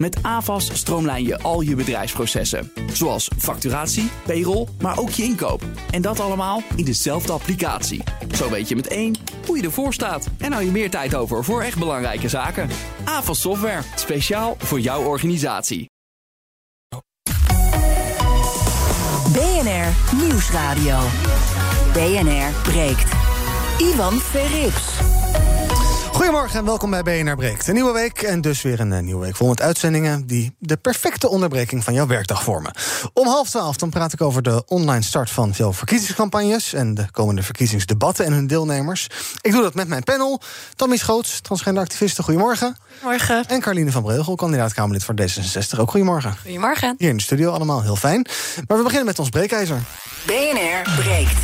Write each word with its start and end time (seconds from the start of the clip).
Met 0.00 0.22
AVAS 0.22 0.70
stroomlijn 0.72 1.24
je 1.24 1.38
al 1.42 1.60
je 1.60 1.74
bedrijfsprocessen. 1.74 2.72
Zoals 2.92 3.30
facturatie, 3.38 4.10
payroll, 4.26 4.66
maar 4.80 4.98
ook 4.98 5.10
je 5.10 5.22
inkoop. 5.22 5.62
En 5.90 6.02
dat 6.02 6.20
allemaal 6.20 6.62
in 6.76 6.84
dezelfde 6.84 7.32
applicatie. 7.32 8.02
Zo 8.34 8.50
weet 8.50 8.68
je 8.68 8.76
met 8.76 8.88
één 8.88 9.16
hoe 9.46 9.56
je 9.56 9.62
ervoor 9.62 9.92
staat. 9.92 10.28
En 10.38 10.52
hou 10.52 10.64
je 10.64 10.70
meer 10.70 10.90
tijd 10.90 11.14
over 11.14 11.44
voor 11.44 11.62
echt 11.62 11.78
belangrijke 11.78 12.28
zaken. 12.28 12.68
AVAS 13.04 13.40
Software, 13.40 13.82
speciaal 13.96 14.54
voor 14.58 14.80
jouw 14.80 15.02
organisatie. 15.02 15.90
BNR 19.32 20.16
Nieuwsradio. 20.16 20.98
BNR 21.92 22.70
breekt. 22.70 23.12
Ivan 23.78 24.12
Verrips. 24.12 24.98
Goedemorgen 26.20 26.58
en 26.58 26.64
welkom 26.64 26.90
bij 26.90 27.02
BNR 27.02 27.36
Breekt. 27.36 27.68
Een 27.68 27.74
nieuwe 27.74 27.92
week 27.92 28.22
en 28.22 28.40
dus 28.40 28.62
weer 28.62 28.80
een 28.80 28.92
eh, 28.92 29.02
nieuwe 29.02 29.24
week 29.24 29.36
vol 29.36 29.48
met 29.48 29.60
uitzendingen... 29.60 30.26
die 30.26 30.54
de 30.58 30.76
perfecte 30.76 31.28
onderbreking 31.28 31.84
van 31.84 31.94
jouw 31.94 32.06
werkdag 32.06 32.42
vormen. 32.42 32.72
Om 33.12 33.26
half 33.26 33.48
twaalf 33.48 33.76
dan 33.76 33.90
praat 33.90 34.12
ik 34.12 34.20
over 34.20 34.42
de 34.42 34.62
online 34.66 35.02
start 35.02 35.30
van 35.30 35.54
veel 35.54 35.72
verkiezingscampagnes... 35.72 36.72
en 36.72 36.94
de 36.94 37.10
komende 37.10 37.42
verkiezingsdebatten 37.42 38.24
en 38.24 38.32
hun 38.32 38.46
deelnemers. 38.46 39.06
Ik 39.40 39.52
doe 39.52 39.62
dat 39.62 39.74
met 39.74 39.88
mijn 39.88 40.02
panel. 40.02 40.40
Tammy 40.76 40.96
Schoots, 40.96 41.40
transgenderactiviste, 41.40 42.22
goedemorgen. 42.22 42.76
Goedemorgen. 42.90 43.44
En 43.46 43.60
Carline 43.60 43.90
van 43.90 44.02
Breugel, 44.02 44.34
kandidaat-Kamerlid 44.34 45.04
voor 45.04 45.14
D66, 45.20 45.78
ook 45.78 45.90
goedemorgen. 45.90 46.36
Goedemorgen. 46.42 46.94
Hier 46.98 47.08
in 47.10 47.16
de 47.16 47.22
studio 47.22 47.50
allemaal, 47.52 47.82
heel 47.82 47.96
fijn. 47.96 48.26
Maar 48.66 48.76
we 48.76 48.82
beginnen 48.82 49.06
met 49.06 49.18
ons 49.18 49.28
breekijzer. 49.28 49.80
BNR 50.26 50.94
breekt. 50.96 51.38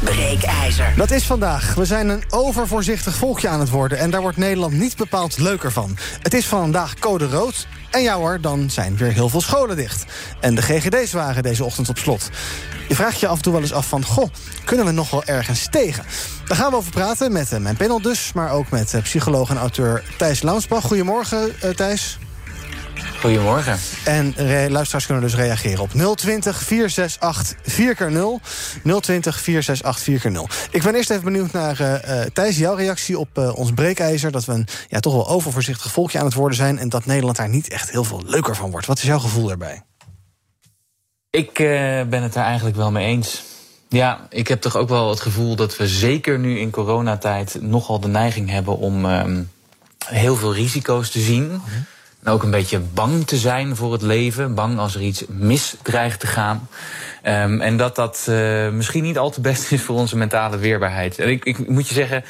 Breekijzer. 0.00 0.92
Dat 0.96 1.10
is 1.10 1.24
vandaag. 1.24 1.74
We 1.74 1.84
zijn 1.84 2.08
een 2.08 2.24
overvoorzichtig 2.30 3.14
volkje 3.14 3.48
aan 3.48 3.60
het 3.60 3.70
worden... 3.70 3.98
en 3.98 4.10
daar 4.10 4.20
wordt 4.20 4.36
Nederland 4.36 4.72
niet 4.72 4.96
bepaald 4.96 5.38
leuker 5.38 5.72
van. 5.72 5.96
Het 6.22 6.34
is 6.34 6.46
vandaag 6.46 6.94
code 6.98 7.26
rood. 7.26 7.66
En 7.90 8.02
ja 8.02 8.16
hoor, 8.16 8.40
dan 8.40 8.70
zijn 8.70 8.96
weer 8.96 9.12
heel 9.12 9.28
veel 9.28 9.40
scholen 9.40 9.76
dicht. 9.76 10.04
En 10.40 10.54
de 10.54 10.62
GGD's 10.62 11.12
waren 11.12 11.42
deze 11.42 11.64
ochtend 11.64 11.88
op 11.88 11.98
slot. 11.98 12.30
Je 12.88 12.94
vraagt 12.94 13.20
je 13.20 13.26
af 13.26 13.36
en 13.36 13.42
toe 13.42 13.52
wel 13.52 13.62
eens 13.62 13.72
af 13.72 13.88
van... 13.88 14.04
goh, 14.04 14.30
kunnen 14.64 14.86
we 14.86 14.92
nog 14.92 15.10
wel 15.10 15.24
ergens 15.24 15.66
tegen? 15.70 16.04
Daar 16.46 16.56
gaan 16.56 16.70
we 16.70 16.76
over 16.76 16.90
praten 16.90 17.32
met 17.32 17.52
eh, 17.52 17.58
mijn 17.58 17.76
panel 17.76 18.00
dus... 18.00 18.32
maar 18.32 18.50
ook 18.50 18.70
met 18.70 18.94
eh, 18.94 19.02
psycholoog 19.02 19.50
en 19.50 19.58
auteur 19.58 20.02
Thijs 20.18 20.42
Launsbach. 20.42 20.84
Goedemorgen, 20.84 21.52
uh, 21.64 21.70
Thijs. 21.70 22.18
Goedemorgen. 23.26 23.78
En 24.04 24.34
luisteraars 24.70 25.06
kunnen 25.06 25.24
dus 25.24 25.34
reageren 25.34 25.80
op 25.80 26.16
020 26.16 26.62
468 26.62 27.56
4x0. 27.62 28.42
020 29.00 29.40
468 29.40 30.24
4x0. 30.32 30.68
Ik 30.70 30.82
ben 30.82 30.94
eerst 30.94 31.10
even 31.10 31.24
benieuwd 31.24 31.52
naar 31.52 31.80
uh, 31.80 32.20
Thijs, 32.32 32.58
jouw 32.58 32.74
reactie 32.74 33.18
op 33.18 33.28
uh, 33.38 33.58
ons 33.58 33.72
breekijzer. 33.72 34.30
Dat 34.30 34.44
we 34.44 34.52
een 34.52 34.66
ja, 34.88 35.00
toch 35.00 35.12
wel 35.12 35.28
overvoorzichtig 35.28 35.92
volkje 35.92 36.18
aan 36.18 36.24
het 36.24 36.34
worden 36.34 36.56
zijn. 36.56 36.78
En 36.78 36.88
dat 36.88 37.06
Nederland 37.06 37.36
daar 37.36 37.48
niet 37.48 37.68
echt 37.68 37.90
heel 37.90 38.04
veel 38.04 38.22
leuker 38.26 38.56
van 38.56 38.70
wordt. 38.70 38.86
Wat 38.86 38.98
is 38.98 39.04
jouw 39.04 39.18
gevoel 39.18 39.46
daarbij? 39.46 39.82
Ik 41.30 41.58
uh, 41.58 41.66
ben 42.02 42.22
het 42.22 42.32
daar 42.32 42.46
eigenlijk 42.46 42.76
wel 42.76 42.90
mee 42.90 43.06
eens. 43.06 43.42
Ja, 43.88 44.26
ik 44.30 44.48
heb 44.48 44.60
toch 44.60 44.76
ook 44.76 44.88
wel 44.88 45.10
het 45.10 45.20
gevoel 45.20 45.56
dat 45.56 45.76
we 45.76 45.86
zeker 45.86 46.38
nu 46.38 46.58
in 46.58 46.70
coronatijd 46.70 47.58
nogal 47.60 48.00
de 48.00 48.08
neiging 48.08 48.50
hebben 48.50 48.78
om 48.78 49.04
um, 49.04 49.50
heel 50.04 50.36
veel 50.36 50.54
risico's 50.54 51.10
te 51.10 51.20
zien. 51.20 51.50
-hmm. 51.50 51.86
En 52.22 52.32
ook 52.32 52.42
een 52.42 52.50
beetje 52.50 52.78
bang 52.78 53.26
te 53.26 53.36
zijn 53.36 53.76
voor 53.76 53.92
het 53.92 54.02
leven. 54.02 54.54
Bang 54.54 54.78
als 54.78 54.94
er 54.94 55.00
iets 55.00 55.24
mis 55.28 55.76
dreigt 55.82 56.20
te 56.20 56.26
gaan. 56.26 56.68
Um, 57.22 57.60
en 57.60 57.76
dat 57.76 57.96
dat 57.96 58.26
uh, 58.28 58.68
misschien 58.68 59.02
niet 59.02 59.18
al 59.18 59.30
te 59.30 59.40
best 59.40 59.72
is 59.72 59.82
voor 59.82 59.96
onze 59.96 60.16
mentale 60.16 60.58
weerbaarheid. 60.58 61.18
En 61.18 61.28
ik, 61.28 61.44
ik 61.44 61.68
moet 61.68 61.88
je 61.88 61.94
zeggen. 61.94 62.24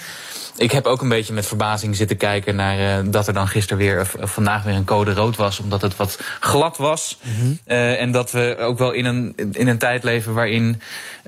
Ik 0.56 0.72
heb 0.72 0.86
ook 0.86 1.02
een 1.02 1.08
beetje 1.08 1.32
met 1.32 1.46
verbazing 1.46 1.96
zitten 1.96 2.16
kijken 2.16 2.56
naar 2.56 3.04
uh, 3.04 3.12
dat 3.12 3.26
er 3.26 3.32
dan 3.32 3.48
gisteren 3.48 3.78
weer 3.78 4.00
of, 4.00 4.14
of 4.14 4.32
vandaag 4.32 4.62
weer 4.62 4.74
een 4.74 4.84
code 4.84 5.12
rood 5.12 5.36
was, 5.36 5.60
omdat 5.60 5.82
het 5.82 5.96
wat 5.96 6.20
glad 6.40 6.76
was. 6.76 7.18
Mm 7.22 7.32
-hmm. 7.34 7.58
uh, 7.66 8.00
en 8.00 8.12
dat 8.12 8.30
we 8.30 8.56
ook 8.58 8.78
wel 8.78 8.92
in 8.92 9.04
een, 9.04 9.32
in 9.52 9.68
een 9.68 9.78
tijd 9.78 10.04
leven 10.04 10.34
waarin 10.34 10.80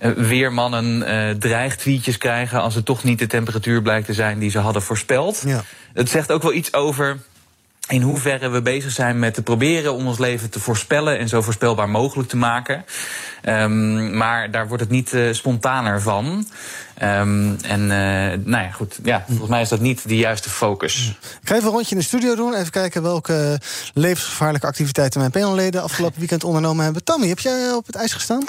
uh, 0.02 0.12
weermannen 0.12 1.38
dreigtweetjes 1.38 2.18
krijgen 2.18 2.60
als 2.60 2.74
het 2.74 2.84
toch 2.84 3.04
niet 3.04 3.18
de 3.18 3.26
temperatuur 3.26 3.82
blijkt 3.82 4.06
te 4.06 4.14
zijn 4.14 4.38
die 4.38 4.50
ze 4.50 4.58
hadden 4.58 4.82
voorspeld. 4.82 5.42
Ja. 5.46 5.64
Het 5.92 6.10
zegt 6.10 6.32
ook 6.32 6.42
wel 6.42 6.52
iets 6.52 6.72
over 6.72 7.18
in 7.88 8.02
hoeverre 8.02 8.48
we 8.48 8.62
bezig 8.62 8.90
zijn 8.90 9.18
met 9.18 9.34
te 9.34 9.42
proberen 9.42 9.94
om 9.94 10.06
ons 10.06 10.18
leven 10.18 10.50
te 10.50 10.60
voorspellen 10.60 11.18
en 11.18 11.28
zo 11.28 11.42
voorspelbaar 11.42 11.88
mogelijk 11.88 12.28
te 12.28 12.36
maken. 12.36 12.84
Um, 13.42 14.16
maar 14.16 14.50
daar 14.50 14.68
wordt 14.68 14.82
het 14.82 14.92
niet 14.92 15.12
uh, 15.12 15.32
spontaner 15.32 16.00
van. 16.00 16.46
Um, 17.02 17.56
en 17.62 17.80
uh, 17.80 17.88
nou 18.44 18.64
ja, 18.64 18.70
goed. 18.70 18.98
Ja, 19.02 19.24
volgens 19.26 19.48
mij 19.48 19.60
is 19.60 19.68
dat 19.68 19.80
niet 19.80 20.08
de 20.08 20.16
juiste 20.16 20.50
focus. 20.50 21.16
Ik 21.42 21.48
ga 21.48 21.54
even 21.54 21.66
een 21.66 21.72
rondje 21.72 21.94
in 21.94 22.00
de 22.00 22.06
studio 22.06 22.34
doen. 22.34 22.54
Even 22.54 22.70
kijken 22.70 23.02
welke 23.02 23.60
levensgevaarlijke 23.94 24.66
activiteiten 24.66 25.20
mijn 25.20 25.32
panelleden 25.32 25.82
afgelopen 25.82 26.18
weekend 26.18 26.44
ondernomen 26.44 26.84
hebben. 26.84 27.04
Tammy, 27.04 27.28
heb 27.28 27.38
jij 27.38 27.72
op 27.72 27.86
het 27.86 27.94
ijs 27.94 28.12
gestaan? 28.12 28.44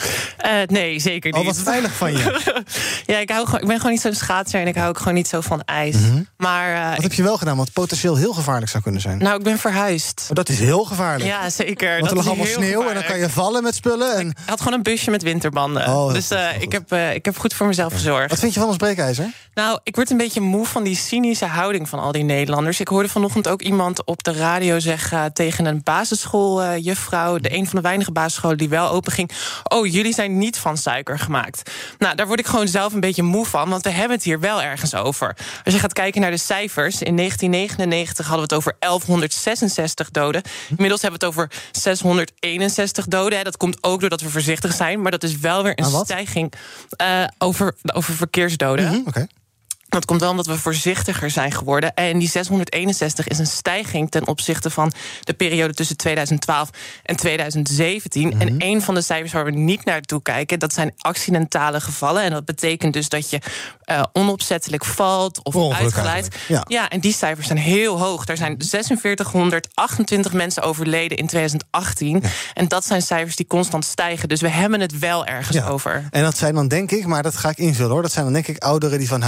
Uh, 0.46 0.52
nee, 0.66 1.00
zeker 1.00 1.32
niet. 1.32 1.40
Oh, 1.40 1.46
wat 1.46 1.58
veilig 1.58 1.92
van 1.92 2.12
je. 2.12 2.64
ja, 3.14 3.18
ik, 3.18 3.30
hou, 3.30 3.58
ik 3.58 3.68
ben 3.68 3.78
gewoon 3.78 3.92
niet 3.92 4.02
zo'n 4.02 4.14
schaatser 4.14 4.62
en 4.62 4.68
ik 4.68 4.76
hou 4.76 4.90
ook 4.90 4.98
gewoon 4.98 5.14
niet 5.14 5.28
zo 5.28 5.42
van 5.42 5.62
ijs. 5.66 5.96
Mm 5.96 6.10
-hmm. 6.10 6.28
Maar, 6.38 6.74
uh, 6.74 6.94
wat 6.94 7.04
heb 7.04 7.14
je 7.14 7.24
wel 7.24 7.38
gedaan, 7.38 7.58
wat 7.58 7.74
potentieel 7.74 8.16
heel 8.16 8.34
gevaarlijk 8.34 8.72
zou 8.72 8.84
kunnen 8.84 9.02
zijn? 9.02 9.18
Nou, 9.18 9.38
ik 9.38 9.44
ben 9.44 9.58
verhuisd. 9.58 10.28
Oh, 10.30 10.36
dat 10.36 10.50
is 10.50 10.60
heel 10.60 10.84
gevaarlijk. 10.84 11.30
Ja, 11.30 11.50
zeker. 11.50 12.00
Want 12.00 12.12
er 12.12 12.18
lag 12.18 12.28
allemaal 12.28 12.46
sneeuw 12.46 12.62
gevaarlijk. 12.62 12.90
en 12.90 12.96
dan 12.96 13.12
kan 13.12 13.20
je 13.20 13.30
vallen 13.30 13.64
met 13.64 13.76
spullen. 13.76 14.16
En... 14.16 14.28
Ik 14.30 14.38
had 14.46 14.60
gewoon 14.60 14.74
een 14.74 14.84
busje 14.84 15.12
met 15.12 15.24
winterbanden. 15.24 15.88
Oh, 15.88 16.14
dus 16.14 16.32
uh, 16.32 16.62
ik, 16.62 16.72
heb, 16.72 16.94
uh, 16.94 17.14
ik 17.14 17.26
heb 17.26 17.38
goed 17.38 17.54
voor 17.54 17.68
mezelf 17.68 17.94
gezorgd. 17.94 18.39
Wat 18.40 18.48
vind 18.48 18.58
je 18.60 18.68
van 18.68 18.76
ons 18.76 18.84
breekijzer? 18.84 19.34
Nou, 19.54 19.80
ik 19.84 19.96
word 19.96 20.10
een 20.10 20.18
beetje 20.18 20.42
moe 20.42 20.66
van 20.66 20.84
die 20.84 20.96
cynische 20.96 21.46
houding 21.46 21.90
van 21.90 22.00
al 22.00 22.12
die 22.12 22.24
Nederlanders. 22.24 22.80
Ik 22.80 22.88
hoorde 22.88 23.10
vanochtend 23.10 23.48
ook 23.48 23.62
iemand 23.62 24.06
op 24.06 24.24
de 24.24 24.32
radio 24.32 24.80
zeggen 24.80 25.34
tegen 25.34 25.66
een 25.66 25.82
basisschooljuffrouw, 25.84 27.38
de 27.38 27.54
een 27.54 27.66
van 27.66 27.76
de 27.76 27.82
weinige 27.82 28.12
basisscholen 28.12 28.58
die 28.58 28.70
wel 28.70 28.90
open 28.90 29.12
ging: 29.12 29.32
Oh, 29.64 29.86
jullie 29.86 30.14
zijn 30.14 30.38
niet 30.38 30.58
van 30.58 30.78
suiker 30.78 31.20
gemaakt. 31.20 31.72
Nou, 31.98 32.16
daar 32.16 32.28
word 32.28 32.40
ik 32.40 32.48
gewoon 32.48 32.68
zelf 32.68 32.94
een 32.94 33.00
beetje 33.00 33.24
moe 33.24 33.46
van, 33.46 33.70
want 33.70 33.84
we 33.84 33.90
hebben 33.90 34.16
het 34.16 34.26
hier 34.26 34.40
wel 34.40 34.62
ergens 34.62 34.96
over. 34.96 35.38
Als 35.64 35.74
je 35.74 35.80
gaat 35.80 35.94
kijken 35.94 36.22
naar 36.22 36.32
de 36.32 36.38
cijfers, 36.38 37.02
in 37.02 37.16
1999 37.16 38.28
hadden 38.28 38.48
we 38.48 38.56
het 38.56 38.66
over 38.66 38.76
1166 38.80 40.12
doden. 40.12 40.42
Inmiddels 40.70 41.02
hebben 41.02 41.20
we 41.20 41.26
het 41.26 41.36
over 41.36 41.52
661 41.72 43.06
doden. 43.06 43.44
Dat 43.44 43.58
komt 43.58 43.84
ook 43.84 44.00
doordat 44.00 44.22
we 44.22 44.30
voorzichtig 44.30 44.74
zijn, 44.74 45.02
maar 45.02 45.12
dat 45.12 45.24
is 45.24 45.38
wel 45.38 45.64
weer 45.64 45.80
een 45.80 46.06
stijging 46.06 46.54
uh, 47.02 47.24
over, 47.38 47.76
over 47.94 48.28
verkeersdoden. 48.30 48.92
Mm. 48.92 49.28
Dat 49.90 50.06
komt 50.06 50.22
wel 50.22 50.30
omdat 50.30 50.46
we 50.46 50.58
voorzichtiger 50.58 51.30
zijn 51.30 51.52
geworden. 51.52 51.94
En 51.94 52.20
die 52.20 52.30
661 52.30 53.28
is 53.28 53.40
een 53.40 53.48
stijging 53.48 54.12
ten 54.12 54.28
opzichte 54.28 54.70
van 54.70 54.92
de 55.22 55.34
periode 55.34 55.74
tussen 55.74 55.98
2012 55.98 56.70
en 57.04 57.16
2017. 57.16 58.24
Mm 58.24 58.32
-hmm. 58.32 58.42
En 58.42 58.56
een 58.58 58.82
van 58.82 58.94
de 58.94 59.02
cijfers 59.02 59.32
waar 59.32 59.46
we 59.46 59.52
niet 59.52 59.86
naartoe 59.86 60.22
kijken, 60.22 60.60
dat 60.60 60.74
zijn 60.74 60.94
accidentale 60.98 61.82
gevallen. 61.82 62.24
En 62.24 62.32
dat 62.32 62.46
betekent 62.46 62.94
dus 62.94 63.10
dat 63.10 63.30
je 63.30 63.40
uh, 63.92 64.04
onopzettelijk 64.14 64.86
valt 64.86 65.44
of 65.44 65.74
uitgeleid. 65.74 66.36
Ja. 66.48 66.64
ja, 66.68 66.90
en 66.90 67.00
die 67.00 67.14
cijfers 67.14 67.48
zijn 67.48 67.60
heel 67.60 68.00
hoog. 68.00 68.28
Er 68.28 68.38
zijn 68.38 68.56
4628 68.58 70.34
mensen 70.34 70.64
overleden 70.64 71.18
in 71.18 71.28
2018. 71.28 72.20
Ja. 72.22 72.30
En 72.54 72.68
dat 72.68 72.86
zijn 72.86 73.02
cijfers 73.02 73.36
die 73.36 73.48
constant 73.48 73.86
stijgen. 73.86 74.30
Dus 74.30 74.42
we 74.42 74.50
hebben 74.50 74.80
het 74.80 75.00
wel 75.00 75.26
ergens 75.26 75.58
ja. 75.58 75.68
over. 75.68 76.08
En 76.10 76.24
dat 76.24 76.38
zijn 76.38 76.54
dan 76.54 76.68
denk 76.68 76.92
ik, 76.92 77.06
maar 77.06 77.24
dat 77.24 77.38
ga 77.38 77.50
ik 77.50 77.58
invullen 77.58 77.92
hoor. 77.92 78.02
Dat 78.02 78.12
zijn 78.12 78.26
dan 78.26 78.34
denk 78.34 78.48
ik 78.48 78.64
ouderen 78.64 78.98
die 79.00 79.08
van 79.08 79.22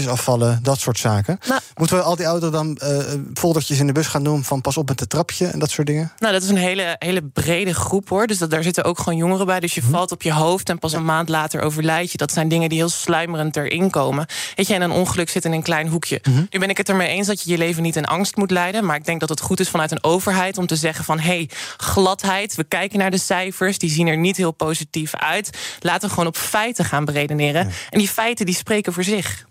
afvallen, 0.00 0.58
dat 0.62 0.80
soort 0.80 0.98
zaken. 0.98 1.38
Nou, 1.48 1.60
Moeten 1.76 1.96
we 1.96 2.02
al 2.02 2.16
die 2.16 2.28
ouderen 2.28 2.52
dan 2.52 2.78
uh, 2.82 2.98
foldertjes 3.34 3.78
in 3.78 3.86
de 3.86 3.92
bus 3.92 4.06
gaan 4.06 4.24
doen 4.24 4.44
van 4.44 4.60
pas 4.60 4.76
op 4.76 4.88
met 4.88 5.00
het 5.00 5.08
trapje 5.08 5.46
en 5.46 5.58
dat 5.58 5.70
soort 5.70 5.86
dingen? 5.86 6.12
Nou, 6.18 6.32
dat 6.32 6.42
is 6.42 6.48
een 6.48 6.56
hele, 6.56 6.96
hele 6.98 7.22
brede 7.22 7.74
groep 7.74 8.08
hoor. 8.08 8.26
Dus 8.26 8.38
dat, 8.38 8.50
daar 8.50 8.62
zitten 8.62 8.84
ook 8.84 8.98
gewoon 8.98 9.16
jongeren 9.16 9.46
bij. 9.46 9.60
Dus 9.60 9.74
je 9.74 9.80
hm. 9.80 9.90
valt 9.90 10.12
op 10.12 10.22
je 10.22 10.32
hoofd 10.32 10.68
en 10.68 10.78
pas 10.78 10.92
een 10.92 11.04
maand 11.04 11.28
later 11.28 11.60
overlijd 11.60 12.12
je. 12.12 12.18
Dat 12.18 12.32
zijn 12.32 12.48
dingen 12.48 12.68
die 12.68 12.78
heel 12.78 12.88
sluimerend 12.88 13.56
erin 13.56 13.90
komen. 13.90 14.26
Weet 14.56 14.66
je, 14.66 14.74
en 14.74 14.82
een 14.82 14.90
ongeluk 14.90 15.30
zit 15.30 15.44
in 15.44 15.52
een 15.52 15.62
klein 15.62 15.88
hoekje. 15.88 16.18
-hmm. 16.22 16.46
Nu 16.50 16.58
ben 16.58 16.70
ik 16.70 16.76
het 16.76 16.88
ermee 16.88 17.08
eens 17.08 17.26
dat 17.26 17.42
je 17.42 17.50
je 17.50 17.58
leven 17.58 17.82
niet 17.82 17.96
in 17.96 18.06
angst 18.06 18.36
moet 18.36 18.50
leiden. 18.50 18.84
Maar 18.84 18.96
ik 18.96 19.04
denk 19.04 19.20
dat 19.20 19.28
het 19.28 19.40
goed 19.40 19.60
is 19.60 19.68
vanuit 19.68 19.90
een 19.90 20.04
overheid 20.04 20.58
om 20.58 20.66
te 20.66 20.76
zeggen 20.76 21.04
van... 21.04 21.18
hé, 21.18 21.26
hey, 21.26 21.48
gladheid, 21.76 22.54
we 22.54 22.64
kijken 22.64 22.98
naar 22.98 23.10
de 23.10 23.18
cijfers, 23.18 23.78
die 23.78 23.90
zien 23.90 24.06
er 24.06 24.16
niet 24.16 24.36
heel 24.36 24.52
positief 24.52 25.14
uit. 25.14 25.50
Laten 25.80 26.02
we 26.02 26.08
gewoon 26.08 26.28
op 26.28 26.36
feiten 26.36 26.84
gaan 26.84 27.04
beredeneren. 27.04 27.66
Ja. 27.66 27.72
En 27.90 27.98
die 27.98 28.08
feiten 28.08 28.46
die 28.46 28.54
spreken 28.54 28.92
voor 28.92 29.04
zich. 29.04 29.46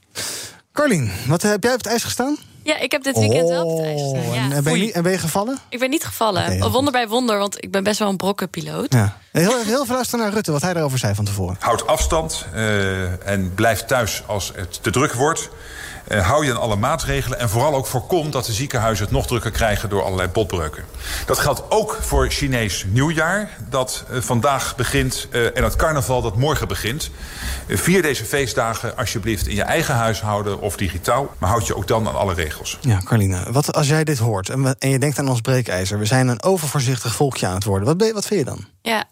Carlien, 0.74 1.12
wat 1.28 1.42
heb 1.42 1.64
jij 1.64 1.72
op 1.72 1.78
het 1.78 1.88
ijs 1.88 2.04
gestaan? 2.04 2.38
Ja, 2.64 2.80
ik 2.80 2.92
heb 2.92 3.04
dit 3.04 3.18
weekend 3.18 3.50
wel 3.50 3.66
op 3.66 3.78
het 3.78 3.88
ijs 3.88 4.02
gestaan. 4.02 4.20
Oh, 4.30 4.36
Ja. 4.36 4.42
en, 4.42 4.52
en 4.52 4.64
ben 4.64 4.80
je, 4.86 4.92
en 4.92 5.04
ben 5.04 5.12
je 5.12 5.18
gevallen? 5.18 5.58
Ik 5.70 5.80
ben 5.80 5.90
niet 5.90 6.04
gevallen. 6.06 6.72
Wonder 6.72 6.92
bij 6.94 7.08
wonder, 7.08 7.38
want 7.38 7.64
ik 7.64 7.72
ben 7.72 7.84
best 7.84 8.00
wel 8.00 8.10
een 8.10 8.18
brokkenpiloot. 8.18 8.94
Ja. 8.94 9.18
Heel, 9.32 9.64
heel 9.64 9.86
veel 9.86 9.96
luisteren 9.96 10.26
naar 10.26 10.34
Rutte, 10.34 10.52
wat 10.52 10.62
hij 10.62 10.74
daarover 10.74 10.98
zei 11.00 11.16
van 11.16 11.26
tevoren. 11.26 11.56
Houd 11.60 11.88
afstand 11.88 12.46
eh, 12.54 13.28
en 13.28 13.54
blijf 13.56 13.86
thuis 13.86 14.24
als 14.28 14.52
het 14.56 14.84
te 14.84 14.92
druk 14.92 15.14
wordt. 15.14 15.50
Eh, 16.12 16.28
hou 16.28 16.46
je 16.46 16.52
aan 16.52 16.60
alle 16.60 16.76
maatregelen 16.76 17.40
en 17.40 17.50
vooral 17.50 17.76
ook 17.76 17.86
voorkom 17.86 18.32
dat 18.32 18.46
de 18.46 18.54
ziekenhuizen 18.54 19.06
het 19.06 19.14
nog 19.14 19.28
drukker 19.28 19.52
krijgen 19.52 19.90
door 19.90 20.04
allerlei 20.04 20.30
botbreuken. 20.30 20.84
Dat 21.26 21.40
geldt 21.40 21.64
ook 21.70 21.98
voor 22.02 22.30
Chinees 22.30 22.86
nieuwjaar, 22.88 23.50
dat 23.70 24.06
eh, 24.10 24.22
vandaag 24.22 24.76
begint, 24.76 25.28
eh, 25.32 25.58
en 25.58 25.64
het 25.64 25.76
carnaval 25.76 26.22
dat 26.22 26.36
morgen 26.36 26.68
begint. 26.68 27.12
Vier 27.68 28.02
deze 28.02 28.26
feestdagen 28.26 28.98
alsjeblieft 28.98 29.48
in 29.48 29.56
je 29.56 29.62
eigen 29.62 29.96
huishouden 29.96 30.62
of 30.62 30.78
digitaal, 30.78 31.34
maar 31.38 31.50
houd 31.50 31.68
je 31.68 31.76
ook 31.76 31.88
dan 31.88 32.08
aan 32.08 32.16
alle 32.16 32.34
regels. 32.34 32.78
Ja, 32.82 33.02
Carline, 33.04 33.52
wat 33.52 33.74
als 33.74 33.88
jij 33.88 34.04
dit 34.04 34.18
hoort 34.18 34.50
en, 34.50 34.76
en 34.80 34.90
je 34.90 35.00
denkt 35.00 35.20
aan 35.20 35.30
ons 35.30 35.42
breekijzer... 35.42 36.00
we 36.00 36.06
zijn 36.06 36.28
een 36.28 36.44
overvoorzichtig 36.44 37.16
volkje 37.16 37.48
aan 37.48 37.56
het 37.56 37.64
worden. 37.64 37.98
Wat, 37.98 38.12
wat 38.12 38.26
vind 38.26 38.40
je 38.40 38.46
dan? 38.46 38.66
Ja, 38.84 39.04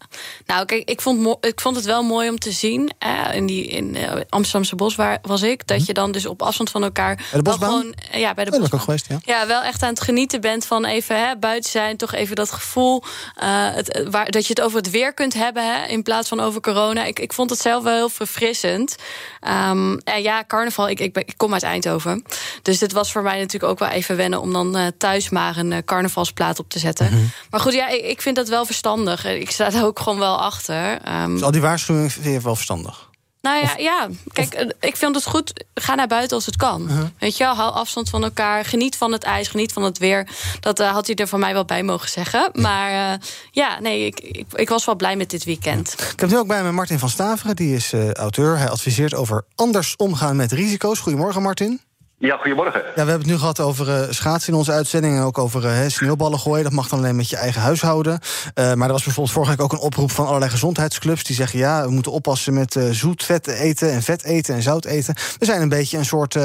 nou 0.46 0.64
kijk, 0.64 0.88
ik 0.88 1.00
vond, 1.00 1.36
ik 1.46 1.60
vond 1.60 1.76
het 1.76 1.84
wel 1.84 2.02
mooi 2.02 2.28
om 2.28 2.38
te 2.38 2.50
zien. 2.52 2.90
eh, 2.98 3.24
in 3.34 3.46
die 3.46 3.66
in 3.66 3.96
eh, 3.96 4.12
Amsterdamse 4.28 4.74
bos 4.76 4.94
waar 4.94 5.18
was 5.22 5.42
ik, 5.42 5.66
dat 5.66 5.86
je 5.86 5.92
dan 5.92 6.12
dus 6.12 6.26
op 6.26 6.42
afstand 6.42 6.70
van 6.70 6.82
elkaar. 6.82 7.14
Mhm. 7.32 7.42
de 7.42 7.50
gewoon, 7.52 7.94
eh, 8.10 8.20
ja, 8.20 8.34
bij 8.34 8.44
de 8.44 8.50
Oh, 8.52 8.58
bosbaan. 8.58 8.78
ook 8.78 8.84
geweest, 8.84 9.06
ja. 9.08 9.18
Ja, 9.24 9.46
wel 9.46 9.62
echt 9.62 9.82
aan 9.82 9.88
het 9.88 10.00
genieten 10.00 10.40
bent 10.40 10.66
van 10.66 10.84
even 10.84 11.26
hè, 11.26 11.36
buiten 11.36 11.70
zijn, 11.70 11.96
toch 11.96 12.12
even 12.12 12.36
dat 12.36 12.52
gevoel. 12.52 13.02
eh, 13.36 13.48
het, 13.74 14.06
waar, 14.10 14.30
dat 14.30 14.42
je 14.46 14.48
het 14.54 14.60
over 14.60 14.76
het 14.78 14.90
weer 14.90 15.14
kunt 15.14 15.34
hebben 15.34 15.74
hè, 15.74 15.86
in 15.86 16.02
plaats 16.02 16.28
van 16.28 16.40
over 16.40 16.60
corona. 16.60 17.04
Ik, 17.04 17.18
ik 17.18 17.32
vond 17.32 17.50
het 17.50 17.60
zelf 17.60 17.82
wel 17.84 17.94
heel 17.94 18.08
verfrissend. 18.08 18.96
Ehm, 19.40 19.96
en 20.04 20.22
ja, 20.22 20.44
carnaval, 20.46 20.88
ik, 20.88 21.00
ik, 21.00 21.12
ben- 21.12 21.26
ik 21.26 21.34
kom 21.36 21.52
uit 21.52 21.62
Eindhoven. 21.62 22.24
Dus 22.62 22.78
dit 22.78 22.92
was 22.92 23.12
voor 23.12 23.22
mij 23.22 23.38
natuurlijk 23.38 23.72
ook 23.72 23.78
wel 23.78 23.88
even 23.88 24.16
wennen 24.16 24.40
om 24.40 24.52
dan 24.52 24.92
thuis 24.98 25.28
maar 25.28 25.56
een 25.56 25.84
carnavalsplaat 25.84 26.58
op 26.58 26.68
te 26.68 26.78
zetten. 26.78 27.06
Mhm. 27.12 27.24
Maar 27.50 27.60
goed, 27.60 27.72
ja, 27.74 27.88
ik, 27.88 28.04
ik 28.04 28.22
vind 28.22 28.36
dat 28.36 28.48
wel 28.48 28.64
verstandig. 28.66 29.24
Ik 29.24 29.50
sta 29.68 29.82
ook 29.82 29.98
gewoon 29.98 30.18
wel 30.18 30.40
achter. 30.40 30.98
Ehm, 31.02 31.32
Dus 31.32 31.42
al 31.42 31.50
die 31.50 31.60
waarschuwingen 31.60 32.10
vind 32.10 32.24
je 32.24 32.40
wel 32.40 32.54
verstandig. 32.54 33.08
nou 33.40 33.64
ja, 33.64 33.74
ja. 33.76 34.08
kijk, 34.32 34.54
eh, 34.54 34.68
ik 34.80 34.96
vind 34.96 35.14
het 35.14 35.26
goed. 35.26 35.64
Ga 35.74 35.94
naar 35.94 36.06
buiten 36.06 36.36
als 36.36 36.46
het 36.46 36.56
kan. 36.56 36.82
Uh-huh. 36.82 37.04
Weet 37.18 37.36
je 37.36 37.44
hou 37.44 37.72
afstand 37.72 38.10
van 38.10 38.22
elkaar. 38.24 38.64
Geniet 38.64 38.96
van 38.96 39.12
het 39.12 39.22
ijs, 39.22 39.48
geniet 39.48 39.72
van 39.72 39.82
het 39.82 39.98
weer. 39.98 40.28
Dat 40.60 40.80
eh, 40.80 40.90
had 40.92 41.06
hij 41.06 41.16
er 41.16 41.28
van 41.28 41.40
mij 41.40 41.52
wel 41.52 41.64
bij 41.64 41.82
mogen 41.82 42.08
zeggen. 42.08 42.50
Maar 42.52 43.12
eh, 43.12 43.18
ja, 43.50 43.80
nee, 43.80 44.06
ik, 44.06 44.20
ik, 44.20 44.46
ik 44.52 44.68
was 44.68 44.84
wel 44.84 44.96
blij 44.96 45.16
met 45.16 45.30
dit 45.30 45.44
weekend. 45.44 45.94
Ik 46.12 46.20
heb 46.20 46.30
nu 46.30 46.38
ook 46.38 46.46
bij 46.46 46.62
me 46.62 46.72
Martin 46.72 46.98
van 46.98 47.08
Staveren, 47.08 47.56
die 47.56 47.74
is 47.76 47.92
auteur. 48.12 48.58
Hij 48.58 48.68
adviseert 48.70 49.14
over 49.14 49.44
anders 49.54 49.96
omgaan 49.96 50.36
met 50.36 50.52
risico's. 50.52 50.98
Goedemorgen, 50.98 51.42
Martin. 51.42 51.80
Ja, 52.22 52.36
goedemorgen. 52.36 52.80
Ja, 52.80 52.90
we 52.92 53.10
hebben 53.10 53.18
het 53.18 53.26
nu 53.26 53.38
gehad 53.38 53.60
over 53.60 53.88
eh, 53.88 54.10
schaatsen 54.10 54.52
in 54.52 54.58
onze 54.58 54.72
uitzending... 54.72 55.16
en 55.16 55.22
ook 55.22 55.38
over 55.38 55.64
eh, 55.64 55.86
sneeuwballen 55.86 56.38
gooien. 56.38 56.64
Dat 56.64 56.72
mag 56.72 56.88
dan 56.88 56.98
alleen 56.98 57.16
met 57.16 57.30
je 57.30 57.36
eigen 57.36 57.60
huishouden. 57.60 58.20
Eh, 58.54 58.74
maar 58.74 58.86
er 58.86 58.92
was 58.92 59.04
bijvoorbeeld 59.04 59.34
vorige 59.34 59.50
week 59.50 59.60
ook 59.62 59.72
een 59.72 59.78
oproep 59.78 60.10
van 60.10 60.26
allerlei 60.26 60.50
gezondheidsclubs... 60.50 61.24
die 61.24 61.36
zeggen, 61.36 61.58
ja, 61.58 61.84
we 61.84 61.90
moeten 61.90 62.12
oppassen 62.12 62.54
met 62.54 62.78
zoet 62.90 63.24
vet 63.24 63.46
eten 63.46 63.92
en 63.92 64.02
vet 64.02 64.24
eten 64.24 64.54
en 64.54 64.62
zout 64.62 64.84
eten. 64.84 65.14
We 65.38 65.44
zijn 65.44 65.62
een 65.62 65.68
beetje 65.68 65.98
een 65.98 66.04
soort, 66.04 66.36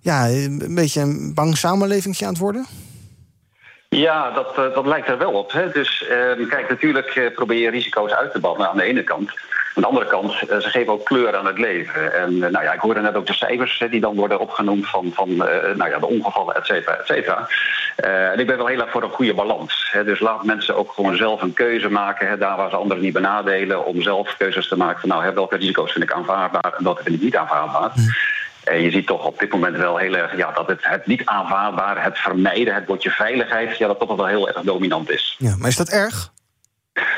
ja, 0.00 0.28
een 0.28 0.74
beetje 0.74 1.00
een 1.00 1.34
bang 1.34 1.56
samenleving 1.56 2.22
aan 2.22 2.28
het 2.28 2.38
worden. 2.38 2.66
Ja, 3.96 4.30
dat, 4.30 4.54
dat 4.74 4.86
lijkt 4.86 5.08
er 5.08 5.18
wel 5.18 5.32
op. 5.32 5.52
Hè. 5.52 5.70
Dus 5.70 6.06
eh, 6.06 6.48
kijk, 6.48 6.68
natuurlijk 6.68 7.32
probeer 7.34 7.58
je 7.58 7.70
risico's 7.70 8.10
uit 8.10 8.32
te 8.32 8.40
bannen 8.40 8.68
aan 8.68 8.76
de 8.76 8.82
ene 8.82 9.04
kant. 9.04 9.30
Aan 9.80 9.90
de 9.90 9.98
andere 9.98 10.10
kant, 10.10 10.48
eh, 10.48 10.58
ze 10.58 10.68
geven 10.68 10.92
ook 10.92 11.04
kleur 11.04 11.36
aan 11.36 11.46
het 11.46 11.58
leven. 11.58 12.14
En 12.14 12.42
eh, 12.42 12.50
nou 12.50 12.64
ja, 12.64 12.72
ik 12.72 12.80
hoorde 12.80 13.00
net 13.00 13.14
ook 13.14 13.26
de 13.26 13.34
cijfers 13.34 13.84
die 13.90 14.00
dan 14.00 14.16
worden 14.16 14.40
opgenoemd 14.40 14.88
van, 14.88 15.10
van 15.14 15.28
eh, 15.28 15.76
nou 15.76 15.90
ja, 15.90 15.98
de 15.98 16.06
ongevallen, 16.06 16.54
et 16.54 16.66
cetera, 16.66 16.96
et 16.96 17.06
cetera. 17.06 17.48
En 17.96 18.38
ik 18.38 18.46
ben 18.46 18.56
wel 18.56 18.66
heel 18.66 18.80
erg 18.80 18.90
voor 18.90 19.02
een 19.02 19.10
goede 19.10 19.34
balans. 19.34 19.88
Hè. 19.92 20.04
Dus 20.04 20.20
laat 20.20 20.44
mensen 20.44 20.76
ook 20.76 20.92
gewoon 20.92 21.16
zelf 21.16 21.42
een 21.42 21.52
keuze 21.52 21.88
maken, 21.88 22.28
hè, 22.28 22.38
daar 22.38 22.56
waar 22.56 22.70
ze 22.70 22.76
anderen 22.76 23.02
niet 23.02 23.12
benadelen, 23.12 23.84
om 23.84 24.02
zelf 24.02 24.36
keuzes 24.36 24.68
te 24.68 24.76
maken 24.76 25.00
van 25.00 25.08
nou, 25.08 25.34
welke 25.34 25.56
risico's 25.56 25.92
vind 25.92 26.04
ik 26.04 26.12
aanvaardbaar 26.12 26.74
en 26.78 26.84
welke 26.84 27.02
vind 27.02 27.14
ik 27.14 27.22
niet 27.22 27.36
aanvaardbaar. 27.36 27.92
En 28.64 28.82
je 28.82 28.90
ziet 28.90 29.06
toch 29.06 29.26
op 29.26 29.38
dit 29.38 29.50
moment 29.50 29.76
wel 29.76 29.96
heel 29.96 30.16
erg 30.16 30.36
ja, 30.36 30.52
dat 30.52 30.66
het, 30.66 30.80
het 30.80 31.06
niet 31.06 31.22
aanvaardbare, 31.24 32.00
het 32.00 32.18
vermijden, 32.18 32.74
het 32.74 32.86
woordje 32.86 33.10
veiligheid, 33.10 33.78
ja, 33.78 33.86
dat 33.86 33.98
toch 33.98 34.16
wel 34.16 34.26
heel 34.26 34.48
erg 34.48 34.60
dominant 34.60 35.10
is. 35.10 35.36
Ja, 35.38 35.56
maar 35.56 35.68
is 35.68 35.76
dat 35.76 35.88
erg? 35.88 36.32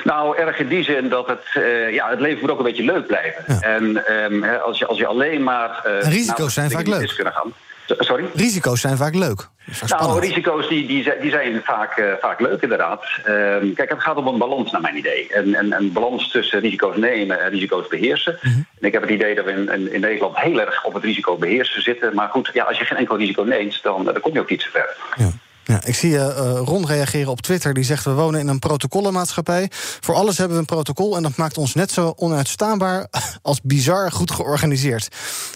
Nou, 0.05 0.37
erg 0.39 0.59
in 0.59 0.69
die 0.69 0.85
zin 0.85 1.09
dat 1.09 1.27
het, 1.27 1.45
eh, 1.55 1.93
ja, 1.93 2.11
het 2.11 2.21
leven 2.21 2.41
moet 2.41 2.51
ook 2.51 2.59
een 2.59 2.65
beetje 2.65 2.85
leuk 2.85 3.07
blijven. 3.07 3.61
En 3.63 4.07
ehm, 4.07 4.45
als, 4.61 4.79
je, 4.79 4.87
als 4.87 4.99
je 4.99 5.07
alleen 5.07 5.43
maar. 5.43 5.81
eh, 5.85 6.01
risico's 6.13 6.55
zijn 6.55 6.71
vaak 6.71 6.87
leuk. 6.87 7.13
Kunnen 7.15 7.33
gaan. 7.33 7.53
Sorry? 7.99 8.25
Risico's 8.35 8.81
zijn 8.81 8.97
vaak 8.97 9.15
leuk. 9.15 9.49
Vaak 9.71 10.01
Nou, 10.01 10.21
risico's 10.21 10.69
die, 10.69 10.87
die, 10.87 11.03
zijn- 11.03 11.21
die 11.21 11.31
zijn 11.31 11.61
vaak, 11.65 11.97
eh, 11.97 12.05
vaak 12.21 12.41
leuk 12.41 12.63
inderdaad. 12.63 13.05
Ehm, 13.25 13.73
kijk, 13.75 13.91
het 13.91 14.03
gaat 14.03 14.17
om 14.17 14.27
een 14.27 14.39
balans 14.39 14.71
naar 14.73 14.81
mijn 14.81 14.97
idee. 14.97 15.29
En 15.33 15.55
en 15.55 15.73
een 15.73 15.93
balans 15.93 16.31
tussen 16.31 16.61
risico's 16.61 16.97
nemen 16.97 17.41
en 17.43 17.51
risico's 17.51 17.89
beheersen. 17.89 18.39
Mhm. 18.43 18.55
En 18.57 18.87
ik 18.87 18.93
heb 18.93 19.03
het 19.03 19.11
idee 19.11 19.35
dat 19.35 19.45
we 19.45 19.51
in, 19.51 19.69
in, 19.71 19.93
in 19.93 20.01
Nederland 20.01 20.37
heel 20.39 20.61
erg 20.61 20.85
op 20.85 20.95
het 20.95 21.05
risico 21.05 21.37
beheersen 21.37 21.83
zitten. 21.83 22.15
Maar 22.15 22.29
goed, 22.29 22.51
ja, 22.53 22.65
als 22.65 22.79
je 22.79 22.85
geen 22.85 22.99
enkel 22.99 23.17
risico 23.17 23.43
neemt, 23.43 23.83
dan, 23.83 24.05
dan 24.05 24.21
kom 24.21 24.33
je 24.33 24.41
ook 24.41 24.51
niet 24.51 24.63
zo 24.63 24.69
ver. 24.73 24.97
Ja. 25.17 25.31
Ja, 25.65 25.85
ik 25.85 25.95
zie 25.95 26.19
eh, 26.19 26.29
eh, 26.29 26.61
Ron 26.65 26.87
reageren 26.87 27.31
op 27.31 27.41
Twitter. 27.41 27.75
Die 27.75 27.85
zegt: 27.85 28.05
We 28.05 28.13
wonen 28.13 28.41
in 28.41 28.49
een 28.49 28.59
protocollenmaatschappij. 28.59 29.71
Voor 30.01 30.15
alles 30.15 30.39
hebben 30.39 30.57
we 30.57 30.61
een 30.61 30.77
protocol. 30.77 31.17
En 31.17 31.23
dat 31.23 31.37
maakt 31.37 31.59
ons 31.59 31.75
net 31.75 31.91
zo 31.91 32.13
onuitstaanbaar 32.17 33.07
als 33.43 33.61
bizar 33.63 34.13
goed 34.13 34.31
georganiseerd. 34.31 35.09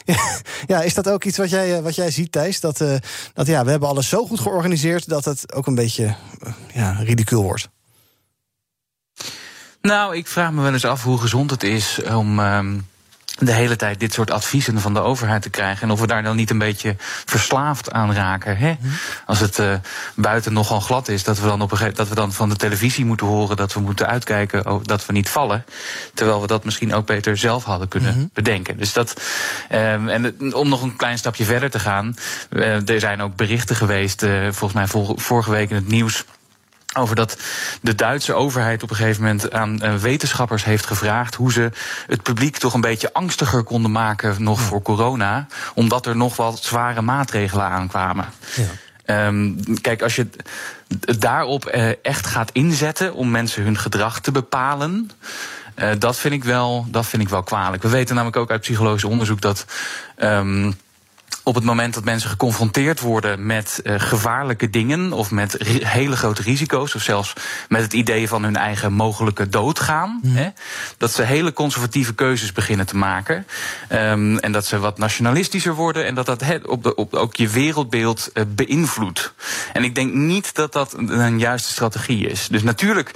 ja, 0.66 0.82
is 0.82 0.94
dat 0.94 1.08
ook 1.08 1.24
iets 1.24 1.38
wat 1.38 1.50
jij, 1.50 1.76
eh, 1.76 1.82
wat 1.82 1.94
jij 1.94 2.10
ziet, 2.10 2.32
Thijs? 2.32 2.60
Dat, 2.60 2.78
dat 3.32 3.46
ja, 3.46 3.64
we 3.64 3.70
hebben 3.70 3.88
alles 3.88 4.08
zo 4.08 4.26
goed 4.26 4.40
georganiseerd 4.40 5.08
dat 5.08 5.24
het 5.24 5.54
ook 5.54 5.66
een 5.66 5.74
beetje 5.74 6.14
ja, 6.72 6.96
ridicuul 7.00 7.42
wordt. 7.42 7.68
Nou, 9.80 10.16
ik 10.16 10.26
vraag 10.26 10.52
me 10.52 10.62
wel 10.62 10.72
eens 10.72 10.84
af 10.84 11.02
hoe 11.02 11.18
gezond 11.18 11.50
het 11.50 11.62
is 11.62 12.00
om 12.02 12.38
ehm, 12.38 12.78
de 13.38 13.52
hele 13.52 13.76
tijd 13.76 14.00
dit 14.00 14.12
soort 14.12 14.30
adviezen 14.30 14.80
van 14.80 14.94
de 14.94 15.00
overheid 15.00 15.42
te 15.42 15.50
krijgen. 15.50 15.82
En 15.82 15.90
of 15.90 16.00
we 16.00 16.06
daar 16.06 16.22
dan 16.22 16.36
niet 16.36 16.50
een 16.50 16.58
beetje 16.58 16.96
verslaafd 17.24 17.92
aan 17.92 18.12
raken. 18.12 18.56
Hè? 18.56 18.76
Als 19.26 19.40
het 19.40 19.58
eh, 19.58 19.74
buiten 20.14 20.52
nogal 20.52 20.80
glad 20.80 21.08
is, 21.08 21.24
dat 21.24 21.38
we, 21.38 21.46
dan 21.46 21.62
op 21.62 21.70
een 21.70 21.76
gegeven, 21.76 21.96
dat 21.96 22.08
we 22.08 22.14
dan 22.14 22.32
van 22.32 22.48
de 22.48 22.56
televisie 22.56 23.04
moeten 23.04 23.26
horen 23.26 23.56
dat 23.56 23.72
we 23.72 23.80
moeten 23.80 24.06
uitkijken 24.06 24.70
oh, 24.70 24.84
dat 24.84 25.06
we 25.06 25.12
niet 25.12 25.28
vallen. 25.28 25.64
Terwijl 26.14 26.40
we 26.40 26.46
dat 26.46 26.64
misschien 26.64 26.94
ook 26.94 27.06
beter 27.06 27.36
zelf 27.36 27.64
hadden 27.64 27.88
kunnen 27.88 28.30
bedenken. 28.32 28.78
Dus 28.78 28.92
dat, 28.92 29.20
ehm, 29.68 30.08
en 30.08 30.54
om 30.54 30.68
nog 30.68 30.82
een 30.82 30.96
klein 30.96 31.18
stapje 31.18 31.44
verder 31.44 31.70
te 31.70 31.78
gaan. 31.78 32.16
eh, 32.48 32.88
er 32.88 33.00
zijn 33.00 33.22
ook 33.22 33.36
berichten 33.36 33.76
geweest, 33.76 34.22
eh, 34.22 34.30
volgens 34.50 34.72
mij 34.72 35.02
vorige 35.16 35.50
week 35.50 35.70
in 35.70 35.76
het 35.76 35.88
nieuws 35.88 36.24
over 36.96 37.16
dat 37.16 37.36
de 37.80 37.94
Duitse 37.94 38.34
overheid 38.34 38.82
op 38.82 38.90
een 38.90 38.96
gegeven 38.96 39.22
moment 39.22 39.52
aan 39.52 39.80
eh, 39.82 39.94
wetenschappers 39.94 40.64
heeft 40.64 40.86
gevraagd 40.86 41.34
hoe 41.34 41.52
ze 41.52 41.70
het 42.06 42.22
publiek 42.22 42.56
toch 42.56 42.74
een 42.74 42.80
beetje 42.80 43.12
angstiger 43.12 43.62
konden 43.62 43.90
maken 43.92 44.42
nog 44.42 44.60
voor 44.60 44.82
corona, 44.82 45.46
omdat 45.74 46.06
er 46.06 46.16
nog 46.16 46.36
wat 46.36 46.62
zware 46.62 47.02
maatregelen 47.02 47.64
aankwamen. 47.64 48.26
Ehm, 49.04 49.52
kijk, 49.80 50.02
als 50.02 50.16
je 50.16 50.26
daarop 51.18 51.66
eh, 51.66 51.88
echt 52.02 52.26
gaat 52.26 52.50
inzetten 52.52 53.14
om 53.14 53.30
mensen 53.30 53.62
hun 53.62 53.78
gedrag 53.78 54.20
te 54.20 54.30
bepalen. 54.32 55.10
eh, 55.74 55.90
dat, 55.98 56.16
vind 56.16 56.34
ik 56.34 56.44
wel, 56.44 56.86
dat 56.88 57.06
vind 57.06 57.22
ik 57.22 57.28
wel 57.28 57.42
kwalijk. 57.42 57.82
We 57.82 57.88
weten 57.88 58.14
namelijk 58.14 58.36
ook 58.40 58.50
uit 58.50 58.60
psychologisch 58.60 59.04
onderzoek 59.04 59.40
dat. 59.40 59.64
ehm, 60.16 60.72
op 61.46 61.54
het 61.54 61.64
moment 61.64 61.94
dat 61.94 62.04
mensen 62.04 62.30
geconfronteerd 62.30 63.00
worden 63.00 63.46
met 63.46 63.80
eh, 63.84 63.94
gevaarlijke 63.98 64.70
dingen 64.70 65.12
of 65.12 65.30
met 65.30 65.56
hele 65.84 66.16
grote 66.16 66.42
risico's, 66.42 66.94
of 66.94 67.02
zelfs 67.02 67.32
met 67.68 67.82
het 67.82 67.92
idee 67.92 68.28
van 68.28 68.42
hun 68.42 68.56
eigen 68.56 68.92
mogelijke 68.92 69.48
doodgaan, 69.48 70.20
hè, 70.26 70.48
dat 70.96 71.12
ze 71.12 71.22
hele 71.22 71.52
conservatieve 71.52 72.14
keuzes 72.14 72.52
beginnen 72.52 72.86
te 72.86 72.96
maken. 72.96 73.46
Ehm, 73.88 74.36
en 74.36 74.52
dat 74.52 74.66
ze 74.66 74.78
wat 74.78 74.98
nationalistischer 74.98 75.74
worden 75.74 76.06
en 76.06 76.14
dat 76.14 76.26
dat 76.26 76.42
op 76.66 76.82
de, 76.82 76.94
op 76.94 77.14
ook 77.14 77.36
je 77.36 77.48
wereldbeeld 77.48 78.30
eh, 78.32 78.42
beïnvloedt. 78.48 79.34
En 79.72 79.84
ik 79.84 79.94
denk 79.94 80.12
niet 80.12 80.54
dat 80.54 80.72
dat 80.72 80.92
een, 80.92 81.18
een 81.18 81.38
juiste 81.38 81.70
strategie 81.70 82.28
is. 82.28 82.48
Dus 82.48 82.62
natuurlijk. 82.62 83.10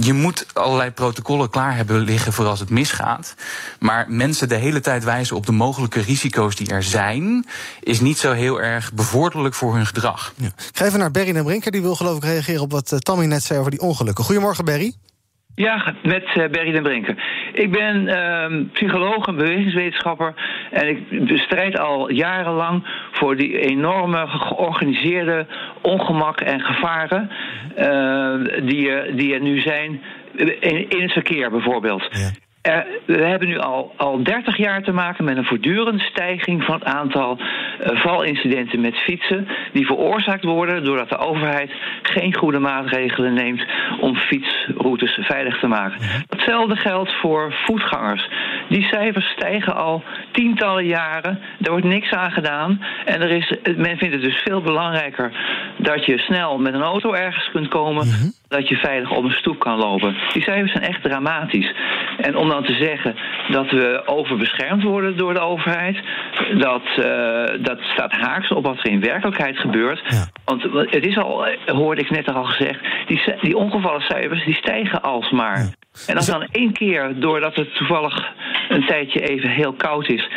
Je 0.00 0.12
moet 0.12 0.46
allerlei 0.52 0.90
protocollen 0.90 1.50
klaar 1.50 1.76
hebben 1.76 1.98
liggen 1.98 2.32
voor 2.32 2.46
als 2.46 2.60
het 2.60 2.70
misgaat. 2.70 3.34
Maar 3.78 4.06
mensen 4.08 4.48
de 4.48 4.54
hele 4.54 4.80
tijd 4.80 5.04
wijzen 5.04 5.36
op 5.36 5.46
de 5.46 5.52
mogelijke 5.52 6.00
risico's 6.00 6.56
die 6.56 6.68
er 6.68 6.82
zijn, 6.82 7.46
is 7.80 8.00
niet 8.00 8.16
zo 8.18 8.32
heel 8.32 8.60
erg 8.60 8.92
bevorderlijk 8.92 9.54
voor 9.54 9.74
hun 9.74 9.86
gedrag. 9.86 10.32
Ik 10.40 10.76
ga 10.76 10.84
even 10.84 10.98
naar 10.98 11.10
Berry 11.10 11.32
den 11.32 11.44
Brinker. 11.44 11.72
Die 11.72 11.82
wil 11.82 11.94
geloof 11.94 12.16
ik 12.16 12.24
reageren 12.24 12.62
op 12.62 12.72
wat 12.72 12.92
eh, 12.92 12.98
Tammy 12.98 13.24
net 13.26 13.42
zei 13.42 13.58
over 13.58 13.70
die 13.70 13.80
ongelukken. 13.80 14.24
Goedemorgen, 14.24 14.64
Berry. 14.64 14.92
Ja, 15.54 15.94
met 16.02 16.24
eh, 16.24 16.48
Berry 16.50 16.72
den 16.72 16.82
Brinker. 16.82 17.16
Ik 17.52 17.70
ben 17.72 18.08
ehm, 18.08 18.64
psycholoog 18.72 19.26
en 19.26 19.36
bewegingswetenschapper. 19.36 20.34
En 20.72 20.88
ik 20.88 21.26
bestrijd 21.26 21.78
al 21.78 22.10
jarenlang 22.10 22.86
voor 23.12 23.36
die 23.36 23.58
enorme 23.60 24.26
georganiseerde 24.26 25.46
ongemak 25.82 26.40
en 26.40 26.60
gevaren. 26.60 27.30
eh, 27.76 28.66
die, 28.66 28.90
er- 28.90 29.16
die 29.16 29.34
er 29.34 29.40
nu 29.40 29.60
zijn 29.60 30.00
in, 30.36 30.88
in 30.90 31.02
het 31.02 31.12
verkeer 31.12 31.50
bijvoorbeeld. 31.50 32.08
Er, 32.66 32.86
we 33.06 33.24
hebben 33.24 33.48
nu 33.48 33.58
al, 33.58 33.92
al 33.96 34.22
30 34.22 34.56
jaar 34.56 34.82
te 34.82 34.92
maken 34.92 35.24
met 35.24 35.36
een 35.36 35.44
voortdurende 35.44 36.02
stijging 36.02 36.64
van 36.64 36.74
het 36.74 36.84
aantal 36.84 37.38
uh, 37.38 38.00
valincidenten 38.00 38.80
met 38.80 38.94
fietsen. 38.96 39.48
Die 39.72 39.86
veroorzaakt 39.86 40.44
worden 40.44 40.84
doordat 40.84 41.08
de 41.08 41.18
overheid 41.18 41.70
geen 42.02 42.36
goede 42.36 42.58
maatregelen 42.58 43.34
neemt 43.34 43.64
om 44.00 44.16
fietsroutes 44.16 45.18
veilig 45.20 45.58
te 45.58 45.66
maken. 45.66 46.00
Hetzelfde 46.28 46.76
geldt 46.76 47.12
voor 47.12 47.54
voetgangers. 47.64 48.28
Die 48.68 48.82
cijfers 48.82 49.26
stijgen 49.26 49.76
al 49.76 50.02
tientallen 50.32 50.86
jaren. 50.86 51.40
Er 51.60 51.70
wordt 51.70 51.86
niks 51.86 52.10
aan 52.10 52.30
gedaan. 52.30 52.80
En 53.04 53.22
er 53.22 53.30
is, 53.30 53.52
men 53.76 53.98
vindt 53.98 54.14
het 54.14 54.22
dus 54.22 54.42
veel 54.44 54.60
belangrijker 54.60 55.32
dat 55.76 56.04
je 56.04 56.18
snel 56.18 56.58
met 56.58 56.74
een 56.74 56.82
auto 56.82 57.12
ergens 57.12 57.50
kunt 57.52 57.68
komen. 57.68 58.06
Mm 58.06 58.12
-hmm. 58.12 58.32
Dat 58.48 58.68
je 58.68 58.76
veilig 58.76 59.10
op 59.10 59.24
een 59.24 59.30
stoep 59.30 59.58
kan 59.58 59.78
lopen. 59.78 60.16
Die 60.32 60.42
cijfers 60.42 60.72
zijn 60.72 60.84
echt 60.84 61.02
dramatisch. 61.02 61.74
En 62.20 62.36
om 62.36 62.48
dan 62.48 62.64
te 62.64 62.74
zeggen 62.74 63.14
dat 63.48 63.70
we 63.70 64.02
overbeschermd 64.06 64.82
worden 64.82 65.16
door 65.16 65.34
de 65.34 65.40
overheid, 65.40 65.96
dat, 66.58 66.82
uh, 66.98 67.44
dat 67.64 67.78
staat 67.80 68.12
haaks 68.12 68.48
op 68.48 68.64
wat 68.64 68.78
er 68.78 68.90
in 68.90 69.00
werkelijkheid 69.00 69.58
gebeurt. 69.58 70.02
Ja. 70.08 70.26
Want 70.44 70.62
het 70.90 71.06
is 71.06 71.18
al, 71.18 71.46
hoorde 71.66 72.00
ik 72.00 72.10
net 72.10 72.34
al 72.34 72.44
gezegd, 72.44 72.80
die, 73.06 73.22
die 73.40 73.56
ongevallencijfers 73.56 74.44
die 74.44 74.54
stijgen 74.54 75.02
alsmaar. 75.02 75.58
Ja. 75.58 75.70
En 76.06 76.16
als 76.16 76.26
dan 76.26 76.48
één 76.50 76.72
keer, 76.72 77.12
doordat 77.20 77.56
het 77.56 77.74
toevallig 77.74 78.32
een 78.68 78.86
tijdje 78.86 79.20
even 79.20 79.50
heel 79.50 79.72
koud 79.72 80.08
is, 80.08 80.28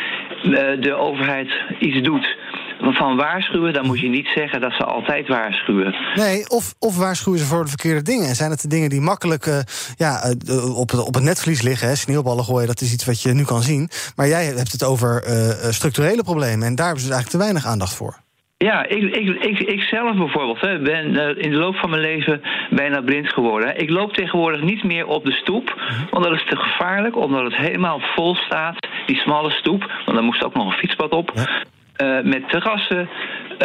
de 0.80 0.94
overheid 0.94 1.51
iets 1.80 2.01
doet 2.01 2.38
van 2.79 3.15
waarschuwen, 3.15 3.74
dan 3.74 3.86
moet 3.86 4.00
je 4.00 4.09
niet 4.09 4.27
zeggen 4.36 4.62
dat 4.62 4.71
ze 4.71 4.83
altijd 4.83 5.27
waarschuwen. 5.27 5.95
Nee, 6.15 6.50
of, 6.50 6.74
of 6.79 6.98
waarschuwen 6.98 7.39
ze 7.39 7.45
voor 7.45 7.63
de 7.63 7.69
verkeerde 7.69 8.01
dingen. 8.01 8.27
En 8.27 8.36
zijn 8.36 8.51
het 8.51 8.62
de 8.62 8.67
dingen 8.67 8.89
die 8.89 9.01
makkelijk 9.01 9.45
uh, 9.45 9.59
ja, 9.95 10.33
op, 10.75 10.89
het, 10.89 11.05
op 11.05 11.13
het 11.13 11.24
netvlies 11.24 11.62
liggen? 11.62 11.88
Hè? 11.88 11.95
Sneeuwballen 11.95 12.43
gooien, 12.43 12.67
dat 12.67 12.81
is 12.81 12.93
iets 12.93 13.05
wat 13.05 13.21
je 13.21 13.33
nu 13.33 13.43
kan 13.43 13.62
zien. 13.62 13.89
Maar 14.15 14.27
jij 14.27 14.45
hebt 14.45 14.71
het 14.71 14.83
over 14.83 15.24
uh, 15.27 15.71
structurele 15.71 16.24
problemen. 16.24 16.67
En 16.67 16.75
daar 16.75 16.86
hebben 16.86 17.03
ze 17.03 17.09
dus 17.09 17.15
eigenlijk 17.15 17.29
te 17.29 17.38
weinig 17.38 17.65
aandacht 17.65 17.95
voor. 17.95 18.17
Ja, 18.57 18.86
ik, 18.88 19.15
ik, 19.15 19.43
ik, 19.43 19.59
ik 19.59 19.81
zelf 19.81 20.17
bijvoorbeeld 20.17 20.62
hè, 20.62 20.79
ben 20.79 21.05
uh, 21.13 21.43
in 21.43 21.51
de 21.51 21.57
loop 21.57 21.75
van 21.75 21.89
mijn 21.89 22.01
leven 22.01 22.41
bijna 22.69 23.01
blind 23.01 23.33
geworden. 23.33 23.77
Ik 23.77 23.89
loop 23.89 24.13
tegenwoordig 24.13 24.62
niet 24.62 24.83
meer 24.83 25.05
op 25.05 25.25
de 25.25 25.31
stoep, 25.31 25.81
want 26.12 26.24
dat 26.24 26.33
is 26.33 26.45
te 26.50 26.55
gevaarlijk, 26.55 27.15
omdat 27.15 27.43
het 27.43 27.55
helemaal 27.55 28.00
vol 28.15 28.36
staat, 28.36 28.88
die 29.05 29.15
smalle 29.15 29.51
stoep. 29.51 29.79
Want 30.05 30.17
daar 30.17 30.24
moest 30.24 30.43
ook 30.43 30.53
nog 30.53 30.65
een 30.65 30.79
fietspad 30.79 31.12
op. 31.12 31.31
Ja. 31.36 31.63
Uh, 32.03 32.22
met 32.24 32.50
terrassen, 32.50 33.10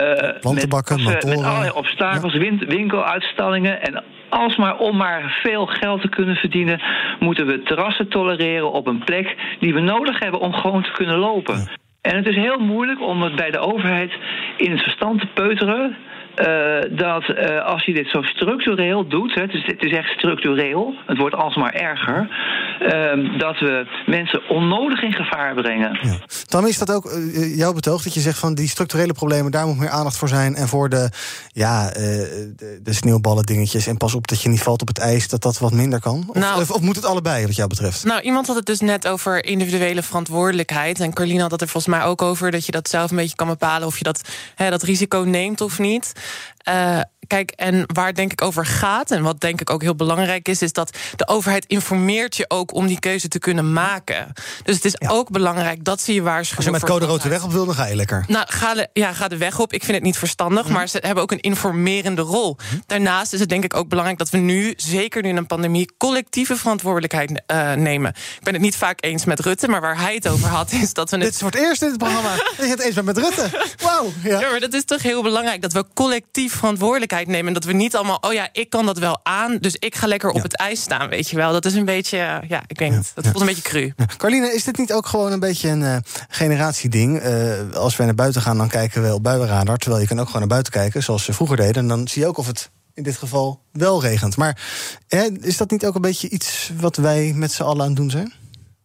uh, 0.02 0.40
Plantenbakken, 0.40 1.02
met, 1.02 1.24
met 1.24 1.42
allerlei 1.42 1.70
obstakels, 1.70 2.32
ja. 2.32 2.38
win, 2.38 2.64
winkeluitstallingen. 2.68 3.82
En 3.82 4.04
alsmaar 4.28 4.76
om 4.76 4.96
maar 4.96 5.38
veel 5.42 5.66
geld 5.66 6.00
te 6.00 6.08
kunnen 6.08 6.36
verdienen, 6.36 6.82
moeten 7.18 7.46
we 7.46 7.62
terrassen 7.62 8.08
tolereren 8.08 8.72
op 8.72 8.86
een 8.86 9.04
plek 9.04 9.36
die 9.60 9.74
we 9.74 9.80
nodig 9.80 10.18
hebben 10.18 10.40
om 10.40 10.52
gewoon 10.52 10.82
te 10.82 10.92
kunnen 10.92 11.18
lopen. 11.18 11.56
Ja. 11.56 11.66
En 12.00 12.16
het 12.16 12.26
is 12.26 12.36
heel 12.36 12.58
moeilijk 12.58 13.00
om 13.00 13.22
het 13.22 13.36
bij 13.36 13.50
de 13.50 13.58
overheid 13.58 14.12
in 14.56 14.70
het 14.70 14.82
verstand 14.82 15.20
te 15.20 15.26
peuteren. 15.26 15.96
Uh, 16.38 16.98
dat 16.98 17.28
uh, 17.28 17.64
als 17.64 17.84
je 17.84 17.92
dit 17.92 18.08
zo 18.08 18.22
structureel 18.22 19.08
doet, 19.08 19.34
hè, 19.34 19.40
het, 19.40 19.54
is, 19.54 19.66
het 19.66 19.82
is 19.82 19.92
echt 19.92 20.08
structureel, 20.08 20.94
het 21.06 21.18
wordt 21.18 21.34
alsmaar 21.34 21.72
erger, 21.72 22.28
uh, 22.80 23.38
dat 23.38 23.58
we 23.58 23.86
mensen 24.06 24.48
onnodig 24.48 25.02
in 25.02 25.12
gevaar 25.12 25.54
brengen. 25.54 25.98
Ja. 26.02 26.16
Dan 26.48 26.66
is 26.68 26.78
dat 26.78 26.92
ook 26.92 27.04
uh, 27.04 27.56
jouw 27.56 27.72
betoog 27.72 28.02
dat 28.02 28.14
je 28.14 28.20
zegt 28.20 28.38
van 28.38 28.54
die 28.54 28.68
structurele 28.68 29.12
problemen, 29.12 29.52
daar 29.52 29.66
moet 29.66 29.78
meer 29.78 29.88
aandacht 29.88 30.16
voor 30.16 30.28
zijn. 30.28 30.54
En 30.54 30.68
voor 30.68 30.88
de, 30.88 31.10
ja, 31.52 31.90
de, 31.90 32.80
de 32.82 32.92
sneeuwballen 32.92 33.44
dingetjes 33.44 33.86
en 33.86 33.96
pas 33.96 34.14
op 34.14 34.28
dat 34.28 34.42
je 34.42 34.48
niet 34.48 34.62
valt 34.62 34.80
op 34.80 34.88
het 34.88 34.98
ijs, 34.98 35.28
dat 35.28 35.42
dat 35.42 35.58
wat 35.58 35.72
minder 35.72 36.00
kan? 36.00 36.24
Of, 36.28 36.34
nou, 36.34 36.60
of, 36.60 36.70
of 36.70 36.80
moet 36.80 36.96
het 36.96 37.04
allebei 37.04 37.46
wat 37.46 37.56
jou 37.56 37.68
betreft? 37.68 38.04
Nou, 38.04 38.20
iemand 38.20 38.46
had 38.46 38.56
het 38.56 38.66
dus 38.66 38.80
net 38.80 39.08
over 39.08 39.44
individuele 39.44 40.02
verantwoordelijkheid. 40.02 41.00
En 41.00 41.12
Carlina 41.12 41.42
had 41.42 41.50
het 41.50 41.60
er 41.60 41.68
volgens 41.68 41.96
mij 41.96 42.04
ook 42.04 42.22
over 42.22 42.50
dat 42.50 42.66
je 42.66 42.72
dat 42.72 42.88
zelf 42.88 43.10
een 43.10 43.16
beetje 43.16 43.36
kan 43.36 43.48
bepalen 43.48 43.86
of 43.86 43.98
je 43.98 44.04
dat, 44.04 44.20
hè, 44.54 44.70
dat 44.70 44.82
risico 44.82 45.18
neemt 45.18 45.60
of 45.60 45.78
niet. 45.78 46.12
Uh, 46.66 47.04
kijk, 47.34 47.50
en 47.50 47.84
waar 47.92 48.06
het 48.06 48.16
denk 48.16 48.32
ik 48.32 48.42
over 48.42 48.66
gaat, 48.66 49.10
en 49.10 49.22
wat 49.22 49.40
denk 49.40 49.60
ik 49.60 49.70
ook 49.70 49.82
heel 49.82 49.94
belangrijk 49.94 50.48
is, 50.48 50.62
is 50.62 50.72
dat 50.72 50.96
de 51.16 51.28
overheid 51.28 51.64
informeert 51.66 52.36
je 52.36 52.44
ook 52.48 52.74
om 52.74 52.86
die 52.86 52.98
keuze 52.98 53.28
te 53.28 53.38
kunnen 53.38 53.72
maken. 53.72 54.32
Dus 54.62 54.74
het 54.74 54.84
is 54.84 54.94
ja. 54.98 55.08
ook 55.08 55.30
belangrijk 55.30 55.84
dat 55.84 56.00
ze 56.00 56.14
je 56.14 56.22
waarschuwen. 56.22 56.56
Als 56.56 56.66
je 56.66 56.86
met 56.86 56.90
code 56.90 57.06
rood 57.06 57.22
de 57.22 57.28
weg 57.28 57.44
op 57.44 57.52
wil, 57.52 57.64
dan 57.64 57.74
ga 57.74 57.86
je 57.86 57.96
lekker. 57.96 58.24
Nou, 58.28 58.46
ga 58.48 58.74
de, 58.74 58.88
ja, 58.92 59.12
ga 59.12 59.28
de 59.28 59.36
weg 59.36 59.58
op. 59.58 59.72
Ik 59.72 59.84
vind 59.84 59.96
het 59.96 60.06
niet 60.06 60.18
verstandig, 60.18 60.66
mm. 60.66 60.72
maar 60.72 60.88
ze 60.88 60.98
hebben 61.00 61.22
ook 61.22 61.32
een 61.32 61.40
informerende 61.40 62.22
rol. 62.22 62.56
Mm. 62.72 62.82
Daarnaast 62.86 63.32
is 63.32 63.40
het 63.40 63.48
denk 63.48 63.64
ik 63.64 63.76
ook 63.76 63.88
belangrijk 63.88 64.18
dat 64.18 64.30
we 64.30 64.38
nu, 64.38 64.74
zeker 64.76 65.22
nu 65.22 65.28
in 65.28 65.36
een 65.36 65.46
pandemie, 65.46 65.92
collectieve 65.98 66.56
verantwoordelijkheid 66.56 67.30
uh, 67.30 67.72
nemen. 67.72 68.10
Ik 68.10 68.42
ben 68.42 68.52
het 68.52 68.62
niet 68.62 68.76
vaak 68.76 69.04
eens 69.04 69.24
met 69.24 69.40
Rutte, 69.40 69.68
maar 69.68 69.80
waar 69.80 70.00
hij 70.00 70.14
het 70.14 70.28
over 70.28 70.48
had, 70.48 70.72
is 70.72 70.92
dat 70.92 71.10
we. 71.10 71.16
Het... 71.16 71.24
Dit 71.24 71.34
is 71.34 71.40
voor 71.40 71.50
het 71.50 71.60
eerst 71.60 71.82
in 71.82 71.88
het 71.88 71.98
programma. 71.98 72.34
dat 72.56 72.66
je 72.66 72.72
het 72.72 72.80
eens 72.80 72.94
bent 72.94 73.06
met 73.06 73.18
Rutte. 73.18 73.48
Wauw. 73.82 74.12
Ja. 74.22 74.40
ja, 74.40 74.50
maar 74.50 74.60
dat 74.60 74.72
is 74.72 74.84
toch 74.84 75.02
heel 75.02 75.22
belangrijk 75.22 75.62
dat 75.62 75.72
we 75.72 75.84
collectief 75.94 76.54
verantwoordelijkheid 76.54 77.23
nemen. 77.26 77.46
En 77.46 77.54
dat 77.54 77.64
we 77.64 77.72
niet 77.72 77.96
allemaal, 77.96 78.18
oh 78.20 78.32
ja, 78.32 78.48
ik 78.52 78.70
kan 78.70 78.86
dat 78.86 78.98
wel 78.98 79.20
aan, 79.22 79.56
dus 79.60 79.76
ik 79.76 79.94
ga 79.94 80.06
lekker 80.06 80.30
op 80.30 80.42
het 80.42 80.56
ijs 80.56 80.80
staan, 80.80 81.08
weet 81.08 81.30
je 81.30 81.36
wel. 81.36 81.52
Dat 81.52 81.64
is 81.64 81.74
een 81.74 81.84
beetje, 81.84 82.42
ja, 82.48 82.62
ik 82.66 82.78
denk, 82.78 83.04
dat 83.14 83.26
voelt 83.26 83.40
een 83.40 83.46
beetje 83.46 83.62
cru. 83.62 83.92
Carline, 84.16 84.54
is 84.54 84.64
dit 84.64 84.78
niet 84.78 84.92
ook 84.92 85.06
gewoon 85.06 85.32
een 85.32 85.40
beetje 85.40 85.68
een 85.68 85.80
uh, 85.80 85.96
generatieding? 86.28 87.24
Uh, 87.24 87.72
als 87.72 87.96
wij 87.96 88.06
naar 88.06 88.14
buiten 88.14 88.42
gaan, 88.42 88.56
dan 88.56 88.68
kijken 88.68 89.02
we 89.02 89.14
op 89.14 89.22
buienradar. 89.22 89.76
Terwijl 89.78 90.02
je 90.02 90.08
kan 90.08 90.18
ook 90.18 90.26
gewoon 90.26 90.40
naar 90.40 90.50
buiten 90.50 90.72
kijken, 90.72 91.02
zoals 91.02 91.24
ze 91.24 91.32
vroeger 91.32 91.56
deden. 91.56 91.82
En 91.82 91.88
dan 91.88 92.08
zie 92.08 92.22
je 92.22 92.28
ook 92.28 92.38
of 92.38 92.46
het 92.46 92.70
in 92.94 93.02
dit 93.02 93.16
geval 93.16 93.60
wel 93.72 94.02
regent. 94.02 94.36
Maar 94.36 94.60
hè, 95.08 95.28
is 95.40 95.56
dat 95.56 95.70
niet 95.70 95.86
ook 95.86 95.94
een 95.94 96.00
beetje 96.00 96.28
iets 96.28 96.70
wat 96.80 96.96
wij 96.96 97.32
met 97.34 97.52
z'n 97.52 97.62
allen 97.62 97.80
aan 97.80 97.88
het 97.88 97.96
doen 97.96 98.10
zijn? 98.10 98.32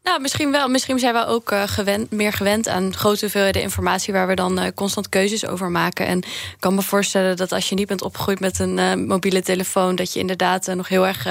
Nou, 0.03 0.21
misschien 0.21 0.51
wel. 0.51 0.67
Misschien 0.67 0.99
zijn 0.99 1.13
we 1.13 1.25
ook 1.25 1.51
uh, 1.51 1.63
gewend, 1.65 2.11
meer 2.11 2.33
gewend 2.33 2.67
aan 2.67 2.95
grote 2.95 3.19
hoeveelheden 3.19 3.61
informatie 3.61 4.13
waar 4.13 4.27
we 4.27 4.35
dan 4.35 4.59
uh, 4.59 4.67
constant 4.75 5.09
keuzes 5.09 5.47
over 5.47 5.71
maken. 5.71 6.05
En 6.05 6.17
ik 6.17 6.57
kan 6.59 6.75
me 6.75 6.81
voorstellen 6.81 7.37
dat 7.37 7.51
als 7.51 7.69
je 7.69 7.75
niet 7.75 7.87
bent 7.87 8.01
opgegroeid 8.01 8.39
met 8.39 8.59
een 8.59 8.77
uh, 8.77 8.93
mobiele 8.93 9.41
telefoon, 9.41 9.95
dat 9.95 10.13
je 10.13 10.19
inderdaad 10.19 10.67
nog 10.67 10.87
heel 10.87 11.07
erg 11.07 11.27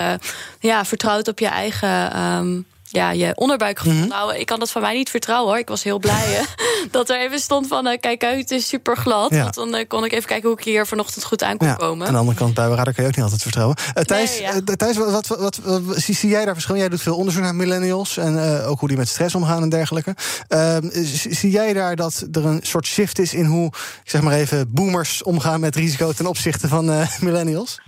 ja, 0.60 0.84
vertrouwt 0.84 1.28
op 1.28 1.38
je 1.38 1.46
eigen. 1.46 2.20
Um, 2.22 2.66
ja, 2.90 3.10
je 3.10 3.32
onderbuikgevoel. 3.34 3.92
Mm 3.92 4.10
-hmm. 4.10 4.30
Ik 4.30 4.46
kan 4.46 4.58
dat 4.58 4.70
van 4.70 4.82
mij 4.82 4.94
niet 4.94 5.10
vertrouwen 5.10 5.50
hoor. 5.50 5.58
Ik 5.58 5.68
was 5.68 5.82
heel 5.82 5.98
blij 5.98 6.44
dat 6.90 7.10
er 7.10 7.20
even 7.20 7.40
stond 7.40 7.66
van... 7.66 7.86
Uh, 7.86 7.96
kijk 8.00 8.24
uit, 8.24 8.38
het 8.38 8.50
is 8.50 8.68
super 8.68 8.96
glad. 8.96 9.30
Ja. 9.30 9.42
Want 9.42 9.54
dan 9.54 9.74
uh, 9.74 9.84
kon 9.88 10.04
ik 10.04 10.12
even 10.12 10.28
kijken 10.28 10.48
hoe 10.48 10.58
ik 10.58 10.64
hier 10.64 10.86
vanochtend 10.86 11.24
goed 11.24 11.42
aan 11.42 11.56
kon 11.56 11.68
ja, 11.68 11.74
komen. 11.74 12.06
Aan 12.06 12.12
de 12.12 12.18
andere 12.18 12.36
kant, 12.36 12.54
bij 12.54 12.68
radar 12.68 12.94
kan 12.94 13.04
je 13.04 13.08
ook 13.08 13.16
niet 13.16 13.24
altijd 13.24 13.42
vertrouwen. 13.42 13.76
Uh, 13.94 14.02
Thijs, 14.02 14.30
nee, 14.30 14.40
ja. 14.40 14.76
Thijs 14.76 14.96
wat, 14.96 15.10
wat, 15.10 15.26
wat, 15.26 15.60
wat, 15.64 15.98
zie, 16.00 16.14
zie 16.14 16.30
jij 16.30 16.44
daar 16.44 16.54
verschil? 16.54 16.76
Jij 16.76 16.88
doet 16.88 17.02
veel 17.02 17.16
onderzoek 17.16 17.42
naar 17.42 17.54
millennials... 17.54 18.16
en 18.16 18.62
ook 18.64 18.80
hoe 18.80 18.88
die 18.88 18.98
met 18.98 19.08
stress 19.08 19.34
omgaan 19.34 19.62
en 19.62 19.68
dergelijke. 19.68 20.16
Ehm, 20.48 20.88
zie 21.30 21.50
jij 21.50 21.72
daar 21.72 21.96
dat 21.96 22.26
er 22.32 22.46
een 22.46 22.60
soort 22.62 22.86
shift 22.86 23.18
is... 23.18 23.34
in 23.34 23.44
hoe, 23.44 23.66
ik 24.04 24.10
zeg 24.10 24.22
maar 24.22 24.34
even, 24.34 24.72
boomers 24.72 25.22
omgaan 25.22 25.60
met 25.60 25.76
risico... 25.76 26.12
ten 26.12 26.26
opzichte 26.26 26.68
van 26.68 27.06
millennials? 27.20 27.78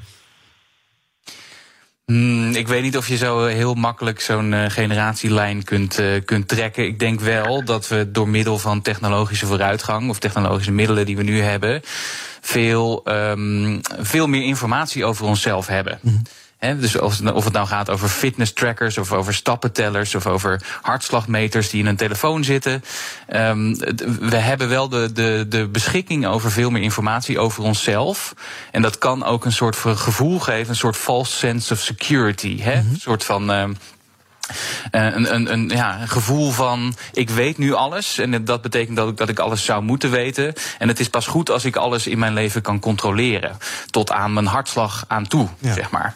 Hmm, 2.11 2.51
ik 2.55 2.69
weet 2.69 2.83
niet 2.83 2.97
of 2.97 3.09
je 3.09 3.17
zo 3.17 3.45
heel 3.47 3.75
makkelijk 3.75 4.21
zo'n 4.21 4.53
uh, 4.53 4.65
generatielijn 4.69 5.65
kunt, 5.65 6.01
uh, 6.01 6.07
kunt 6.25 6.49
trekken. 6.49 6.85
Ik 6.85 6.99
denk 6.99 7.21
wel 7.21 7.65
dat 7.65 7.89
we 7.89 8.11
door 8.11 8.29
middel 8.29 8.59
van 8.59 8.83
technologische 8.83 9.47
vooruitgang 9.47 10.09
of 10.09 10.19
technologische 10.19 10.73
middelen 10.73 11.07
die 11.07 11.17
we 11.17 11.23
nu 11.23 11.41
hebben, 11.41 11.81
veel, 12.41 13.03
um, 13.05 13.81
veel 13.99 14.27
meer 14.27 14.43
informatie 14.43 15.05
over 15.05 15.27
onszelf 15.27 15.67
hebben. 15.67 15.99
Mm-hmm. 16.03 16.23
He, 16.61 16.79
dus 16.79 16.99
of 16.99 17.19
het, 17.19 17.33
of 17.33 17.45
het 17.45 17.53
nou 17.53 17.67
gaat 17.67 17.91
over 17.91 18.09
fitness 18.09 18.53
trackers 18.53 18.99
of 18.99 19.13
over 19.13 19.35
stappentellers 19.35 20.15
of 20.15 20.27
over 20.27 20.61
hartslagmeters 20.83 21.71
die 21.71 21.81
in 21.81 21.87
een 21.87 21.97
telefoon 21.97 22.45
zitten. 22.45 22.85
Um, 23.29 23.77
we 24.21 24.37
hebben 24.37 24.69
wel 24.69 24.89
de, 24.89 25.13
de, 25.13 25.47
de 25.49 25.69
beschikking 25.69 26.27
over 26.27 26.51
veel 26.51 26.71
meer 26.71 26.83
informatie 26.83 27.39
over 27.39 27.63
onszelf. 27.63 28.35
En 28.71 28.83
dat 28.83 28.99
kan 28.99 29.25
ook 29.25 29.45
een 29.45 29.53
soort 29.53 29.77
gevoel 29.77 30.39
geven, 30.39 30.69
een 30.69 30.77
soort 30.77 30.97
false 30.97 31.37
sense 31.37 31.73
of 31.73 31.81
security. 31.81 32.61
Hè? 32.61 32.75
Mm-hmm. 32.75 32.93
Een 32.93 33.01
soort 33.01 33.25
van. 33.25 33.51
Uh, 33.51 33.65
een, 34.91 35.35
een, 35.35 35.53
een, 35.53 35.69
ja, 35.69 36.01
een 36.01 36.09
gevoel 36.09 36.51
van 36.51 36.95
ik 37.13 37.31
weet 37.31 37.59
nu 37.59 37.73
alles. 37.73 38.19
En 38.19 38.45
dat 38.45 38.63
betekent 38.63 38.97
dat 38.97 39.09
ik, 39.09 39.17
dat 39.17 39.29
ik 39.29 39.39
alles 39.39 39.65
zou 39.65 39.83
moeten 39.83 40.11
weten. 40.11 40.53
En 40.79 40.89
het 40.89 41.01
is 41.01 41.09
pas 41.09 41.27
goed 41.27 41.51
als 41.51 41.65
ik 41.65 41.77
alles 41.77 42.07
in 42.07 42.19
mijn 42.19 42.33
leven 42.33 42.63
kan 42.63 42.79
controleren. 42.79 43.57
Tot 43.91 44.11
aan 44.11 44.33
mijn 44.33 44.47
hartslag 44.47 45.05
aan 45.09 45.27
toe, 45.27 45.49
ja. 45.59 45.75
zeg 45.75 45.91
maar. 45.91 46.15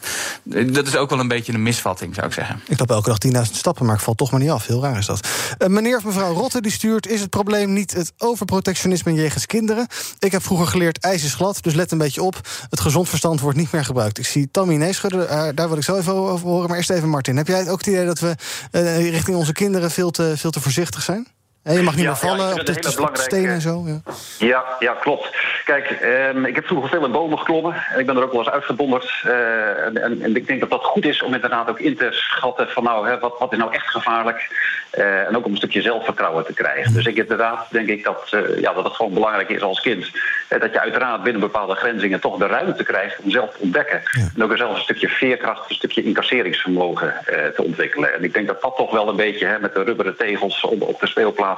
Dat 0.66 0.86
is 0.86 0.96
ook 0.96 1.10
wel 1.10 1.20
een 1.20 1.28
beetje 1.28 1.52
een 1.52 1.62
misvatting, 1.62 2.14
zou 2.14 2.26
ik 2.26 2.32
zeggen. 2.32 2.62
Ik 2.66 2.78
loop 2.78 2.90
elke 2.90 3.08
dag 3.32 3.46
10.000 3.46 3.52
stappen, 3.52 3.86
maar 3.86 3.94
ik 3.94 4.00
val 4.00 4.14
toch 4.14 4.30
maar 4.30 4.40
niet 4.40 4.50
af. 4.50 4.66
Heel 4.66 4.82
raar 4.82 4.98
is 4.98 5.06
dat. 5.06 5.28
Uh, 5.58 5.68
meneer 5.68 5.96
of 5.96 6.04
mevrouw 6.04 6.32
Rotte 6.32 6.60
die 6.60 6.72
stuurt... 6.72 7.06
is 7.06 7.20
het 7.20 7.30
probleem 7.30 7.72
niet 7.72 7.92
het 7.92 8.12
overprotectionisme 8.18 9.12
jegens 9.12 9.46
kinderen? 9.46 9.86
Ik 10.18 10.32
heb 10.32 10.42
vroeger 10.42 10.66
geleerd 10.66 10.98
ijs 10.98 11.24
is 11.24 11.34
glad, 11.34 11.62
dus 11.62 11.74
let 11.74 11.92
een 11.92 11.98
beetje 11.98 12.22
op. 12.22 12.40
Het 12.70 12.80
gezond 12.80 13.08
verstand 13.08 13.40
wordt 13.40 13.58
niet 13.58 13.72
meer 13.72 13.84
gebruikt. 13.84 14.18
Ik 14.18 14.26
zie 14.26 14.48
Tammy 14.50 14.74
neeschudden, 14.74 15.26
uh, 15.30 15.48
daar 15.54 15.68
wil 15.68 15.76
ik 15.76 15.82
zo 15.82 15.96
even 15.96 16.12
over 16.14 16.48
horen. 16.48 16.68
Maar 16.68 16.76
eerst 16.76 16.90
even 16.90 17.08
Martin, 17.08 17.36
heb 17.36 17.46
jij 17.46 17.70
ook 17.70 17.78
het 17.78 17.86
idee 17.86 18.06
dat 18.06 18.18
we 18.18 18.34
richting 18.70 19.36
onze 19.36 19.52
kinderen 19.52 19.90
veel 19.90 20.10
te, 20.10 20.32
veel 20.36 20.50
te 20.50 20.60
voorzichtig 20.60 21.02
zijn? 21.02 21.26
Je 21.72 21.82
mag 21.82 21.94
niet 21.94 22.04
Ja, 22.04 22.10
meer 22.10 22.16
vallen 22.16 22.46
ja, 22.46 22.52
op 22.52 22.66
de, 22.66 22.72
een 22.84 23.16
stenen 23.16 23.54
en 23.54 23.60
zo. 23.60 23.82
Ja. 23.86 24.00
Ja, 24.38 24.64
ja 24.78 24.92
klopt. 24.92 25.36
Kijk, 25.64 25.90
ehm, 25.90 26.44
ik 26.44 26.54
heb 26.54 26.66
vroeger 26.66 26.90
veel 26.90 27.04
in 27.04 27.12
bomen 27.12 27.38
geklommen. 27.38 27.74
En 27.92 28.00
ik 28.00 28.06
ben 28.06 28.16
er 28.16 28.22
ook 28.22 28.32
wel 28.32 28.40
eens 28.40 28.50
uitgedonderd. 28.50 29.22
Eh, 29.24 29.84
en, 29.84 30.02
en, 30.02 30.22
en 30.22 30.36
ik 30.36 30.46
denk 30.46 30.60
dat 30.60 30.70
dat 30.70 30.84
goed 30.84 31.04
is 31.04 31.22
om 31.22 31.34
inderdaad 31.34 31.68
ook 31.68 31.80
in 31.80 31.96
te 31.96 32.08
schatten 32.10 32.68
van 32.68 32.82
nou, 32.82 33.08
hè, 33.08 33.18
wat, 33.18 33.38
wat 33.38 33.52
is 33.52 33.58
nou 33.58 33.72
echt 33.72 33.90
gevaarlijk. 33.90 34.48
Eh, 34.90 35.26
en 35.26 35.36
ook 35.36 35.44
om 35.44 35.50
een 35.50 35.56
stukje 35.56 35.82
zelfvertrouwen 35.82 36.44
te 36.44 36.52
krijgen. 36.52 36.92
Dus 36.92 37.06
ik 37.06 37.16
inderdaad 37.16 37.66
denk 37.70 37.88
ik 37.88 38.04
dat, 38.04 38.28
eh, 38.30 38.60
ja, 38.60 38.72
dat 38.72 38.84
het 38.84 38.94
gewoon 38.94 39.14
belangrijk 39.14 39.48
is 39.48 39.62
als 39.62 39.80
kind. 39.80 40.10
dat 40.48 40.72
je 40.72 40.80
uiteraard 40.80 41.22
binnen 41.22 41.40
bepaalde 41.40 41.74
grenzingen 41.74 42.20
toch 42.20 42.38
de 42.38 42.46
ruimte 42.46 42.84
krijgt 42.84 43.18
om 43.22 43.30
zelf 43.30 43.50
te 43.50 43.58
ontdekken. 43.60 44.02
En 44.34 44.42
ook 44.42 44.56
zelfs 44.56 44.76
een 44.76 44.82
stukje 44.82 45.08
veerkracht, 45.08 45.70
een 45.70 45.74
stukje 45.74 46.02
incasseringsvermogen 46.02 47.14
te 47.54 47.62
ontwikkelen. 47.62 48.14
En 48.14 48.24
ik 48.24 48.32
denk 48.32 48.46
dat 48.46 48.62
dat 48.62 48.76
toch 48.76 48.90
wel 48.90 49.08
een 49.08 49.16
beetje 49.16 49.46
hè, 49.46 49.58
met 49.58 49.74
de 49.74 49.82
rubberen 49.82 50.16
tegels 50.16 50.60
op, 50.60 50.82
op 50.82 51.00
de 51.00 51.06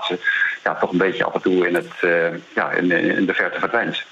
speelplaatsen. 0.04 0.18
Ja, 0.64 0.74
toch 0.74 0.92
een 0.92 0.98
beetje 0.98 1.24
af 1.24 1.34
en 1.34 1.42
toe 1.42 1.68
in, 1.68 1.74
het, 1.74 1.92
eh, 2.00 2.54
ja, 2.54 2.70
in, 2.70 2.90
in 2.90 3.26
de 3.26 3.34
verte 3.34 3.58
verdwijnt. 3.58 4.04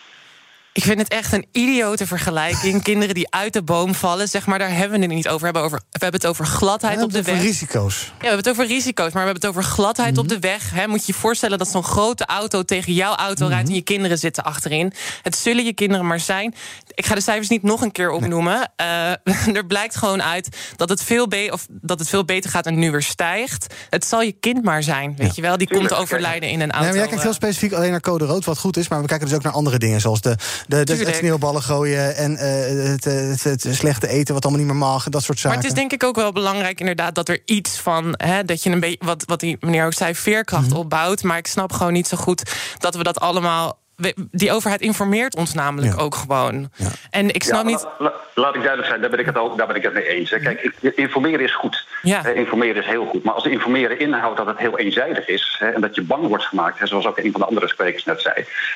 Ik 0.72 0.82
vind 0.82 0.98
het 0.98 1.08
echt 1.08 1.32
een 1.32 1.46
idiote 1.52 2.06
vergelijking. 2.06 2.82
Kinderen 2.82 3.14
die 3.14 3.30
uit 3.30 3.52
de 3.52 3.62
boom 3.62 3.94
vallen, 3.94 4.28
zeg 4.28 4.46
maar, 4.46 4.58
daar 4.58 4.76
hebben 4.76 4.98
we 4.98 5.04
het 5.04 5.14
niet 5.14 5.28
over. 5.28 5.38
We 5.38 5.44
hebben, 5.44 5.62
over, 5.62 5.78
we 5.78 5.98
hebben 5.98 6.20
het 6.20 6.30
over 6.30 6.46
gladheid 6.46 7.02
op 7.02 7.12
de 7.12 7.22
weg. 7.22 7.40
risico's. 7.40 8.00
Ja, 8.00 8.10
we 8.18 8.26
hebben 8.26 8.38
het 8.38 8.48
over 8.48 8.66
risico's, 8.66 9.12
maar 9.12 9.24
we 9.24 9.30
hebben 9.30 9.42
het 9.42 9.46
over 9.46 9.62
gladheid 9.62 10.18
op 10.18 10.28
de 10.28 10.38
weg. 10.38 10.70
Hè. 10.70 10.86
Moet 10.86 11.06
je 11.06 11.12
je 11.12 11.18
voorstellen 11.18 11.58
dat 11.58 11.68
zo'n 11.68 11.84
grote 11.84 12.26
auto 12.26 12.62
tegen 12.62 12.92
jouw 12.92 13.14
auto 13.14 13.46
rijdt... 13.46 13.68
en 13.68 13.74
je 13.74 13.82
kinderen 13.82 14.18
zitten 14.18 14.44
achterin. 14.44 14.92
Het 15.22 15.36
zullen 15.36 15.64
je 15.64 15.72
kinderen 15.72 16.06
maar 16.06 16.20
zijn. 16.20 16.54
Ik 16.94 17.06
ga 17.06 17.14
de 17.14 17.20
cijfers 17.20 17.48
niet 17.48 17.62
nog 17.62 17.80
een 17.82 17.92
keer 17.92 18.10
opnoemen. 18.10 18.72
Eh, 18.76 19.10
er 19.58 19.66
blijkt 19.66 19.96
gewoon 19.96 20.22
uit 20.22 20.56
dat 20.76 20.88
het, 20.88 21.02
veel 21.02 21.28
be- 21.28 21.48
of 21.52 21.66
dat 21.70 21.98
het 21.98 22.08
veel 22.08 22.24
beter 22.24 22.50
gaat 22.50 22.66
en 22.66 22.78
nu 22.78 22.90
weer 22.90 23.02
stijgt. 23.02 23.74
Het 23.90 24.04
zal 24.06 24.22
je 24.22 24.32
kind 24.32 24.64
maar 24.64 24.82
zijn, 24.82 25.14
weet 25.16 25.34
je 25.36 25.42
wel. 25.42 25.56
Die 25.56 25.68
komt 25.68 25.94
overlijden 25.94 26.48
in 26.50 26.60
een 26.60 26.68
Nee, 26.68 26.70
auto. 26.76 26.86
maar 26.88 26.96
jij 26.98 27.06
kijkt 27.06 27.22
heel 27.22 27.30
eh. 27.30 27.36
specifiek 27.36 27.72
alleen 27.72 27.90
naar 27.90 28.00
code 28.00 28.24
rood, 28.24 28.44
wat 28.44 28.58
goed 28.58 28.76
is. 28.76 28.88
Maar 28.88 29.00
we 29.00 29.06
kijken 29.06 29.26
dus 29.26 29.36
ook 29.36 29.42
naar 29.42 29.52
andere 29.52 29.78
dingen, 29.78 30.00
zoals 30.00 30.20
de, 30.20 30.28
de, 30.30 30.36
de, 30.68 30.76
het 30.76 30.86
Tuurlijk. 30.86 31.16
sneeuwballen 31.16 31.62
gooien... 31.62 32.16
en 32.16 32.36
eh, 32.36 32.90
het, 32.90 33.04
het, 33.04 33.42
het 33.62 33.66
slechte 33.76 34.08
eten, 34.08 34.34
wat 34.34 34.42
allemaal 34.44 34.62
niet 34.64 34.70
meer 34.72 34.80
mag, 34.80 35.08
dat 35.08 35.22
soort 35.22 35.38
zaken. 35.38 35.58
Maar 35.58 35.66
het 35.68 35.76
is 35.76 35.80
denk 35.80 35.92
ik 35.92 36.04
ook 36.04 36.16
wel 36.16 36.32
belangrijk 36.32 36.80
inderdaad 36.80 37.14
dat 37.14 37.28
er 37.28 37.42
iets 37.44 37.78
van... 37.78 38.14
Hè, 38.16 38.44
dat 38.44 38.62
je 38.62 38.70
een 38.70 38.80
beetje, 38.80 39.04
wat, 39.04 39.22
wat 39.26 39.40
die 39.40 39.56
meneer 39.60 39.84
ook 39.86 39.92
zei, 39.92 40.14
veerkracht 40.14 40.68
Mhm. 40.68 40.76
opbouwt. 40.76 41.22
Maar 41.22 41.38
ik 41.38 41.46
snap 41.46 41.72
gewoon 41.72 41.92
niet 41.92 42.08
zo 42.08 42.16
goed 42.16 42.42
dat 42.78 42.94
we 42.94 43.02
dat 43.02 43.20
allemaal... 43.20 43.82
we- 43.96 44.14
Die 44.30 44.52
overheid 44.52 44.80
informeert 44.80 45.36
ons 45.36 45.54
namelijk 45.54 45.94
Ja. 45.96 46.00
ook 46.02 46.14
gewoon. 46.14 46.70
En 47.10 47.28
ik 47.34 47.42
snap 47.42 47.62
Ja, 47.62 47.68
niet... 47.68 47.82
la- 47.82 47.90
la- 47.98 48.12
laat 48.34 48.54
ik 48.54 48.60
duidelijk 48.60 48.88
zijn, 48.88 49.00
daar 49.00 49.10
ben 49.10 49.18
ik 49.18 49.26
het, 49.26 49.38
ook, 49.38 49.56
daar 49.58 49.66
ben 49.66 49.76
ik 49.76 49.82
het 49.82 49.92
mee 49.92 50.06
eens. 50.08 50.30
hè. 50.30 50.38
Kijk, 50.38 50.72
informeren 50.80 51.40
is 51.40 51.54
goed. 51.54 51.86
Ja. 52.02 52.24
Eh, 52.24 52.36
informeren 52.36 52.82
is 52.82 52.88
heel 52.88 53.06
goed. 53.06 53.24
Maar 53.24 53.34
als 53.34 53.44
informeren 53.44 53.98
inhoudt 53.98 54.36
dat 54.36 54.46
het 54.46 54.58
heel 54.58 54.78
eenzijdig 54.78 55.28
is... 55.28 55.56
Hè, 55.58 55.68
en 55.70 55.80
dat 55.80 55.94
je 55.94 56.02
bang 56.02 56.26
wordt 56.26 56.44
gemaakt, 56.44 56.78
hè, 56.78 56.86
zoals 56.86 57.06
ook 57.06 57.18
een 57.18 57.32
van 57.32 57.40
de 57.40 57.46
andere 57.46 57.68
sprekers 57.68 58.04
net 58.04 58.20
zei... 58.20 58.34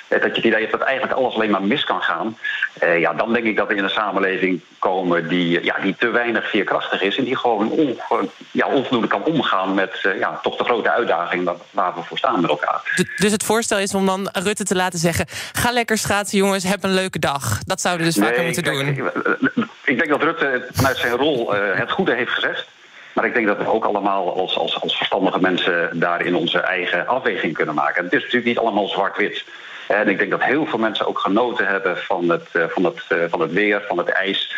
dat 0.08 0.20
je 0.22 0.28
het 0.28 0.37
idee 0.37 0.60
hebt 0.60 0.72
dat 0.72 0.80
eigenlijk 0.80 1.18
alles 1.18 1.34
alleen 1.34 1.50
maar 1.50 1.62
mis 1.62 1.84
kan 1.84 2.02
gaan... 2.02 2.38
eh, 2.78 3.00
ja, 3.00 3.12
dan 3.14 3.32
denk 3.32 3.44
ik 3.44 3.56
dat 3.56 3.68
we 3.68 3.75
in 3.75 3.84
een 3.84 3.90
samenleving 3.90 4.60
komen 4.78 5.28
die, 5.28 5.58
eh, 5.58 5.64
ja, 5.64 5.76
die 5.82 5.96
te 5.98 6.08
weinig 6.08 6.50
veerkrachtig 6.50 7.02
is... 7.02 7.16
en 7.16 7.25
die 7.25 7.37
gewoon 7.37 7.70
onge- 7.70 8.28
ja, 8.50 8.66
onvoldoende 8.66 9.06
kan 9.08 9.25
omgaan 9.25 9.75
met 9.75 9.98
eh, 10.02 10.18
ja, 10.18 10.38
toch 10.42 10.56
de 10.56 10.64
grote 10.64 10.90
uitdaging... 10.90 11.44
waar- 11.44 11.54
waar 11.70 11.94
we 11.94 12.00
voor 12.02 12.18
staan 12.18 12.40
met 12.40 12.50
elkaar. 12.50 13.04
Dus 13.16 13.32
het 13.32 13.44
voorstel 13.44 13.78
is 13.78 13.94
om 13.94 14.06
dan 14.06 14.28
Rutte 14.32 14.64
te 14.64 14.75
laten 14.75 14.90
zeggen... 14.98 15.06
ga 15.52 15.72
lekker 15.72 15.98
schaatsen 15.98 16.38
jongens, 16.38 16.64
heb 16.64 16.84
een 16.84 16.94
leuke 16.94 17.18
dag. 17.18 17.58
Dat 17.64 17.80
zouden 17.80 18.06
we 18.06 18.12
dus 18.12 18.22
vaker 18.24 18.44
moeten 18.44 18.62
kijk, 18.62 18.76
doen. 18.76 18.88
Ik, 18.88 18.98
eh, 18.98 19.64
ik 19.84 19.98
denk 19.98 20.08
dat 20.08 20.22
Rutte 20.22 20.66
vanuit 20.72 20.96
zijn 20.96 21.12
rol 21.12 21.54
eh, 21.54 21.78
het 21.78 21.90
goede 21.90 22.14
heeft 22.14 22.30
gezegd. 22.30 22.66
Maar 23.14 23.24
ik 23.24 23.34
denk 23.34 23.46
dat 23.46 23.58
we 23.58 23.72
ook 23.72 23.84
allemaal 23.84 24.36
als, 24.40 24.56
als, 24.56 24.80
als 24.80 24.96
verstandige 24.96 25.40
mensen 25.40 25.90
daarin 25.92 26.34
onze 26.34 26.58
eigen 26.58 27.06
afweging 27.06 27.54
kunnen 27.54 27.74
maken. 27.74 28.04
Het 28.04 28.12
is 28.12 28.20
natuurlijk 28.20 28.46
niet 28.46 28.58
allemaal 28.58 28.88
zwart-wit. 28.88 29.44
En 29.88 30.08
ik 30.08 30.18
denk 30.18 30.30
dat 30.30 30.42
heel 30.42 30.66
veel 30.66 30.78
mensen 30.78 31.06
ook 31.06 31.18
genoten 31.18 31.66
hebben 31.66 31.96
van 31.96 32.28
het, 32.28 32.48
eh, 32.52 32.62
van 32.68 32.84
het, 32.84 33.04
van 33.30 33.40
het 33.40 33.52
weer, 33.52 33.84
van 33.88 33.98
het 33.98 34.08
ijs. 34.08 34.54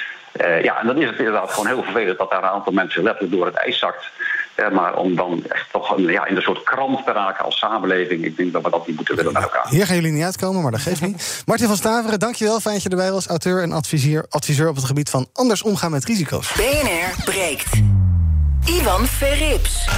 Ja, 0.62 0.80
en 0.80 0.86
dan 0.86 0.98
is 0.98 1.08
het 1.08 1.18
inderdaad 1.18 1.50
gewoon 1.50 1.66
heel 1.66 1.82
vervelend 1.82 2.18
dat 2.18 2.30
daar 2.30 2.42
een 2.42 2.48
aantal 2.48 2.72
mensen 2.72 3.02
letterlijk 3.02 3.34
door 3.34 3.46
het 3.46 3.54
ijs 3.54 3.78
zakt. 3.78 4.10
Maar 4.68 4.96
om 4.96 5.16
dan 5.16 5.44
echt 5.48 5.72
toch 5.72 5.96
een, 5.96 6.02
ja, 6.02 6.26
in 6.26 6.36
een 6.36 6.42
soort 6.42 6.62
krant 6.62 7.04
te 7.04 7.12
raken 7.12 7.44
als 7.44 7.58
samenleving, 7.58 8.24
ik 8.24 8.36
denk 8.36 8.52
dat 8.52 8.62
we 8.62 8.70
dat 8.70 8.86
niet 8.86 8.96
moeten 8.96 9.16
willen 9.16 9.32
met 9.32 9.42
elkaar. 9.42 9.68
Hier 9.68 9.86
gaan 9.86 9.96
jullie 9.96 10.12
niet 10.12 10.24
uitkomen, 10.24 10.62
maar 10.62 10.70
dat 10.70 10.80
geeft 10.80 11.00
niet. 11.00 11.42
Martin 11.46 11.66
van 11.66 11.76
Staveren, 11.76 12.18
dankjewel. 12.18 12.60
Fijn 12.60 12.74
dat 12.74 12.82
je 12.82 12.88
erbij 12.88 13.12
was. 13.12 13.26
Auteur 13.26 13.62
en 13.62 13.72
adviseur, 13.72 14.26
adviseur 14.28 14.68
op 14.68 14.76
het 14.76 14.84
gebied 14.84 15.10
van 15.10 15.28
anders 15.32 15.62
omgaan 15.62 15.90
met 15.90 16.04
risico's. 16.04 16.52
BNR 16.52 17.24
breekt. 17.24 17.70
Ivan 18.64 19.06
Verrips. 19.06 19.88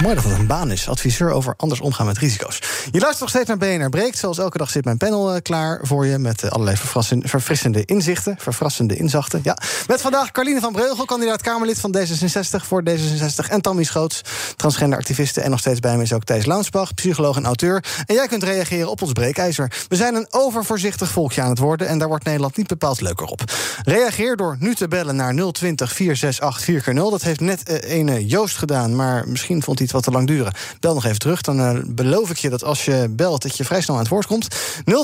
Mooi 0.00 0.14
dat 0.14 0.24
het 0.24 0.38
een 0.38 0.46
baan 0.46 0.70
is. 0.70 0.88
Adviseur 0.88 1.30
over 1.30 1.54
anders 1.56 1.80
omgaan 1.80 2.06
met 2.06 2.18
risico's. 2.18 2.58
Je 2.90 3.00
luistert 3.00 3.20
nog 3.20 3.28
steeds 3.28 3.48
naar 3.48 3.56
BNR 3.56 3.88
Breekt. 3.88 4.18
Zoals 4.18 4.38
elke 4.38 4.58
dag 4.58 4.70
zit 4.70 4.84
mijn 4.84 4.96
panel 4.96 5.34
eh, 5.34 5.42
klaar 5.42 5.80
voor 5.82 6.06
je... 6.06 6.18
met 6.18 6.42
eh, 6.42 6.50
allerlei 6.50 6.76
verfrissende 7.22 7.84
inzichten. 7.84 8.36
Verfrassende 8.38 8.96
inzachten, 8.96 9.40
ja. 9.42 9.56
Met 9.86 10.00
vandaag 10.00 10.30
Carline 10.30 10.60
van 10.60 10.72
Breugel, 10.72 11.04
kandidaat 11.04 11.42
Kamerlid 11.42 11.80
van 11.80 11.96
D66... 11.96 12.66
voor 12.66 12.82
D66 12.90 13.48
en 13.48 13.60
Tammy 13.60 13.84
Schoots, 13.84 14.20
transgender 14.56 14.98
activiste... 14.98 15.40
en 15.40 15.50
nog 15.50 15.58
steeds 15.58 15.80
bij 15.80 15.96
me 15.96 16.02
is 16.02 16.12
ook 16.12 16.24
Thijs 16.24 16.44
Launsbach, 16.44 16.94
psycholoog 16.94 17.36
en 17.36 17.44
auteur. 17.44 17.84
En 18.06 18.14
jij 18.14 18.26
kunt 18.26 18.42
reageren 18.42 18.90
op 18.90 19.02
ons 19.02 19.12
breekijzer. 19.12 19.72
We 19.88 19.96
zijn 19.96 20.14
een 20.14 20.26
overvoorzichtig 20.30 21.10
volkje 21.10 21.42
aan 21.42 21.50
het 21.50 21.58
worden... 21.58 21.88
en 21.88 21.98
daar 21.98 22.08
wordt 22.08 22.24
Nederland 22.24 22.56
niet 22.56 22.66
bepaald 22.66 23.00
leuker 23.00 23.26
op. 23.26 23.40
Reageer 23.84 24.36
door 24.36 24.56
nu 24.58 24.74
te 24.74 24.88
bellen 24.88 25.16
naar 25.16 25.34
020 25.52 25.92
468 25.92 26.92
4x0. 26.94 26.94
Dat 26.94 27.22
heeft 27.22 27.40
net 27.40 27.68
ene 27.68 28.26
Joost 28.26 28.56
gedaan, 28.56 28.96
maar 28.96 29.28
misschien 29.28 29.62
vond 29.62 29.78
hij 29.78 29.81
het 29.82 29.92
wat 29.92 30.02
te 30.02 30.10
lang 30.10 30.26
duren. 30.26 30.52
Bel 30.80 30.94
nog 30.94 31.04
even 31.04 31.18
terug, 31.18 31.40
dan 31.40 31.60
eh, 31.60 31.78
beloof 31.86 32.30
ik 32.30 32.36
je 32.36 32.50
dat 32.50 32.64
als 32.64 32.84
je 32.84 33.08
belt... 33.10 33.42
dat 33.42 33.56
je 33.56 33.64
vrij 33.64 33.80
snel 33.80 33.96
aan 33.96 34.02
het 34.02 34.10
woord 34.10 34.26
komt. 34.26 34.48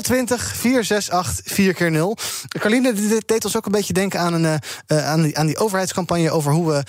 020 0.01 0.55
468 0.55 1.57
4x0. 1.57 2.23
Carline, 2.47 2.93
dit 2.93 3.27
deed 3.27 3.45
ons 3.45 3.57
ook 3.57 3.65
een 3.65 3.71
beetje 3.71 3.93
denken 3.93 4.19
aan, 4.19 4.33
een, 4.33 4.45
eh, 4.45 4.97
eh, 4.97 5.07
aan, 5.07 5.21
die, 5.21 5.37
aan 5.37 5.45
die 5.45 5.57
overheidscampagne... 5.57 6.31
over 6.31 6.51
hoe 6.51 6.67
we 6.67 6.83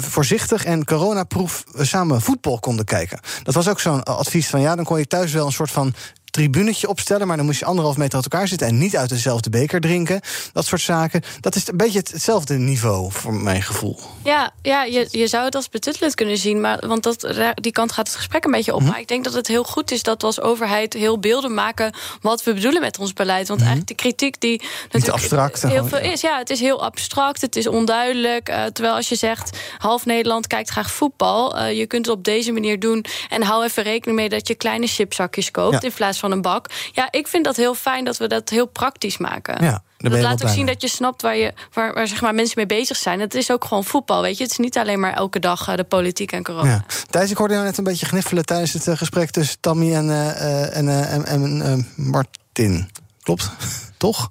voorzichtig 0.00 0.64
en 0.64 0.84
coronaproef 0.84 1.64
samen 1.76 2.20
voetbal 2.20 2.58
konden 2.58 2.84
kijken. 2.84 3.20
Dat 3.42 3.54
was 3.54 3.68
ook 3.68 3.80
zo'n 3.80 4.02
advies 4.02 4.48
van... 4.48 4.60
ja, 4.60 4.76
dan 4.76 4.84
kon 4.84 4.98
je 4.98 5.06
thuis 5.06 5.32
wel 5.32 5.46
een 5.46 5.52
soort 5.52 5.70
van 5.70 5.94
tribunetje 6.30 6.88
opstellen... 6.88 7.26
maar 7.26 7.36
dan 7.36 7.46
moest 7.46 7.58
je 7.58 7.64
anderhalf 7.64 7.96
meter 7.96 8.14
uit 8.14 8.32
elkaar 8.32 8.48
zitten... 8.48 8.66
en 8.68 8.78
niet 8.78 8.96
uit 8.96 9.08
dezelfde 9.08 9.50
beker 9.50 9.80
drinken. 9.80 10.20
Dat 10.52 10.66
soort 10.66 10.80
zaken. 10.80 11.22
Dat 11.40 11.54
is 11.54 11.68
een 11.68 11.76
beetje 11.76 11.98
het- 11.98 12.10
hetzelfde 12.12 12.54
niveau, 12.54 13.12
voor 13.12 13.34
mijn 13.34 13.62
gevoel. 13.62 13.98
Ja, 14.24 14.50
ja 14.62 14.84
je, 14.84 15.08
je 15.10 15.26
zou 15.26 15.44
het 15.44 15.54
als 15.54 15.68
betuttelend 15.68 16.14
kunnen 16.14 16.38
zien, 16.38 16.60
maar, 16.60 16.86
want 16.86 17.02
dat, 17.02 17.28
die 17.54 17.72
kant 17.72 17.92
gaat 17.92 18.06
het 18.06 18.16
gesprek 18.16 18.44
een 18.44 18.50
beetje 18.50 18.74
op. 18.74 18.80
Mhm. 18.80 18.90
Maar 18.90 19.00
ik 19.00 19.08
denk 19.08 19.24
dat 19.24 19.32
het 19.32 19.46
heel 19.46 19.64
goed 19.64 19.90
is 19.90 20.02
dat 20.02 20.20
we 20.20 20.26
als 20.26 20.40
overheid 20.40 20.92
heel 20.92 21.18
beelden 21.18 21.54
maken 21.54 21.94
wat 22.20 22.42
we 22.44 22.54
bedoelen 22.54 22.80
met 22.80 22.98
ons 22.98 23.12
beleid. 23.12 23.48
Want 23.48 23.60
eigenlijk 23.60 23.88
de 23.88 23.94
kritiek 23.94 24.40
die 24.40 24.62
natuurlijk 24.82 25.12
abstract, 25.12 25.62
heel 25.62 25.86
veel 25.86 25.98
is, 25.98 26.20
ja, 26.20 26.38
het 26.38 26.50
is 26.50 26.60
heel 26.60 26.82
abstract, 26.82 27.40
het 27.40 27.56
is 27.56 27.66
onduidelijk. 27.66 28.48
eh, 28.48 28.64
terwijl 28.64 28.94
als 28.96 29.08
je 29.08 29.14
zegt 29.14 29.58
half 29.78 30.04
Nederland 30.06 30.46
kijkt 30.46 30.68
graag 30.68 30.90
voetbal, 30.90 31.56
eh, 31.58 31.78
je 31.78 31.86
kunt 31.86 32.06
het 32.06 32.14
op 32.16 32.24
deze 32.24 32.52
manier 32.52 32.78
doen 32.80 33.04
en 33.28 33.42
hou 33.42 33.64
even 33.64 33.82
rekening 33.82 34.18
mee 34.18 34.28
dat 34.28 34.48
je 34.48 34.54
kleine 34.54 34.86
chipzakjes 34.86 35.50
koopt 35.50 35.72
Ja. 35.82 35.88
in 35.88 35.92
plaats 35.94 36.17
van 36.18 36.32
een 36.32 36.42
bak. 36.42 36.66
Ja, 36.92 37.08
ik 37.10 37.28
vind 37.28 37.44
dat 37.44 37.56
heel 37.56 37.74
fijn 37.74 38.04
dat 38.04 38.16
we 38.16 38.26
dat 38.26 38.48
heel 38.48 38.66
praktisch 38.66 39.18
maken. 39.18 39.64
Ja, 39.64 39.82
dat 39.96 40.20
laat 40.20 40.42
ook 40.42 40.48
zien 40.48 40.66
dat 40.66 40.82
je 40.82 40.88
snapt 40.88 41.22
waar, 41.22 41.36
je, 41.36 41.52
waar, 41.72 41.94
waar 41.94 42.06
zeg 42.06 42.20
maar, 42.20 42.34
mensen 42.34 42.54
mee 42.56 42.66
bezig 42.66 42.96
zijn. 42.96 43.20
Het 43.20 43.34
is 43.34 43.50
ook 43.50 43.64
gewoon 43.64 43.84
voetbal, 43.84 44.22
weet 44.22 44.36
je. 44.36 44.42
Het 44.42 44.52
is 44.52 44.58
niet 44.58 44.78
alleen 44.78 45.00
maar 45.00 45.12
elke 45.12 45.38
dag 45.38 45.68
eh, 45.68 45.76
de 45.76 45.84
politiek 45.84 46.32
en 46.32 46.42
corona. 46.42 46.70
Ja. 46.70 46.84
Thijs, 47.10 47.30
ik 47.30 47.36
hoorde 47.36 47.54
jou 47.54 47.66
net 47.66 47.78
een 47.78 47.84
beetje 47.84 48.06
gniffelen... 48.06 48.44
tijdens 48.44 48.72
het 48.72 48.88
eh, 48.88 48.96
gesprek 48.96 49.30
tussen 49.30 49.60
Tammy 49.60 49.94
en, 49.94 50.10
eh, 50.10 50.76
en, 50.76 50.88
en, 51.08 51.62
en 51.62 51.86
Martin. 51.96 52.90
Klopt? 53.22 53.50
Toch? 53.96 54.30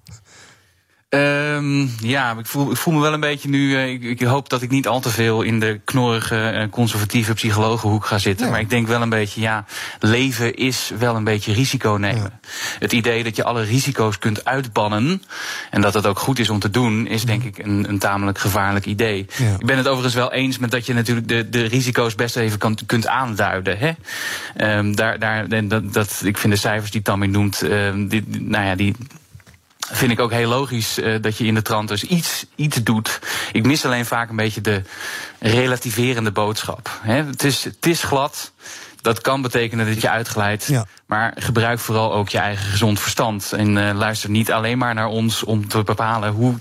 Ehm, 1.09 1.85
ja, 1.99 2.35
ik 2.39 2.45
voel, 2.45 2.71
ik 2.71 2.77
voel 2.77 2.93
me 2.93 2.99
wel 2.99 3.13
een 3.13 3.19
beetje 3.19 3.49
nu. 3.49 3.75
eh, 3.75 3.89
ik, 3.91 4.03
ik 4.03 4.21
hoop 4.21 4.49
dat 4.49 4.61
ik 4.61 4.69
niet 4.69 4.87
al 4.87 4.99
te 4.99 5.09
veel 5.09 5.41
in 5.41 5.59
de 5.59 5.79
knorrige, 5.85 6.35
eh, 6.49 6.69
conservatieve 6.69 7.33
psychologenhoek 7.33 8.05
ga 8.05 8.17
zitten. 8.17 8.41
Nee. 8.43 8.51
Maar 8.51 8.61
ik 8.61 8.69
denk 8.69 8.87
wel 8.87 9.01
een 9.01 9.09
beetje, 9.09 9.41
ja, 9.41 9.65
leven 9.99 10.55
is 10.55 10.91
wel 10.99 11.15
een 11.15 11.23
beetje 11.23 11.53
risico 11.53 11.91
nemen. 11.99 12.39
Het 12.79 12.93
idee 12.93 13.23
dat 13.23 13.35
je 13.35 13.43
alle 13.43 13.63
risico's 13.63 14.19
kunt 14.19 14.45
uitbannen. 14.45 15.23
en 15.71 15.81
dat 15.81 15.93
het 15.93 16.05
ook 16.05 16.19
goed 16.19 16.39
is 16.39 16.49
om 16.49 16.59
te 16.59 16.69
doen, 16.69 17.07
is 17.07 17.23
denk 17.25 17.43
ik 17.43 17.57
een, 17.57 17.85
een 17.89 17.99
tamelijk 17.99 18.37
gevaarlijk 18.39 18.85
idee. 18.85 19.25
Ja. 19.37 19.53
Ik 19.59 19.65
ben 19.65 19.77
het 19.77 19.87
overigens 19.87 20.15
wel 20.15 20.33
eens 20.33 20.57
met 20.57 20.71
dat 20.71 20.85
je 20.85 20.93
natuurlijk 20.93 21.27
de, 21.27 21.49
de 21.49 21.63
risico's 21.65 22.15
best 22.15 22.35
even 22.35 22.57
kan, 22.59 22.77
kunt 22.85 23.07
aanduiden. 23.07 23.77
Hè? 23.77 23.91
Ehm, 24.55 24.93
daar, 24.95 25.19
daar, 25.19 25.67
dat, 25.67 25.93
dat, 25.93 26.21
ik 26.23 26.37
vind 26.37 26.53
de 26.53 26.59
cijfers 26.59 26.91
die 26.91 27.01
Tammy 27.01 27.25
noemt, 27.27 27.61
ehm, 27.61 28.07
die- 28.07 28.25
nou 28.39 28.65
ja, 28.65 28.75
die 28.75 28.95
vind 29.91 30.11
ik 30.11 30.19
ook 30.19 30.31
heel 30.31 30.49
logisch 30.49 30.99
eh, 30.99 31.21
dat 31.21 31.37
je 31.37 31.45
in 31.45 31.53
de 31.53 31.61
trant 31.61 31.87
dus 31.87 32.03
iets, 32.03 32.45
iets 32.55 32.83
doet. 32.83 33.19
Ik 33.51 33.65
mis 33.65 33.85
alleen 33.85 34.05
vaak 34.05 34.29
een 34.29 34.35
beetje 34.35 34.61
de 34.61 34.81
relativerende 35.39 36.31
boodschap. 36.31 36.99
Hè? 37.01 37.23
Het, 37.23 37.43
is, 37.43 37.63
het 37.63 37.85
is 37.85 38.03
glad. 38.03 38.51
Dat 39.07 39.21
kan 39.21 39.41
betekenen 39.41 39.85
dat 39.85 40.01
je 40.01 40.09
uitglijdt. 40.09 40.69
Maar 41.05 41.33
gebruik 41.35 41.79
vooral 41.79 42.13
ook 42.13 42.29
je 42.29 42.37
eigen 42.37 42.65
gezond 42.65 42.99
verstand. 42.99 43.51
En 43.51 43.75
uh, 43.75 43.91
luister 43.93 44.29
niet 44.29 44.51
alleen 44.51 44.77
maar 44.77 44.93
naar 44.93 45.07
ons 45.07 45.43
om 45.43 45.67
te 45.67 45.83
bepalen 45.83 46.31
hoe, 46.33 46.55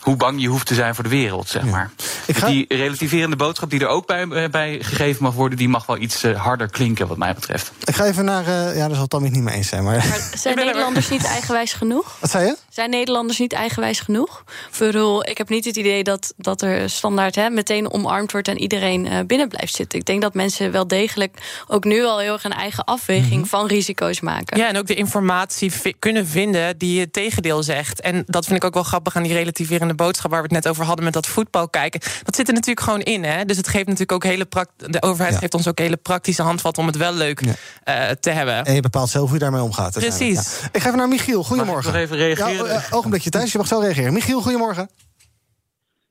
hoe 0.00 0.16
bang 0.16 0.40
je 0.40 0.48
hoeft 0.48 0.66
te 0.66 0.74
zijn 0.74 0.94
voor 0.94 1.04
de 1.04 1.10
wereld, 1.10 1.48
zeg 1.48 1.64
maar. 1.64 1.90
Dus 2.26 2.40
die 2.40 2.64
relativerende 2.68 3.36
boodschap 3.36 3.70
die 3.70 3.80
er 3.80 3.86
ook 3.86 4.06
bij, 4.06 4.24
uh, 4.24 4.48
bij 4.48 4.78
gegeven 4.82 5.22
mag 5.22 5.34
worden, 5.34 5.58
die 5.58 5.68
mag 5.68 5.86
wel 5.86 5.98
iets 5.98 6.24
uh, 6.24 6.42
harder 6.42 6.70
klinken, 6.70 7.06
wat 7.06 7.16
mij 7.16 7.34
betreft. 7.34 7.72
Ik 7.84 7.94
ga 7.94 8.04
even 8.04 8.24
naar. 8.24 8.44
ja, 8.76 8.88
daar 8.88 8.96
zal 8.96 9.06
het 9.08 9.32
niet 9.32 9.42
mee 9.42 9.54
eens 9.54 9.68
zijn. 9.68 9.84
Maar... 9.84 9.96
maar 10.08 10.30
zijn 10.34 10.56
Nederlanders 10.64 11.08
niet 11.08 11.24
eigenwijs 11.24 11.72
genoeg? 11.72 12.16
Wat 12.20 12.30
zei 12.30 12.44
je? 12.44 12.56
Zijn 12.68 12.90
Nederlanders 12.90 13.38
niet 13.38 13.52
eigenwijs 13.52 14.00
genoeg? 14.00 14.44
Ik 14.72 14.78
bedoel, 14.78 15.28
ik 15.28 15.38
heb 15.38 15.48
niet 15.48 15.64
het 15.64 15.76
idee 15.76 16.04
dat, 16.04 16.32
dat 16.36 16.62
er 16.62 16.90
standaard 16.90 17.34
hè, 17.34 17.50
meteen 17.50 17.92
omarmd 17.92 18.32
wordt 18.32 18.48
en 18.48 18.58
iedereen 18.58 19.26
binnen 19.26 19.48
blijft 19.48 19.74
zitten. 19.74 19.98
Ik 19.98 20.04
denk 20.04 20.22
dat 20.22 20.34
mensen 20.34 20.72
wel 20.72 20.86
degelijk 20.86 21.64
ook 21.68 21.84
nu 21.86 22.04
al 22.04 22.18
heel 22.18 22.32
erg 22.32 22.44
een 22.44 22.52
eigen 22.52 22.84
afweging 22.84 23.32
mm 23.32 23.38
-hmm. 23.38 23.46
van 23.46 23.66
risico's 23.66 24.20
maken. 24.20 24.58
Ja, 24.58 24.68
en 24.68 24.78
ook 24.78 24.86
de 24.86 24.94
informatie 24.94 25.72
kunnen 25.98 26.26
vinden 26.26 26.78
die 26.78 27.00
het 27.00 27.12
tegendeel 27.12 27.62
zegt. 27.62 28.00
En 28.00 28.22
dat 28.26 28.44
vind 28.44 28.56
ik 28.56 28.64
ook 28.64 28.74
wel 28.74 28.82
grappig 28.82 29.16
aan 29.16 29.22
die 29.22 29.32
relativerende 29.32 29.94
boodschap 29.94 30.30
waar 30.30 30.42
we 30.42 30.54
het 30.54 30.64
net 30.64 30.68
over 30.68 30.84
hadden 30.84 31.04
met 31.04 31.14
dat 31.14 31.26
voetbal 31.26 31.68
kijken. 31.68 32.00
Dat 32.22 32.36
zit 32.36 32.48
er 32.48 32.54
natuurlijk 32.54 32.86
gewoon 32.86 33.00
in. 33.00 33.24
Hè? 33.24 33.44
Dus 33.44 33.56
het 33.56 33.68
geeft 33.68 33.84
natuurlijk 33.84 34.12
ook 34.12 34.24
hele 34.24 34.46
de 34.76 35.02
overheid 35.02 35.32
ja. 35.32 35.38
geeft 35.38 35.54
ons 35.54 35.68
ook 35.68 35.78
hele 35.78 35.96
praktische 35.96 36.42
handvat 36.42 36.78
om 36.78 36.86
het 36.86 36.96
wel 36.96 37.12
leuk 37.12 37.40
ja. 37.44 38.08
uh, 38.08 38.10
te 38.20 38.30
hebben. 38.30 38.64
En 38.64 38.74
je 38.74 38.80
bepaalt 38.80 39.08
zelf 39.08 39.24
hoe 39.24 39.34
je 39.34 39.42
daarmee 39.42 39.62
omgaat. 39.62 39.92
Precies. 39.92 40.60
Ja. 40.60 40.68
Ik 40.72 40.80
ga 40.80 40.86
even 40.86 40.98
naar 40.98 41.08
Michiel. 41.08 41.42
Goedemorgen. 41.42 41.92
Mag 41.92 42.02
ik 42.02 42.08
nog 42.08 42.18
even 42.18 42.36
reageren? 42.36 42.72
Ja, 42.72 42.86
uh, 42.88 42.96
ogenblikje 42.96 43.30
Thijs, 43.30 43.52
je 43.52 43.58
mag 43.58 43.66
zo 43.66 43.78
reageren. 43.78 44.12
Michiel, 44.12 44.40
goedemorgen. 44.40 44.90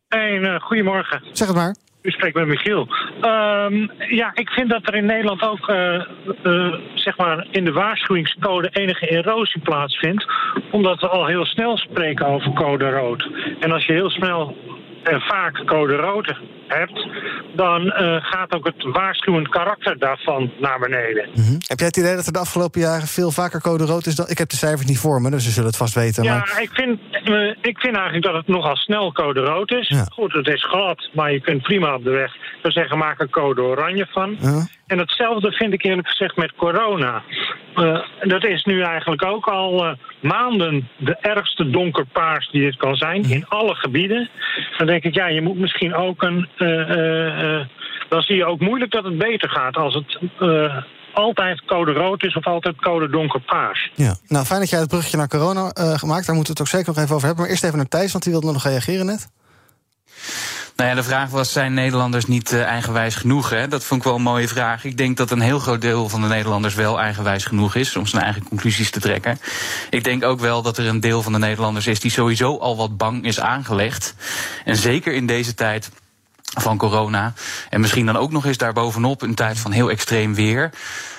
Hey, 0.07 0.31
uh, 0.31 0.59
goedemorgen. 0.59 1.23
Zeg 1.33 1.47
het 1.47 1.55
maar. 1.55 1.75
U 2.05 2.11
spreekt 2.11 2.35
met 2.35 2.47
Michiel. 2.47 2.87
Um, 3.21 3.91
ja, 4.09 4.31
ik 4.33 4.49
vind 4.49 4.69
dat 4.69 4.87
er 4.87 4.95
in 4.95 5.05
Nederland 5.05 5.41
ook 5.41 5.69
uh, 5.69 6.01
uh, 6.43 6.73
zeg 6.93 7.17
maar 7.17 7.47
in 7.51 7.65
de 7.65 7.71
waarschuwingscode 7.71 8.69
enige 8.71 9.07
erosie 9.07 9.61
plaatsvindt. 9.61 10.25
Omdat 10.71 10.99
we 10.99 11.07
al 11.07 11.25
heel 11.25 11.45
snel 11.45 11.77
spreken 11.77 12.25
over 12.25 12.53
code 12.53 12.89
rood. 12.89 13.29
En 13.59 13.71
als 13.71 13.85
je 13.85 13.93
heel 13.93 14.09
snel 14.09 14.57
en 15.05 15.21
vaak 15.21 15.65
code 15.65 15.95
rood 15.95 16.33
hebt, 16.67 17.07
dan 17.55 17.81
uh, 17.81 18.15
gaat 18.19 18.53
ook 18.53 18.65
het 18.65 18.83
waarschuwend 18.83 19.47
karakter 19.47 19.99
daarvan 19.99 20.51
naar 20.59 20.79
beneden. 20.79 21.29
Mm 21.33 21.43
-hmm. 21.43 21.57
Heb 21.67 21.79
jij 21.79 21.87
het 21.87 21.97
idee 21.97 22.15
dat 22.15 22.25
er 22.25 22.33
de 22.33 22.39
afgelopen 22.39 22.81
jaren 22.81 23.07
veel 23.07 23.31
vaker 23.31 23.61
code 23.61 23.85
rood 23.85 24.05
is? 24.05 24.15
Dan... 24.15 24.29
Ik 24.29 24.37
heb 24.37 24.49
de 24.49 24.55
cijfers 24.55 24.87
niet 24.87 24.99
voor 24.99 25.21
me, 25.21 25.29
dus 25.29 25.43
ze 25.43 25.51
zullen 25.51 25.69
het 25.69 25.77
vast 25.77 25.93
weten. 25.95 26.23
Ja, 26.23 26.37
maar... 26.37 26.61
ik, 26.61 26.69
vind, 26.73 26.99
uh, 27.23 27.49
ik 27.61 27.79
vind 27.79 27.95
eigenlijk 27.95 28.25
dat 28.25 28.33
het 28.33 28.47
nogal 28.47 28.75
snel 28.75 29.11
code 29.11 29.39
rood 29.39 29.71
is. 29.71 29.87
Ja. 29.87 30.05
Goed, 30.09 30.33
het 30.33 30.47
is 30.47 30.63
glad, 30.65 31.09
maar 31.13 31.31
je 31.31 31.41
kunt 31.41 31.61
prima 31.61 31.95
op 31.95 32.03
de 32.03 32.09
weg. 32.09 32.35
We 32.61 32.71
zeggen, 32.71 32.97
maak 32.97 33.19
een 33.19 33.29
code 33.29 33.61
oranje 33.61 34.07
van. 34.09 34.37
Ja. 34.39 34.67
En 34.87 34.97
hetzelfde 34.97 35.51
vind 35.51 35.73
ik 35.73 35.83
eerlijk 35.83 36.07
gezegd 36.07 36.35
met 36.35 36.55
corona. 36.55 37.23
Uh, 37.75 37.99
dat 38.21 38.45
is 38.45 38.63
nu 38.63 38.81
eigenlijk 38.81 39.25
ook 39.25 39.45
al 39.45 39.85
uh, 39.85 39.93
maanden 40.21 40.89
de 40.97 41.17
ergste 41.21 41.69
donkerpaars 41.69 42.49
die 42.51 42.65
het 42.65 42.77
kan 42.77 42.95
zijn, 42.95 43.23
in 43.23 43.47
alle 43.47 43.75
gebieden. 43.75 44.29
Dan 44.77 44.87
denk 44.87 45.03
ik, 45.03 45.13
ja, 45.13 45.27
je 45.27 45.41
moet 45.41 45.57
misschien 45.57 45.95
ook 45.95 46.21
een. 46.21 46.49
Uh, 46.57 47.65
dan 48.09 48.21
zie 48.21 48.35
je 48.35 48.45
ook 48.45 48.59
moeilijk 48.59 48.91
dat 48.91 49.03
het 49.03 49.17
beter 49.17 49.49
gaat 49.49 49.75
als 49.75 49.93
het 49.93 50.19
altijd 51.13 51.65
code 51.65 51.91
rood 51.91 52.23
is 52.23 52.35
of 52.35 52.45
altijd 52.45 52.75
code 52.75 53.09
donkerpaars. 53.09 53.91
Ja, 53.95 54.15
nou 54.27 54.45
fijn 54.45 54.59
dat 54.59 54.69
jij 54.69 54.79
het 54.79 54.89
bruggetje 54.89 55.17
naar 55.17 55.27
corona 55.27 55.71
gemaakt. 55.73 56.25
Daar 56.25 56.35
moeten 56.35 56.53
we 56.53 56.59
het 56.59 56.61
ook 56.61 56.67
zeker 56.67 56.87
nog 56.87 56.97
even 56.97 57.15
over 57.15 57.27
hebben. 57.27 57.43
Maar 57.43 57.51
eerst 57.51 57.63
even 57.63 57.77
naar 57.77 57.87
Thijs, 57.87 58.11
want 58.11 58.23
die 58.23 58.33
wilde 58.33 58.51
nog 58.51 58.63
reageren 58.63 59.05
net. 59.05 59.29
Nou 60.75 60.89
ja, 60.89 60.95
de 60.95 61.03
vraag 61.03 61.29
was: 61.29 61.51
zijn 61.51 61.73
Nederlanders 61.73 62.25
niet 62.25 62.51
uh, 62.51 62.63
eigenwijs 62.63 63.15
genoeg? 63.15 63.49
Hè? 63.49 63.67
Dat 63.67 63.83
vond 63.83 63.99
ik 63.99 64.07
wel 64.07 64.15
een 64.15 64.21
mooie 64.21 64.47
vraag. 64.47 64.83
Ik 64.83 64.97
denk 64.97 65.17
dat 65.17 65.31
een 65.31 65.41
heel 65.41 65.59
groot 65.59 65.81
deel 65.81 66.09
van 66.09 66.21
de 66.21 66.27
Nederlanders 66.27 66.75
wel 66.75 66.99
eigenwijs 66.99 67.45
genoeg 67.45 67.75
is 67.75 67.95
om 67.95 68.05
zijn 68.05 68.23
eigen 68.23 68.43
conclusies 68.47 68.89
te 68.89 68.99
trekken. 68.99 69.39
Ik 69.89 70.03
denk 70.03 70.23
ook 70.23 70.39
wel 70.39 70.61
dat 70.61 70.77
er 70.77 70.87
een 70.87 70.99
deel 70.99 71.21
van 71.21 71.31
de 71.31 71.39
Nederlanders 71.39 71.87
is 71.87 71.99
die 71.99 72.11
sowieso 72.11 72.57
al 72.57 72.77
wat 72.77 72.97
bang 72.97 73.25
is 73.25 73.39
aangelegd. 73.39 74.15
En 74.65 74.75
zeker 74.75 75.13
in 75.13 75.25
deze 75.25 75.53
tijd 75.53 75.89
van 76.57 76.77
corona. 76.77 77.33
En 77.69 77.81
misschien 77.81 78.05
dan 78.05 78.17
ook 78.17 78.31
nog 78.31 78.45
eens 78.45 78.57
daarbovenop 78.57 79.21
een 79.21 79.35
tijd 79.35 79.59
van 79.59 79.71
heel 79.71 79.89
extreem 79.89 80.35
weer 80.35 80.71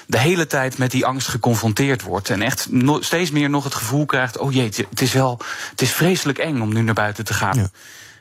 de 0.07 0.19
hele 0.19 0.47
tijd 0.47 0.79
met 0.79 0.91
die 0.91 1.07
angst 1.07 1.29
geconfronteerd 1.29 2.03
wordt. 2.03 2.31
En 2.31 2.43
echt 2.43 2.69
steeds 3.01 3.31
meer 3.31 3.51
nog 3.51 3.65
het 3.65 3.75
gevoel 3.75 4.07
krijgt: 4.07 4.39
oh 4.39 4.53
jeetje, 4.53 4.87
het 4.91 5.01
is 5.01 5.13
wel, 5.13 5.41
het 5.71 5.83
is 5.83 5.93
vreselijk 5.93 6.39
eng 6.39 6.61
om 6.61 6.73
nu 6.73 6.83
naar 6.83 6.95
buiten 6.95 7.25
te 7.25 7.35
gaan. 7.35 7.59
Ja. 7.59 7.69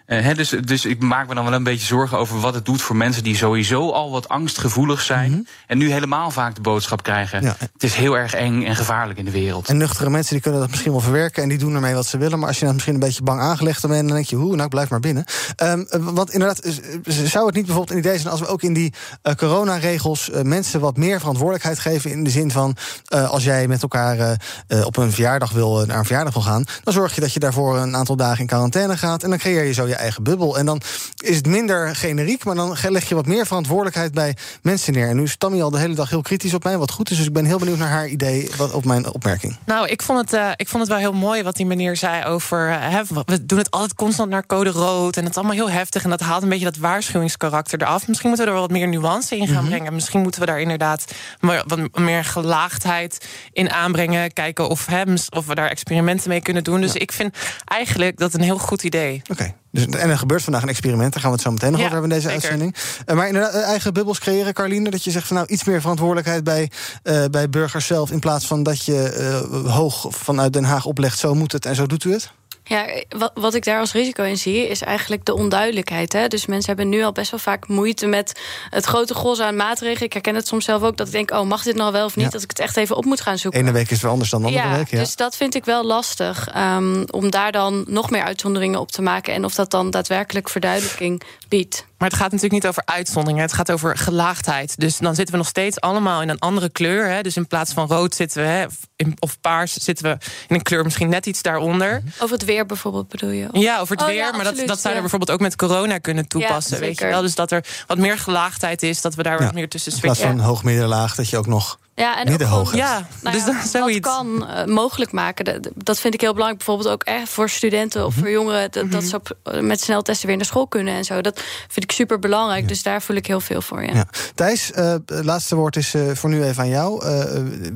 Uh, 0.07 0.21
he, 0.21 0.33
dus, 0.33 0.49
dus 0.49 0.85
ik 0.85 1.01
maak 1.01 1.27
me 1.27 1.35
dan 1.35 1.43
wel 1.43 1.53
een 1.53 1.63
beetje 1.63 1.85
zorgen 1.85 2.17
over 2.17 2.39
wat 2.39 2.53
het 2.53 2.65
doet 2.65 2.81
voor 2.81 2.95
mensen 2.95 3.23
die 3.23 3.35
sowieso 3.35 3.91
al 3.91 4.11
wat 4.11 4.29
angstgevoelig 4.29 5.01
zijn. 5.01 5.29
Mm 5.29 5.35
-hmm. 5.35 5.47
En 5.67 5.77
nu 5.77 5.91
helemaal 5.91 6.31
vaak 6.31 6.55
de 6.55 6.61
boodschap 6.61 7.03
krijgen: 7.03 7.41
ja. 7.41 7.55
het 7.59 7.83
is 7.83 7.93
heel 7.93 8.17
erg 8.17 8.33
eng 8.33 8.63
en 8.63 8.75
gevaarlijk 8.75 9.19
in 9.19 9.25
de 9.25 9.31
wereld. 9.31 9.67
En 9.67 9.77
nuchtere 9.77 10.09
mensen 10.09 10.33
die 10.33 10.41
kunnen 10.41 10.61
dat 10.61 10.69
misschien 10.69 10.91
wel 10.91 11.01
verwerken 11.01 11.43
en 11.43 11.49
die 11.49 11.57
doen 11.57 11.75
ermee 11.75 11.93
wat 11.93 12.05
ze 12.05 12.17
willen. 12.17 12.39
Maar 12.39 12.47
als 12.47 12.59
je 12.59 12.65
dan 12.65 12.73
misschien 12.73 12.93
een 12.93 12.99
beetje 12.99 13.23
bang 13.23 13.39
aangelegd 13.41 13.81
bent, 13.87 14.07
dan 14.07 14.15
denk 14.15 14.27
je: 14.27 14.35
hoe, 14.35 14.55
nou 14.55 14.69
blijf 14.69 14.89
maar 14.89 14.99
binnen. 14.99 15.25
Um, 15.63 15.85
want 15.89 16.31
inderdaad, 16.31 16.61
zou 17.03 17.45
het 17.45 17.55
niet 17.55 17.65
bijvoorbeeld 17.65 17.91
een 17.91 17.97
idee 17.97 18.17
zijn 18.17 18.31
als 18.31 18.39
we 18.39 18.47
ook 18.47 18.63
in 18.63 18.73
die 18.73 18.93
uh, 19.23 19.33
coronaregels 19.33 20.29
uh, 20.29 20.41
mensen 20.41 20.79
wat 20.79 20.97
meer 20.97 21.19
verantwoordelijkheid 21.19 21.79
geven? 21.79 22.11
In 22.11 22.23
de 22.23 22.29
zin 22.29 22.51
van: 22.51 22.75
als 23.07 23.43
jij 23.43 23.67
met 23.67 23.81
elkaar 23.81 24.37
op 24.83 24.97
een 24.97 25.11
verjaardag 25.11 25.51
wil, 25.51 25.85
naar 25.85 25.97
een 25.97 26.05
verjaardag 26.05 26.33
wil 26.33 26.43
gaan, 26.43 26.63
dan 26.83 26.93
zorg 26.93 27.15
je 27.15 27.21
dat 27.21 27.33
je 27.33 27.39
daarvoor 27.39 27.77
een 27.77 27.95
aantal 27.95 28.15
dagen 28.15 28.39
in 28.39 28.47
quarantaine 28.47 28.97
gaat. 28.97 29.23
En 29.23 29.29
dan 29.29 29.39
creëer 29.39 29.63
je 29.63 29.73
zo 29.73 29.87
je 29.87 29.94
eigen 29.95 30.23
bubbel. 30.23 30.57
En 30.57 30.65
dan 30.65 30.81
is 31.17 31.35
het 31.35 31.47
minder 31.47 31.95
generiek, 31.95 32.45
maar 32.45 32.55
dan 32.55 32.77
leg 32.89 33.09
je 33.09 33.15
wat 33.15 33.25
meer 33.25 33.45
verantwoordelijkheid 33.45 34.13
bij 34.13 34.35
mensen 34.61 34.93
neer. 34.93 35.07
En 35.07 35.15
nu 35.15 35.23
is 35.23 35.37
Tammy 35.37 35.61
al 35.61 35.69
de 35.69 35.79
hele 35.79 35.95
dag 35.95 36.09
heel 36.09 36.21
kritisch 36.21 36.53
op 36.53 36.63
mij, 36.63 36.77
wat 36.77 36.91
goed 36.91 37.09
is. 37.09 37.17
Dus 37.17 37.25
ik 37.25 37.33
ben 37.33 37.45
heel 37.45 37.59
benieuwd 37.59 37.77
naar 37.77 37.89
haar 37.89 38.07
idee 38.07 38.49
wat, 38.57 38.73
op 38.73 38.85
mijn 38.85 39.13
opmerking. 39.13 39.57
Nou, 39.65 39.87
ik 39.87 40.01
vond, 40.01 40.19
het, 40.19 40.33
uh, 40.33 40.49
ik 40.55 40.69
vond 40.69 40.81
het 40.81 40.91
wel 40.91 41.01
heel 41.01 41.13
mooi 41.13 41.43
wat 41.43 41.55
die 41.55 41.65
meneer 41.65 41.95
zei 41.95 42.25
over. 42.25 42.69
Uh, 42.69 42.99
we 43.25 43.45
doen 43.45 43.57
het 43.57 43.71
altijd 43.71 43.95
constant 43.95 44.29
naar 44.29 44.45
code 44.45 44.69
rood. 44.69 45.17
En 45.17 45.21
het 45.21 45.31
is 45.31 45.37
allemaal 45.37 45.55
heel 45.55 45.69
heftig. 45.69 46.03
En 46.03 46.09
dat 46.09 46.19
haalt 46.19 46.43
een 46.43 46.49
beetje 46.49 46.65
dat 46.65 46.77
waarschuwingskarakter 46.77 47.81
eraf. 47.81 48.07
Misschien 48.07 48.29
moeten 48.29 48.47
we 48.47 48.53
er 48.53 48.59
wat 48.59 48.71
meer 48.71 48.87
nuance 48.87 49.37
in 49.37 49.47
gaan 49.47 49.53
mm 49.53 49.59
-hmm. 49.59 49.69
brengen. 49.69 49.93
Misschien 49.93 50.21
moeten 50.21 50.39
we 50.39 50.45
daar 50.45 50.59
inderdaad 50.59 51.13
wat 51.39 51.99
meer 51.99 52.23
gelaagdheid 52.23 53.27
in 53.51 53.71
aanbrengen. 53.71 54.33
Kijken 54.33 54.69
of, 54.69 54.85
hè, 54.85 55.03
of 55.29 55.45
we 55.45 55.55
daar 55.55 55.69
experimenten 55.69 56.29
mee 56.29 56.41
kunnen 56.41 56.63
doen. 56.63 56.81
Dus 56.81 56.93
ja. 56.93 56.99
ik 56.99 57.11
vind 57.11 57.37
eigenlijk 57.65 58.17
dat 58.17 58.33
een 58.33 58.41
heel 58.41 58.57
goed 58.57 58.83
idee. 58.83 59.21
Oké. 59.23 59.31
Okay. 59.31 59.55
Dus, 59.75 59.85
en 59.85 60.09
er 60.09 60.17
gebeurt 60.17 60.43
vandaag 60.43 60.61
een 60.61 60.69
experiment, 60.69 61.13
daar 61.13 61.21
gaan 61.21 61.29
we 61.29 61.35
het 61.35 61.45
zo 61.45 61.51
meteen 61.51 61.71
nog 61.71 61.79
ja, 61.79 61.85
over 61.85 61.99
hebben 61.99 62.17
in 62.17 62.21
deze 62.21 62.31
zeker. 62.31 62.49
uitzending. 62.49 62.75
Uh, 63.05 63.15
maar 63.15 63.27
inderdaad, 63.27 63.53
eigen 63.53 63.93
bubbels 63.93 64.19
creëren, 64.19 64.53
Carline, 64.53 64.89
dat 64.89 65.03
je 65.03 65.11
zegt 65.11 65.27
van 65.27 65.35
nou 65.35 65.47
iets 65.47 65.63
meer 65.63 65.81
verantwoordelijkheid 65.81 66.43
bij, 66.43 66.71
uh, 67.03 67.25
bij 67.31 67.49
burgers 67.49 67.85
zelf, 67.85 68.11
in 68.11 68.19
plaats 68.19 68.47
van 68.47 68.63
dat 68.63 68.85
je 68.85 69.63
hoog 69.67 70.07
vanuit 70.09 70.53
Den 70.53 70.63
Haag 70.63 70.85
oplegt, 70.85 71.19
zo 71.19 71.33
moet 71.33 71.51
het 71.51 71.65
en 71.65 71.75
zo 71.75 71.85
doet 71.85 72.03
u 72.03 72.11
het? 72.11 72.31
Ja, 72.67 72.85
wat, 73.09 73.31
wat 73.33 73.53
ik 73.53 73.63
daar 73.63 73.79
als 73.79 73.91
risico 73.91 74.23
in 74.23 74.37
zie, 74.37 74.67
is 74.67 74.81
eigenlijk 74.81 75.25
de 75.25 75.33
onduidelijkheid. 75.33 76.13
Hè? 76.13 76.27
Dus 76.27 76.45
mensen 76.45 76.67
hebben 76.67 76.89
nu 76.89 77.03
al 77.03 77.11
best 77.11 77.31
wel 77.31 77.39
vaak 77.39 77.67
moeite 77.67 78.07
met 78.07 78.39
het 78.69 78.85
grote 78.85 79.13
gros 79.13 79.39
aan 79.39 79.55
maatregelen. 79.55 80.05
Ik 80.05 80.13
herken 80.13 80.35
het 80.35 80.47
soms 80.47 80.65
zelf 80.65 80.81
ook, 80.81 80.97
dat 80.97 81.07
ik 81.07 81.13
denk, 81.13 81.31
oh, 81.31 81.41
mag 81.41 81.63
dit 81.63 81.75
nou 81.75 81.91
wel 81.91 82.05
of 82.05 82.15
niet? 82.15 82.25
Ja. 82.25 82.31
Dat 82.31 82.41
ik 82.41 82.49
het 82.49 82.59
echt 82.59 82.77
even 82.77 82.95
op 82.95 83.05
moet 83.05 83.21
gaan 83.21 83.37
zoeken. 83.37 83.59
Ene 83.59 83.71
week 83.71 83.91
is 83.91 84.01
wel 84.01 84.11
anders 84.11 84.29
dan 84.29 84.41
de 84.41 84.47
andere 84.47 84.67
ja, 84.67 84.75
week. 84.75 84.89
Ja, 84.89 84.99
dus 84.99 85.15
dat 85.15 85.35
vind 85.35 85.55
ik 85.55 85.65
wel 85.65 85.83
lastig. 85.83 86.55
Um, 86.57 87.05
om 87.09 87.29
daar 87.29 87.51
dan 87.51 87.83
nog 87.87 88.09
meer 88.09 88.23
uitzonderingen 88.23 88.79
op 88.79 88.91
te 88.91 89.01
maken. 89.01 89.33
En 89.33 89.45
of 89.45 89.55
dat 89.55 89.71
dan 89.71 89.89
daadwerkelijk 89.89 90.49
verduidelijking 90.49 91.21
biedt. 91.49 91.85
Maar 91.97 92.09
het 92.09 92.17
gaat 92.17 92.31
natuurlijk 92.31 92.63
niet 92.63 92.67
over 92.67 92.83
uitzonderingen, 92.85 93.41
het 93.41 93.53
gaat 93.53 93.71
over 93.71 93.97
gelaagdheid. 93.97 94.79
Dus 94.79 94.97
dan 94.97 95.15
zitten 95.15 95.33
we 95.33 95.39
nog 95.39 95.49
steeds 95.49 95.79
allemaal 95.79 96.21
in 96.21 96.29
een 96.29 96.39
andere 96.39 96.69
kleur. 96.69 97.09
Hè? 97.09 97.21
Dus 97.21 97.35
in 97.35 97.47
plaats 97.47 97.73
van 97.73 97.87
rood 97.87 98.15
zitten 98.15 98.41
we, 98.41 98.47
hè, 98.47 98.65
in, 98.95 99.15
of 99.19 99.39
paars 99.41 99.73
zitten 99.73 100.05
we 100.05 100.17
in 100.47 100.55
een 100.55 100.61
kleur 100.61 100.83
misschien 100.83 101.09
net 101.09 101.25
iets 101.25 101.41
daaronder. 101.41 102.03
Over 102.19 102.37
het 102.37 102.45
weer 102.45 102.65
bijvoorbeeld 102.65 103.07
bedoel 103.07 103.29
je? 103.29 103.47
Ja, 103.51 103.79
over 103.79 103.95
het 103.95 104.01
oh, 104.01 104.07
weer. 104.07 104.17
Ja, 104.17 104.31
maar 104.31 104.39
absoluut, 104.39 104.57
dat, 104.57 104.67
dat 104.67 104.79
zou 104.79 104.89
je 104.89 104.95
ja. 104.95 105.01
bijvoorbeeld 105.01 105.31
ook 105.31 105.39
met 105.39 105.55
corona 105.55 105.97
kunnen 105.97 106.27
toepassen. 106.27 106.77
Ja, 106.77 106.83
weet 106.83 106.99
je 106.99 107.05
wel? 107.05 107.21
Dus 107.21 107.35
dat 107.35 107.51
er 107.51 107.65
wat 107.87 107.97
meer 107.97 108.17
gelaagdheid 108.17 108.83
is, 108.83 109.01
dat 109.01 109.15
we 109.15 109.23
daar 109.23 109.39
wat 109.39 109.53
meer 109.53 109.69
tussen 109.69 109.91
switchen. 109.91 110.21
In 110.21 110.23
plaats 110.23 110.39
van 110.39 110.49
hoog-middenlaag, 110.49 111.15
dat 111.15 111.29
je 111.29 111.37
ook 111.37 111.47
nog 111.47 111.79
ja, 111.95 112.17
en 112.25 112.47
ook, 112.51 112.73
ja, 112.73 113.07
nou 113.21 113.35
dus 113.35 113.71
ja, 113.71 113.85
dat 113.85 113.99
kan 113.99 114.47
uh, 114.49 114.65
mogelijk 114.65 115.11
maken. 115.11 115.45
Dat, 115.45 115.69
dat, 115.75 115.99
vind 115.99 116.13
ik 116.13 116.21
heel 116.21 116.33
belangrijk. 116.33 116.65
Bijvoorbeeld 116.65 116.93
ook 116.93 117.03
echt 117.03 117.29
voor 117.29 117.49
studenten 117.49 118.05
of 118.05 118.07
mm 118.07 118.13
-hmm. 118.13 118.23
voor 118.23 118.31
jongeren. 118.31 118.71
Dat, 118.71 118.83
mm 118.83 118.89
-hmm. 118.89 118.99
dat 118.99 119.09
ze 119.09 119.15
op, 119.15 119.37
met 119.61 119.81
sneltesten 119.81 120.27
weer 120.27 120.37
naar 120.37 120.45
school 120.45 120.67
kunnen 120.67 120.93
en 120.93 121.03
zo. 121.03 121.21
Dat 121.21 121.41
vind 121.67 121.85
ik 121.85 121.91
super 121.91 122.19
belangrijk. 122.19 122.61
Ja. 122.61 122.67
Dus 122.67 122.83
daar 122.83 123.01
voel 123.01 123.15
ik 123.15 123.27
heel 123.27 123.39
veel 123.39 123.61
voor. 123.61 123.83
Ja. 123.83 123.93
ja. 123.93 124.07
Thijs, 124.35 124.71
uh, 124.75 124.95
het 125.05 125.25
laatste 125.25 125.55
woord 125.55 125.75
is 125.75 125.93
uh, 125.93 126.11
voor 126.13 126.29
nu 126.29 126.43
even 126.43 126.63
aan 126.63 126.69
jou. 126.69 127.05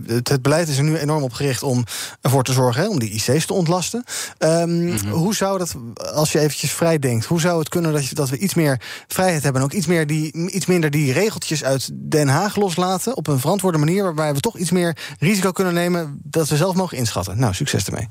Het, 0.08 0.30
het, 0.30 0.42
beleid 0.42 0.68
is 0.68 0.78
er 0.78 0.84
nu 0.84 0.98
enorm 0.98 1.24
op 1.24 1.34
gericht 1.34 1.64
om 1.64 1.84
ervoor 2.22 2.44
te 2.44 2.54
zorgen, 2.54 2.82
hè, 2.82 2.88
om 2.88 3.00
die 3.00 3.12
IC's 3.12 3.46
te 3.46 3.54
ontlasten. 3.54 4.04
Um, 4.40 4.70
mm 4.70 4.98
-hmm. 4.98 5.12
Hoe 5.12 5.36
zou 5.36 5.58
dat, 5.58 5.76
als 6.14 6.32
je 6.32 6.40
eventjes 6.40 6.72
vrij 6.72 7.00
denkt, 7.00 7.26
hoe 7.26 7.40
zou 7.40 7.60
het 7.60 7.70
kunnen 7.70 7.94
dat, 7.94 8.08
je, 8.08 8.16
dat 8.16 8.30
we 8.30 8.38
iets 8.38 8.54
meer 8.54 8.82
vrijheid 9.08 9.44
hebben 9.44 9.62
en 9.62 9.68
ook 9.68 9.74
iets, 9.74 9.88
meer 9.88 10.08
die, 10.08 10.50
iets 10.50 10.66
minder 10.66 10.92
die 10.92 11.14
regeltjes 11.14 11.64
uit 11.64 11.90
Den 11.94 12.28
Haag 12.28 12.56
loslaten 12.56 13.18
op 13.18 13.28
een 13.28 13.40
verantwoorde 13.40 13.78
manier? 13.78 14.08
Waarbij 14.16 14.34
we 14.34 14.40
toch 14.40 14.58
iets 14.58 14.72
meer 14.72 14.98
risico 15.20 15.52
kunnen 15.52 15.74
nemen 15.74 16.20
dat 16.24 16.50
we 16.50 16.56
zelf 16.56 16.76
mogen 16.76 16.98
inschatten. 16.98 17.40
Nou, 17.40 17.54
succes 17.54 17.86
ermee. 17.86 18.08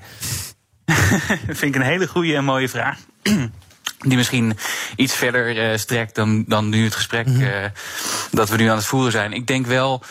vind 1.47 1.63
ik 1.63 1.75
een 1.75 1.83
hele 1.83 2.07
goede 2.07 2.35
en 2.35 2.45
mooie 2.45 2.69
vraag. 2.69 2.99
Die 3.99 4.17
misschien 4.17 4.59
iets 4.97 5.15
verder 5.15 5.71
uh, 5.71 5.77
strekt 5.77 6.15
dan, 6.15 6.45
dan 6.47 6.69
nu 6.69 6.85
het 6.85 6.95
gesprek 6.95 7.27
-hmm. 7.27 7.41
uh, 7.41 7.65
dat 8.31 8.49
we 8.49 8.57
nu 8.57 8.67
aan 8.67 8.77
het 8.77 8.87
voeren 8.87 9.13
zijn. 9.13 9.33
Ik 9.33 9.47
denk 9.47 9.67
wel 9.67 10.03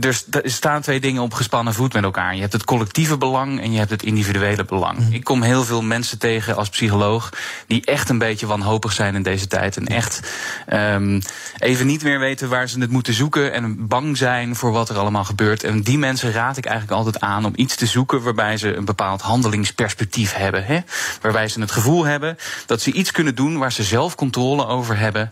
er 0.00 0.22
staan 0.44 0.82
twee 0.82 1.00
dingen 1.00 1.22
op 1.22 1.34
gespannen 1.34 1.74
voet 1.74 1.92
met 1.92 2.02
elkaar. 2.02 2.34
Je 2.34 2.40
hebt 2.40 2.52
het 2.52 2.64
collectieve 2.64 3.18
belang 3.18 3.60
en 3.60 3.72
je 3.72 3.78
hebt 3.78 3.90
het 3.90 4.02
individuele 4.02 4.64
belang. 4.64 4.98
Mhm. 4.98 5.12
Ik 5.12 5.24
kom 5.24 5.42
heel 5.42 5.64
veel 5.64 5.82
mensen 5.82 6.18
tegen 6.18 6.56
als 6.56 6.68
psycholoog 6.68 7.32
die 7.66 7.84
echt 7.84 8.08
een 8.08 8.18
beetje 8.18 8.46
wanhopig 8.46 8.92
zijn 8.92 9.14
in 9.14 9.22
deze 9.22 9.46
tijd. 9.46 9.76
En 9.76 9.86
echt 9.86 10.32
um, 10.72 11.20
even 11.58 11.86
niet 11.86 12.02
meer 12.02 12.18
weten 12.18 12.48
waar 12.48 12.68
ze 12.68 12.80
het 12.80 12.90
moeten 12.90 13.14
zoeken. 13.14 13.52
En 13.52 13.86
bang 13.86 14.16
zijn 14.16 14.56
voor 14.56 14.72
wat 14.72 14.88
er 14.88 14.98
allemaal 14.98 15.24
gebeurt. 15.24 15.64
En 15.64 15.82
die 15.82 15.98
mensen 15.98 16.32
raad 16.32 16.56
ik 16.56 16.64
eigenlijk 16.64 16.96
altijd 16.96 17.20
aan 17.20 17.44
om 17.44 17.52
iets 17.54 17.76
te 17.76 17.86
zoeken 17.86 18.22
waarbij 18.22 18.56
ze 18.56 18.76
een 18.76 18.84
bepaald 18.84 19.20
handelingsperspectief 19.20 20.34
hebben. 20.34 20.64
Hè? 20.64 20.80
Waarbij 21.20 21.48
ze 21.48 21.60
het 21.60 21.70
gevoel 21.70 22.04
hebben 22.04 22.36
dat 22.66 22.80
ze 22.80 22.92
iets 22.92 23.10
kunnen 23.10 23.34
doen 23.34 23.58
waar 23.58 23.72
ze 23.72 23.82
zelf 23.82 24.14
controle 24.14 24.66
over 24.66 24.98
hebben. 24.98 25.30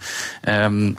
Um, 0.49 0.97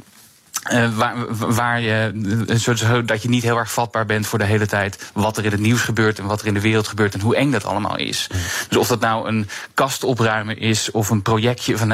uh, 0.69 0.97
waar, 0.97 1.15
waar 1.53 1.81
je, 1.81 2.11
zodat 2.55 3.21
je 3.21 3.29
niet 3.29 3.43
heel 3.43 3.57
erg 3.57 3.71
vatbaar 3.71 4.05
bent 4.05 4.27
voor 4.27 4.39
de 4.39 4.45
hele 4.45 4.67
tijd 4.67 5.11
wat 5.13 5.37
er 5.37 5.45
in 5.45 5.51
het 5.51 5.59
nieuws 5.59 5.81
gebeurt 5.81 6.19
en 6.19 6.25
wat 6.25 6.41
er 6.41 6.47
in 6.47 6.53
de 6.53 6.61
wereld 6.61 6.87
gebeurt 6.87 7.13
en 7.13 7.19
hoe 7.19 7.35
eng 7.35 7.51
dat 7.51 7.65
allemaal 7.65 7.97
is. 7.97 8.27
Dus 8.69 8.77
of 8.77 8.87
dat 8.87 8.99
nou 8.99 9.27
een 9.27 9.49
kast 9.73 10.03
opruimen 10.03 10.57
is, 10.57 10.91
of 10.91 11.09
een 11.09 11.21
projectje 11.21 11.77
van 11.77 11.91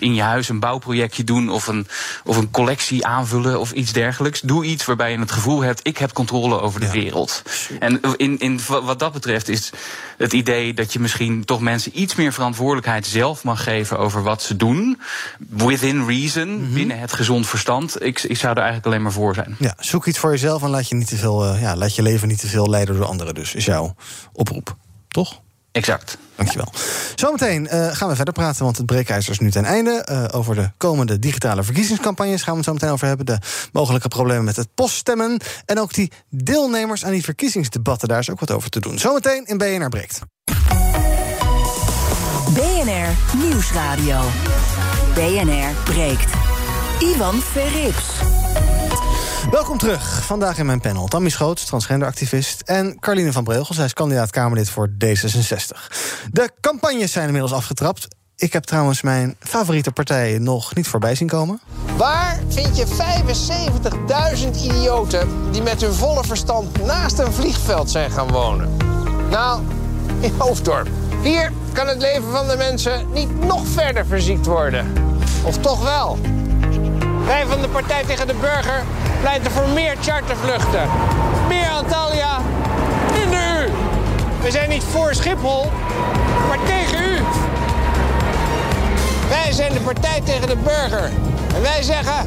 in 0.00 0.14
je 0.14 0.22
huis 0.22 0.48
een 0.48 0.60
bouwprojectje 0.60 1.24
doen, 1.24 1.50
of 1.50 1.66
een, 1.66 1.86
of 2.24 2.36
een 2.36 2.50
collectie 2.50 3.06
aanvullen 3.06 3.60
of 3.60 3.72
iets 3.72 3.92
dergelijks. 3.92 4.40
Doe 4.40 4.64
iets 4.64 4.84
waarbij 4.84 5.12
je 5.12 5.18
het 5.18 5.32
gevoel 5.32 5.60
hebt, 5.60 5.80
ik 5.82 5.98
heb 5.98 6.12
controle 6.12 6.60
over 6.60 6.80
de 6.80 6.86
ja. 6.86 6.92
wereld. 6.92 7.42
En 7.78 8.00
in, 8.16 8.38
in, 8.38 8.60
wat 8.66 8.98
dat 8.98 9.12
betreft 9.12 9.48
is 9.48 9.70
het 10.18 10.32
idee 10.32 10.74
dat 10.74 10.92
je 10.92 11.00
misschien 11.00 11.44
toch 11.44 11.60
mensen 11.60 12.00
iets 12.00 12.14
meer 12.14 12.32
verantwoordelijkheid 12.32 13.06
zelf 13.06 13.44
mag 13.44 13.62
geven 13.62 13.98
over 13.98 14.22
wat 14.22 14.42
ze 14.42 14.56
doen, 14.56 15.00
within 15.38 16.06
reason, 16.06 16.48
mm 16.48 16.64
-hmm. 16.64 16.74
binnen 16.74 16.98
het 16.98 17.12
gezond 17.12 17.48
verstand 17.48 18.00
ik, 18.10 18.22
ik 18.22 18.36
zou 18.36 18.52
er 18.52 18.58
eigenlijk 18.58 18.86
alleen 18.86 19.02
maar 19.02 19.12
voor 19.12 19.34
zijn. 19.34 19.56
Ja, 19.58 19.74
zoek 19.78 20.06
iets 20.06 20.18
voor 20.18 20.30
jezelf 20.30 20.62
en 20.62 20.70
laat 20.70 20.88
je, 20.88 20.94
niet 20.94 21.08
te 21.08 21.16
veel, 21.16 21.54
uh, 21.54 21.60
ja, 21.60 21.76
laat 21.76 21.94
je 21.94 22.02
leven 22.02 22.28
niet 22.28 22.40
te 22.40 22.46
veel 22.46 22.68
leiden 22.68 22.96
door 22.96 23.06
anderen. 23.06 23.34
Dus 23.34 23.54
is 23.54 23.64
jouw 23.64 23.94
oproep, 24.32 24.76
toch? 25.08 25.40
Exact. 25.72 26.18
Dankjewel. 26.34 26.72
Zometeen 27.14 27.68
uh, 27.72 27.86
gaan 27.92 28.08
we 28.08 28.16
verder 28.16 28.34
praten, 28.34 28.64
want 28.64 28.76
het 28.76 28.86
breekijzer 28.86 29.32
is 29.32 29.38
nu 29.38 29.50
ten 29.50 29.64
einde. 29.64 30.06
Uh, 30.10 30.24
over 30.38 30.54
de 30.54 30.70
komende 30.76 31.18
digitale 31.18 31.62
verkiezingscampagnes 31.62 32.42
gaan 32.42 32.52
we 32.52 32.58
het 32.58 32.68
zo 32.68 32.72
meteen 32.72 32.90
over 32.90 33.06
hebben. 33.06 33.26
De 33.26 33.38
mogelijke 33.72 34.08
problemen 34.08 34.44
met 34.44 34.56
het 34.56 34.68
poststemmen. 34.74 35.40
En 35.66 35.80
ook 35.80 35.94
die 35.94 36.12
deelnemers 36.28 37.04
aan 37.04 37.10
die 37.10 37.24
verkiezingsdebatten, 37.24 38.08
daar 38.08 38.18
is 38.18 38.30
ook 38.30 38.40
wat 38.40 38.50
over 38.50 38.70
te 38.70 38.80
doen. 38.80 38.98
Zometeen 38.98 39.44
in 39.44 39.58
BNR 39.58 39.88
Breekt. 39.88 40.20
BNR 42.54 43.36
Nieuwsradio. 43.36 44.20
BNR 45.14 45.74
Breekt. 45.84 46.49
Ivan 47.00 47.40
Verrips. 47.40 48.04
Welkom 49.50 49.78
terug. 49.78 50.24
Vandaag 50.24 50.58
in 50.58 50.66
mijn 50.66 50.80
panel 50.80 51.06
Tammy 51.06 51.28
Schoots, 51.28 51.64
transgenderactivist... 51.64 52.60
en 52.60 52.98
Carline 52.98 53.32
van 53.32 53.44
Breugel, 53.44 53.74
zij 53.74 53.84
is 53.84 53.92
kandidaat-Kamerlid 53.92 54.70
voor 54.70 54.88
D66. 54.88 55.92
De 56.30 56.50
campagnes 56.60 57.12
zijn 57.12 57.26
inmiddels 57.26 57.52
afgetrapt. 57.52 58.08
Ik 58.36 58.52
heb 58.52 58.64
trouwens 58.64 59.02
mijn 59.02 59.36
favoriete 59.38 59.92
partij 59.92 60.38
nog 60.38 60.74
niet 60.74 60.88
voorbij 60.88 61.14
zien 61.14 61.28
komen. 61.28 61.60
Waar 61.96 62.38
vind 62.48 62.76
je 62.76 62.86
75.000 64.42 64.48
idioten 64.62 65.52
die 65.52 65.62
met 65.62 65.80
hun 65.80 65.94
volle 65.94 66.24
verstand 66.24 66.84
naast 66.84 67.18
een 67.18 67.32
vliegveld 67.32 67.90
zijn 67.90 68.10
gaan 68.10 68.28
wonen? 68.28 68.76
Nou, 69.30 69.62
in 70.20 70.32
Hoofddorp. 70.38 70.88
Hier 71.22 71.52
kan 71.72 71.86
het 71.86 72.00
leven 72.00 72.30
van 72.30 72.48
de 72.48 72.56
mensen 72.56 73.12
niet 73.12 73.44
nog 73.44 73.66
verder 73.66 74.06
verziekt 74.06 74.46
worden. 74.46 74.92
Of 75.44 75.58
toch 75.58 75.82
wel? 75.82 76.18
Wij 77.26 77.46
van 77.46 77.60
de 77.60 77.68
Partij 77.68 78.04
tegen 78.04 78.26
de 78.26 78.34
Burger 78.34 78.82
pleiten 79.20 79.50
voor 79.50 79.68
meer 79.68 79.96
chartervluchten. 80.00 80.88
Meer 81.48 81.68
Antalya 81.68 82.38
in 83.22 83.30
de 83.30 83.66
U. 83.66 83.72
We 84.42 84.50
zijn 84.50 84.68
niet 84.68 84.84
voor 84.92 85.14
Schiphol, 85.14 85.72
maar 86.48 86.58
tegen 86.66 87.04
u. 87.04 87.18
Wij 89.28 89.52
zijn 89.52 89.72
de 89.72 89.80
Partij 89.80 90.20
tegen 90.24 90.48
de 90.48 90.56
Burger. 90.56 91.10
En 91.54 91.62
wij 91.62 91.82
zeggen 91.82 92.26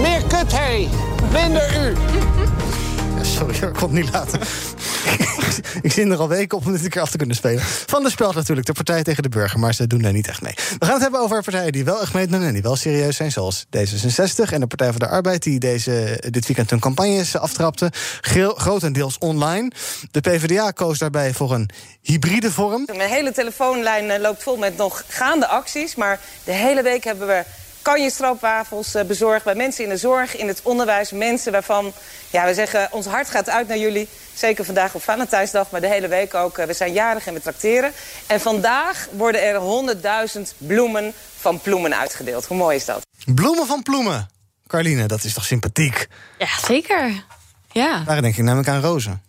meer 0.00 0.22
kutherrie, 0.22 0.88
minder 1.32 1.86
u. 1.86 1.96
Sorry, 3.32 3.54
ik 3.54 3.76
het 3.76 3.90
niet 3.90 4.12
laten. 4.12 4.40
ik 5.82 5.92
zin 5.92 6.10
er 6.10 6.18
al 6.18 6.28
weken 6.28 6.58
op 6.58 6.66
om 6.66 6.72
dit 6.72 6.84
een 6.84 6.90
keer 6.90 7.00
af 7.00 7.10
te 7.10 7.16
kunnen 7.16 7.36
spelen. 7.36 7.62
Van 7.62 8.02
de 8.02 8.10
speld 8.10 8.34
natuurlijk, 8.34 8.66
de 8.66 8.72
Partij 8.72 9.02
tegen 9.02 9.22
de 9.22 9.28
Burger. 9.28 9.58
Maar 9.58 9.74
ze 9.74 9.86
doen 9.86 10.02
daar 10.02 10.12
niet 10.12 10.28
echt 10.28 10.42
mee. 10.42 10.54
We 10.54 10.84
gaan 10.84 10.92
het 10.92 11.02
hebben 11.02 11.20
over 11.20 11.42
partijen 11.42 11.72
die 11.72 11.84
wel 11.84 12.00
echt 12.00 12.12
meedoen 12.12 12.42
en 12.42 12.52
die 12.52 12.62
wel 12.62 12.76
serieus 12.76 13.16
zijn. 13.16 13.32
Zoals 13.32 13.64
D66 13.76 14.52
en 14.52 14.60
de 14.60 14.66
Partij 14.66 14.90
van 14.90 14.98
de 14.98 15.08
Arbeid... 15.08 15.42
die 15.42 15.58
deze, 15.58 16.22
dit 16.30 16.46
weekend 16.46 16.70
hun 16.70 16.80
campagnes 16.80 17.36
aftrapten. 17.36 17.90
Grotendeels 18.56 19.18
online. 19.18 19.70
De 20.10 20.20
PvdA 20.20 20.70
koos 20.70 20.98
daarbij 20.98 21.32
voor 21.32 21.52
een 21.52 21.70
hybride 22.02 22.50
vorm. 22.50 22.88
Mijn 22.96 23.10
hele 23.10 23.32
telefoonlijn 23.32 24.20
loopt 24.20 24.42
vol 24.42 24.56
met 24.56 24.76
nog 24.76 25.04
gaande 25.08 25.46
acties. 25.46 25.94
Maar 25.94 26.20
de 26.44 26.52
hele 26.52 26.82
week 26.82 27.04
hebben 27.04 27.26
we 27.26 27.44
kanjestroopwafels 27.82 28.96
bezorgd 29.06 29.44
bij 29.44 29.54
mensen 29.54 29.84
in 29.84 29.90
de 29.90 29.96
zorg, 29.96 30.36
in 30.36 30.48
het 30.48 30.60
onderwijs. 30.62 31.10
Mensen 31.10 31.52
waarvan, 31.52 31.92
ja, 32.30 32.44
we 32.44 32.54
zeggen, 32.54 32.88
ons 32.90 33.06
hart 33.06 33.30
gaat 33.30 33.50
uit 33.50 33.68
naar 33.68 33.78
jullie. 33.78 34.08
Zeker 34.34 34.64
vandaag 34.64 34.94
op 34.94 35.02
Valentijnsdag, 35.02 35.70
maar 35.70 35.80
de 35.80 35.88
hele 35.88 36.08
week 36.08 36.34
ook. 36.34 36.56
We 36.56 36.72
zijn 36.72 36.92
jarig 36.92 37.26
en 37.26 37.34
we 37.34 37.40
trakteren. 37.40 37.92
En 38.26 38.40
vandaag 38.40 39.08
worden 39.12 39.42
er 39.42 39.60
100.000 40.36 40.40
bloemen 40.58 41.12
van 41.38 41.60
ploemen 41.60 41.96
uitgedeeld. 41.96 42.46
Hoe 42.46 42.56
mooi 42.56 42.76
is 42.76 42.84
dat? 42.84 43.06
Bloemen 43.34 43.66
van 43.66 43.82
ploemen. 43.82 44.30
Carline, 44.66 45.06
dat 45.06 45.24
is 45.24 45.34
toch 45.34 45.44
sympathiek? 45.44 46.06
Ja, 46.38 46.48
zeker. 46.66 47.24
Ja. 47.72 48.02
Daar 48.04 48.22
denk 48.22 48.36
ik 48.36 48.44
namelijk 48.44 48.68
aan 48.68 48.80
rozen. 48.80 49.22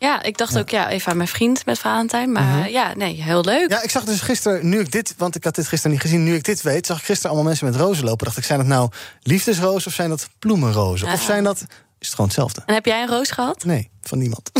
Ja, 0.00 0.22
ik 0.22 0.38
dacht 0.38 0.58
ook 0.58 0.68
ja, 0.68 0.88
even 0.88 1.10
aan 1.10 1.16
mijn 1.16 1.28
vriend 1.28 1.66
met 1.66 1.78
Valentijn. 1.78 2.32
Maar 2.32 2.42
uh 2.42 2.62
-huh. 2.62 2.72
ja, 2.72 2.94
nee, 2.94 3.22
heel 3.22 3.44
leuk. 3.44 3.70
Ja, 3.70 3.82
ik 3.82 3.90
zag 3.90 4.04
dus 4.04 4.20
gisteren, 4.20 4.68
nu 4.68 4.80
ik 4.80 4.92
dit, 4.92 5.14
want 5.16 5.36
ik 5.36 5.44
had 5.44 5.54
dit 5.54 5.66
gisteren 5.68 5.92
niet 5.92 6.00
gezien, 6.00 6.24
nu 6.24 6.34
ik 6.34 6.44
dit 6.44 6.62
weet, 6.62 6.86
zag 6.86 6.98
ik 6.98 7.04
gisteren 7.04 7.30
allemaal 7.30 7.48
mensen 7.48 7.66
met 7.66 7.76
rozen 7.76 8.04
lopen. 8.04 8.26
Dacht 8.26 8.38
ik, 8.38 8.44
zijn 8.44 8.58
dat 8.58 8.68
nou 8.68 8.90
liefdesrozen 9.22 9.88
of 9.88 9.94
zijn 9.94 10.08
dat 10.08 10.28
bloemenrozen? 10.38 11.12
Of 11.12 11.22
zijn 11.22 11.44
dat. 11.44 11.60
Is 11.98 12.06
het 12.06 12.14
gewoon 12.14 12.26
hetzelfde? 12.26 12.62
En 12.66 12.74
heb 12.74 12.86
jij 12.86 13.02
een 13.02 13.08
roos 13.08 13.30
gehad? 13.30 13.64
Nee, 13.64 13.90
van 14.00 14.18
niemand. 14.18 14.50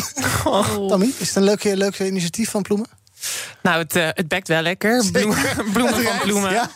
Oh. 0.45 0.89
Tammy, 0.89 1.11
is 1.19 1.27
het 1.27 1.37
een 1.37 1.43
leuk, 1.43 1.65
leuk 1.65 1.99
initiatief 1.99 2.51
van 2.51 2.63
Ploemen? 2.63 2.87
Nou, 3.63 3.79
het, 3.79 3.97
uh, 3.97 4.09
het 4.13 4.29
bekt 4.29 4.49
wel 4.49 4.63
lekker. 4.63 5.05
Bloemen, 5.13 5.39
bloemen 5.73 6.03
van 6.03 6.19
bloemen. 6.23 6.53
Ja. 6.53 6.71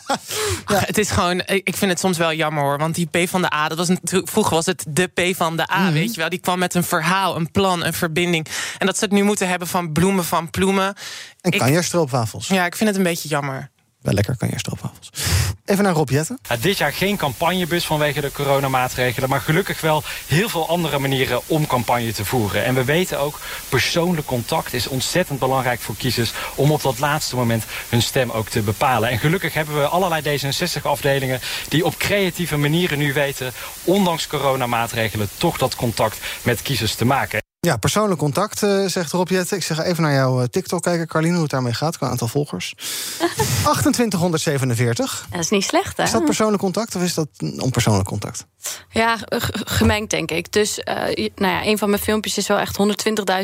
Ja. 0.65 0.79
Het 0.85 0.97
is 0.97 1.09
gewoon, 1.09 1.41
ik 1.45 1.75
vind 1.75 1.91
het 1.91 1.99
soms 1.99 2.17
wel 2.17 2.33
jammer 2.33 2.63
hoor. 2.63 2.77
Want 2.77 2.95
die 2.95 3.07
P 3.07 3.29
van 3.29 3.41
de 3.41 3.53
A, 3.53 3.67
dat 3.67 3.77
was 3.77 3.87
natuurlijk, 3.87 4.31
vroeger 4.31 4.53
was 4.53 4.65
het 4.65 4.85
de 4.87 5.07
P 5.07 5.35
van 5.35 5.57
de 5.57 5.71
A, 5.71 5.77
mm 5.77 5.85
-hmm. 5.85 5.93
weet 5.93 6.13
je 6.13 6.19
wel. 6.19 6.29
Die 6.29 6.39
kwam 6.39 6.59
met 6.59 6.73
een 6.73 6.83
verhaal, 6.83 7.35
een 7.35 7.51
plan, 7.51 7.85
een 7.85 7.93
verbinding. 7.93 8.47
En 8.77 8.85
dat 8.85 8.97
ze 8.97 9.03
het 9.03 9.13
nu 9.13 9.23
moeten 9.23 9.47
hebben 9.47 9.67
van 9.67 9.91
bloemen 9.91 10.25
van 10.25 10.49
ploemen. 10.49 10.95
En 11.41 11.51
kanjerstroopwafels. 11.51 12.47
Ja, 12.47 12.65
ik 12.65 12.75
vind 12.75 12.89
het 12.89 12.97
een 12.97 13.03
beetje 13.03 13.29
jammer. 13.29 13.69
Wel 14.01 14.13
lekker 14.13 14.37
kanjerstroopwafels. 14.37 15.09
Even 15.65 15.83
naar 15.83 15.93
Rob 15.93 16.09
Jetten. 16.09 16.39
Dit 16.59 16.77
jaar 16.77 16.93
geen 16.93 17.17
campagnebus 17.17 17.85
vanwege 17.85 18.21
de 18.21 18.31
coronamaatregelen... 18.31 19.29
maar 19.29 19.41
gelukkig 19.41 19.81
wel 19.81 20.03
heel 20.27 20.49
veel 20.49 20.67
andere 20.67 20.99
manieren 20.99 21.41
om 21.45 21.67
campagne 21.67 22.11
te 22.11 22.25
voeren. 22.25 22.65
En 22.65 22.75
we 22.75 22.83
weten 22.83 23.19
ook, 23.19 23.39
persoonlijk 23.69 24.27
contact 24.27 24.73
is 24.73 24.87
ontzettend 24.87 25.39
belangrijk 25.39 25.79
voor 25.79 25.95
kiezers... 25.95 26.33
om 26.55 26.71
op 26.71 26.81
dat 26.81 26.99
laatste 26.99 27.35
moment 27.35 27.65
hun 27.89 28.01
stem 28.01 28.31
ook 28.31 28.49
te 28.49 28.61
bepalen. 28.61 29.09
En 29.09 29.19
gelukkig 29.19 29.53
hebben 29.53 29.75
we 29.75 29.87
allerlei 29.87 30.39
D66-afdelingen... 30.39 31.41
die 31.67 31.85
op 31.85 31.97
creatieve 31.97 32.57
manieren 32.57 32.97
nu 32.97 33.13
weten, 33.13 33.53
ondanks 33.83 34.27
coronamaatregelen... 34.27 35.29
toch 35.37 35.57
dat 35.57 35.75
contact 35.75 36.19
met 36.41 36.61
kiezers 36.61 36.95
te 36.95 37.05
maken. 37.05 37.44
Ja, 37.65 37.77
persoonlijk 37.77 38.19
contact, 38.19 38.61
uh, 38.61 38.85
zegt 38.85 39.11
Rob 39.11 39.29
Jetten. 39.29 39.57
Ik 39.57 39.63
zeg 39.63 39.79
even 39.79 40.03
naar 40.03 40.13
jouw 40.13 40.41
uh, 40.41 40.45
TikTok 40.47 40.81
kijken, 40.81 41.07
Carline, 41.07 41.33
hoe 41.33 41.41
het 41.41 41.51
daarmee 41.51 41.73
gaat 41.73 41.97
qua 41.97 42.07
aantal 42.09 42.27
volgers. 42.27 42.73
2847. 43.81 45.27
Dat 45.29 45.39
is 45.39 45.49
niet 45.49 45.63
slecht, 45.63 45.97
hè? 45.97 46.03
Is 46.03 46.11
dat 46.11 46.25
persoonlijk 46.25 46.61
contact 46.61 46.95
of 46.95 47.01
is 47.01 47.13
dat 47.13 47.27
onpersoonlijk 47.57 48.07
contact? 48.07 48.45
Ja, 48.89 49.17
gemengd 49.65 50.09
denk 50.09 50.31
ik. 50.31 50.51
Dus 50.51 50.79
uh, 50.79 51.29
nou 51.35 51.53
ja, 51.53 51.65
een 51.65 51.77
van 51.77 51.89
mijn 51.89 52.01
filmpjes 52.01 52.37
is 52.37 52.47
wel 52.47 52.57
echt 52.57 52.77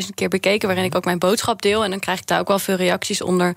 120.000 0.04 0.08
keer 0.14 0.28
bekeken... 0.28 0.68
waarin 0.68 0.86
ik 0.86 0.94
ook 0.96 1.04
mijn 1.04 1.18
boodschap 1.18 1.62
deel. 1.62 1.84
En 1.84 1.90
dan 1.90 1.98
krijg 1.98 2.18
ik 2.18 2.26
daar 2.26 2.40
ook 2.40 2.48
wel 2.48 2.58
veel 2.58 2.76
reacties 2.76 3.22
onder. 3.22 3.56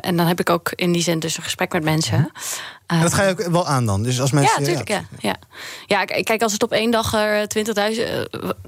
en 0.00 0.16
dan 0.16 0.26
heb 0.26 0.40
ik 0.40 0.50
ook 0.50 0.72
in 0.74 0.92
die 0.92 1.02
zin 1.02 1.18
dus 1.18 1.36
een 1.36 1.42
gesprek 1.42 1.72
met 1.72 1.84
mensen. 1.84 2.30
En 2.88 3.00
dat 3.00 3.14
ga 3.14 3.22
je 3.22 3.30
ook 3.30 3.46
wel 3.46 3.66
aan 3.66 3.86
dan? 3.86 4.02
Dus 4.02 4.20
als 4.20 4.30
mensen, 4.30 4.52
ja, 4.54 4.60
natuurlijk. 4.60 4.88
Ja, 4.88 5.04
ja, 5.18 5.36
ja. 5.86 6.04
kijk, 6.04 6.42
als 6.42 6.52
het 6.52 6.62
op 6.62 6.72
één 6.72 6.90
dag 6.90 7.14
er 7.14 7.46
20.000, 7.48 8.02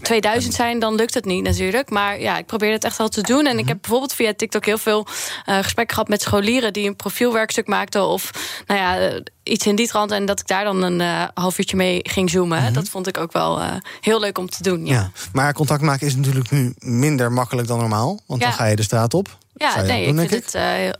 2000 0.03 0.55
zijn, 0.55 0.79
dan 0.79 0.95
lukt 0.95 1.15
het 1.15 1.25
niet 1.25 1.43
natuurlijk. 1.43 1.91
Maar 1.91 2.21
ja, 2.21 2.39
ik 2.39 2.47
probeer 2.47 2.73
het 2.73 2.85
echt 2.85 2.99
wel 2.99 3.09
te 3.09 3.23
doen. 3.23 3.47
En 3.47 3.59
ik 3.59 3.69
heb 3.69 3.79
bijvoorbeeld 3.81 4.15
via 4.15 4.35
TikTok 4.35 4.65
heel 4.65 4.79
veel 4.79 5.07
uh, 5.47 5.59
gesprekken 5.59 5.95
gehad 5.95 6.09
met 6.09 6.23
scholieren... 6.23 6.73
die 6.73 6.89
een 6.89 6.97
profielwerkstuk 6.97 7.67
maakten 7.67 8.07
of 8.07 8.31
nou 8.67 8.81
ja, 8.81 9.21
iets 9.43 9.67
in 9.67 9.75
die 9.75 9.89
trant... 9.89 10.11
en 10.11 10.27
dat 10.27 10.41
ik 10.41 10.47
daar 10.47 10.65
dan 10.65 10.83
een 10.83 11.01
uh, 11.01 11.25
half 11.35 11.59
uurtje 11.59 11.77
mee 11.77 12.01
ging 12.03 12.31
zoomen. 12.31 12.59
Mm 12.59 12.65
-hmm. 12.65 12.75
Dat 12.75 12.89
vond 12.89 13.07
ik 13.07 13.19
ook 13.19 13.33
wel 13.33 13.61
uh, 13.61 13.67
heel 14.01 14.21
leuk 14.21 14.39
om 14.39 14.51
te 14.51 14.63
doen. 14.63 14.87
Ja. 14.87 14.95
ja. 14.95 15.11
maar 15.33 15.53
contact 15.53 15.83
maken 15.83 16.07
is 16.07 16.17
natuurlijk 16.17 16.51
nu 16.51 16.75
minder 16.79 17.33
makkelijk 17.33 17.69
dan 17.69 17.79
normaal. 17.79 18.21
Want 18.27 18.41
dan 18.41 18.53
ga 18.53 18.65
je 18.65 18.77
de 18.77 18.83
straat 18.83 19.15
op. 19.15 19.39
Ja, 19.61 19.83
nee, 19.83 20.07
doen, 20.07 20.18
ik 20.18 20.29
vind 20.29 20.53
het 20.53 20.55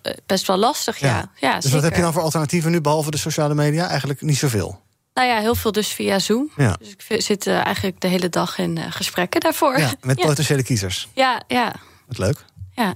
uh, 0.07 0.15
best 0.27 0.47
wel 0.47 0.57
lastig, 0.57 0.99
ja. 0.99 1.09
ja. 1.09 1.31
ja 1.35 1.61
dus 1.61 1.73
wat 1.73 1.83
heb 1.83 1.95
je 1.95 2.01
dan 2.01 2.13
voor 2.13 2.23
alternatieven 2.23 2.71
nu, 2.71 2.81
behalve 2.81 3.11
de 3.11 3.17
sociale 3.17 3.55
media? 3.55 3.89
Eigenlijk 3.89 4.21
niet 4.21 4.37
zoveel? 4.37 4.81
Nou 5.15 5.29
ja, 5.29 5.39
heel 5.39 5.55
veel 5.55 5.73
dus 5.73 5.89
via 5.89 6.19
Zoom. 6.19 6.51
Ja. 6.57 6.77
Dus 6.79 6.97
ik 7.09 7.23
zit 7.23 7.47
uh, 7.47 7.65
eigenlijk 7.65 8.01
de 8.01 8.09
hele 8.09 8.29
dag 8.29 8.59
in 8.59 8.77
uh, 8.77 8.85
gesprekken 8.89 9.41
daarvoor. 9.41 9.79
Ja, 9.79 9.93
met 10.01 10.21
potentiële 10.27 10.63
kiezers. 10.63 11.09
Ja, 11.15 11.43
ja. 11.49 11.75
Wat 12.07 12.19
leuk. 12.19 12.45
Ja. 12.75 12.95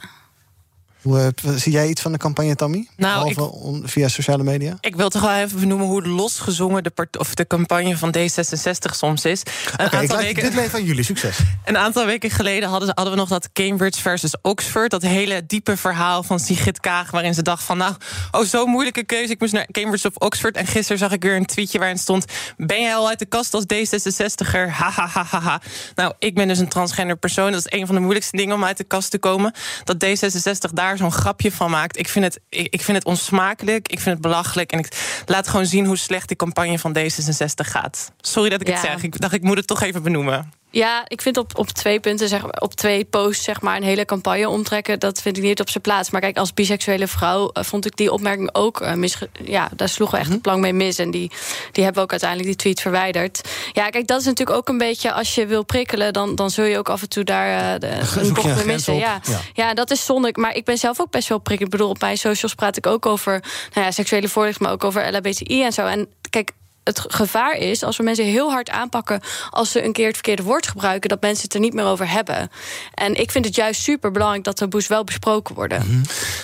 Hoe, 1.05 1.33
uh, 1.45 1.57
zie 1.57 1.73
jij 1.73 1.89
iets 1.89 2.01
van 2.01 2.13
de 2.13 2.19
campagne, 2.19 2.55
Tammy? 2.55 2.89
Nou, 2.97 3.31
ik, 3.31 3.41
on, 3.41 3.83
via 3.87 4.09
sociale 4.09 4.43
media? 4.43 4.77
Ik 4.81 4.97
wil 4.97 5.09
toch 5.09 5.23
wel 5.23 5.35
even 5.35 5.61
benoemen 5.61 5.87
hoe 5.87 6.07
losgezongen 6.07 6.83
de, 6.83 6.91
part, 6.91 7.19
of 7.19 7.35
de 7.35 7.47
campagne 7.47 7.97
van 7.97 8.15
D66 8.19 8.95
soms 8.95 9.25
is. 9.25 9.43
Een 9.77 9.87
okay, 9.87 10.01
aantal 10.01 10.17
weken, 10.17 10.43
dit 10.43 10.55
leven 10.55 10.79
aan 10.79 10.85
jullie, 10.85 11.05
succes. 11.05 11.39
Een 11.65 11.77
aantal 11.77 12.07
weken 12.07 12.31
geleden 12.31 12.69
hadden, 12.69 12.91
hadden 12.95 13.13
we 13.13 13.19
nog 13.19 13.29
dat 13.29 13.53
Cambridge 13.53 14.01
versus 14.01 14.35
Oxford. 14.43 14.91
Dat 14.91 15.03
hele 15.03 15.47
diepe 15.47 15.77
verhaal 15.77 16.23
van 16.23 16.39
Sigrid 16.39 16.81
Kaag. 16.81 17.11
Waarin 17.11 17.35
ze 17.35 17.43
dacht 17.43 17.65
van 17.65 17.77
nou, 17.77 17.95
oh 18.31 18.45
zo'n 18.45 18.71
moeilijke 18.71 19.05
keuze. 19.05 19.33
Ik 19.33 19.41
moest 19.41 19.53
naar 19.53 19.67
Cambridge 19.71 20.09
of 20.09 20.17
Oxford. 20.17 20.57
En 20.57 20.67
gisteren 20.67 20.99
zag 20.99 21.13
ik 21.13 21.23
weer 21.23 21.37
een 21.37 21.47
tweetje 21.47 21.79
waarin 21.79 21.99
stond... 21.99 22.25
Ben 22.57 22.81
jij 22.81 22.95
al 22.95 23.09
uit 23.09 23.19
de 23.19 23.27
kast 23.27 23.55
als 23.55 23.65
D66er? 23.65 24.69
Ha, 24.71 24.91
ha, 24.91 25.07
ha, 25.07 25.25
ha, 25.25 25.41
ha. 25.41 25.61
Nou, 25.95 26.15
ik 26.19 26.35
ben 26.35 26.49
dus 26.49 26.59
een 26.59 26.69
transgender 26.69 27.17
persoon. 27.17 27.53
Dat 27.53 27.67
is 27.67 27.79
een 27.79 27.87
van 27.87 27.95
de 27.95 28.01
moeilijkste 28.01 28.37
dingen 28.37 28.55
om 28.55 28.65
uit 28.65 28.77
de 28.77 28.85
kast 28.85 29.11
te 29.11 29.19
komen. 29.19 29.53
Dat 29.85 30.05
D66 30.05 30.73
daar 30.73 30.94
zo'n 30.97 31.13
grapje 31.13 31.53
van 31.53 31.71
maakt. 31.71 31.99
Ik 31.99 32.09
vind, 32.09 32.25
het, 32.25 32.41
ik, 32.49 32.67
ik, 32.71 32.83
vind 32.83 32.97
het 32.97 33.07
onsmakelijk, 33.07 33.89
ik 33.89 34.01
vind 34.01 34.15
het 34.15 34.21
belachelijk. 34.21 34.73
En 34.73 34.79
ik 34.79 34.89
laat 35.27 35.49
gewoon 35.49 35.67
zien 35.67 35.87
hoe 35.87 35.97
slecht 35.97 36.29
die 36.29 36.37
campagne 36.37 36.79
van 36.79 36.97
D66 36.99 37.55
gaat. 37.55 38.13
Sorry 38.21 38.49
dat 38.51 38.61
ik 38.61 38.67
ja. 38.67 38.73
het 38.73 38.83
zeg. 38.83 39.03
Ik 39.03 39.21
dacht, 39.21 39.33
ik 39.33 39.43
moet 39.43 39.57
het 39.57 39.67
toch 39.67 39.83
even 39.83 40.03
benoemen. 40.03 40.53
Ja, 40.75 41.05
ik 41.07 41.23
vind 41.23 41.37
op, 41.37 41.59
op 41.59 41.69
twee 41.69 42.01
punten, 42.01 42.29
zeg, 42.29 42.61
op 42.61 42.75
twee 42.75 43.05
posts, 43.05 43.45
zeg 43.45 43.61
maar, 43.61 43.77
een 43.77 43.83
hele 43.83 44.05
campagne 44.05 44.49
omtrekken. 44.49 45.01
Dat 45.01 45.23
vind 45.23 45.37
ik 45.37 45.43
niet 45.43 45.61
op 45.61 45.69
zijn 45.71 45.83
plaats. 45.83 46.11
Maar 46.11 46.21
kijk, 46.21 46.37
als 46.37 46.55
biseksuele 46.55 47.07
vrouw 47.07 47.51
uh, 47.53 47.65
vond 47.65 47.87
ik 47.87 47.97
die 47.97 48.13
opmerking 48.13 48.49
ook 48.53 48.81
uh, 48.81 48.93
mis. 48.93 49.19
Ja, 49.45 49.69
daar 49.77 49.89
sloegen 49.89 50.19
we 50.19 50.25
echt 50.25 50.33
een 50.33 50.41
plank 50.41 50.61
mee 50.61 50.73
mis. 50.73 50.99
En 50.99 51.11
die, 51.11 51.31
die 51.73 51.85
hebben 51.85 52.03
ook 52.03 52.11
uiteindelijk 52.11 52.49
die 52.49 52.59
tweet 52.59 52.81
verwijderd. 52.81 53.41
Ja, 53.73 53.89
kijk, 53.89 54.07
dat 54.07 54.21
is 54.21 54.27
natuurlijk 54.27 54.57
ook 54.57 54.69
een 54.69 54.79
beetje. 54.79 55.13
Als 55.13 55.35
je 55.35 55.47
wil 55.47 55.65
prikkelen, 55.65 56.13
dan, 56.13 56.35
dan 56.35 56.51
zul 56.51 56.65
je 56.65 56.79
ook 56.79 56.89
af 56.89 57.03
en 57.03 57.09
toe 57.09 57.25
daar 57.25 57.75
uh, 57.75 57.81
de, 57.81 58.21
een 58.21 58.35
bocht 58.35 58.55
mee 58.55 58.65
missen. 58.65 58.95
Ja. 58.95 59.21
Ja. 59.23 59.41
ja, 59.53 59.75
dat 59.75 59.91
is 59.91 60.05
zonde. 60.05 60.33
Maar 60.35 60.55
ik 60.55 60.65
ben 60.65 60.79
zelf 60.79 61.01
ook 61.01 61.11
best 61.11 61.29
wel 61.29 61.39
prikkelend. 61.39 61.73
Ik 61.75 61.79
bedoel, 61.79 61.95
op 61.95 62.01
mijn 62.01 62.19
socials 62.19 62.55
praat 62.55 62.77
ik 62.77 62.87
ook 62.87 63.07
over 63.07 63.43
nou 63.73 63.87
ja, 63.87 63.91
seksuele 63.93 64.29
voorlichting, 64.29 64.65
maar 64.65 64.75
ook 64.75 64.85
over 64.85 65.13
LHBTI 65.13 65.63
en 65.63 65.73
zo. 65.73 65.87
En 65.87 66.09
kijk, 66.31 66.53
het 66.85 67.05
gevaar 67.09 67.57
is 67.57 67.83
als 67.83 67.97
we 67.97 68.03
mensen 68.03 68.25
heel 68.25 68.51
hard 68.51 68.71
aanpakken 68.71 69.21
als 69.51 69.71
ze 69.71 69.85
een 69.85 69.93
keer 69.93 70.07
het 70.07 70.15
verkeerde 70.15 70.43
woord 70.43 70.67
gebruiken, 70.67 71.09
dat 71.09 71.21
mensen 71.21 71.45
het 71.45 71.55
er 71.55 71.61
niet 71.61 71.75
meer 71.75 71.85
over 71.85 72.11
hebben. 72.11 72.51
En 72.95 73.15
ik 73.15 73.31
vind 73.31 73.45
het 73.45 73.55
juist 73.55 73.83
super 73.83 74.11
belangrijk 74.11 74.45
dat 74.45 74.57
taboes 74.57 74.87
wel 74.87 75.05
besproken 75.05 75.55
worden. 75.55 75.83
Mm 75.85 75.93
-hmm. 75.93 76.03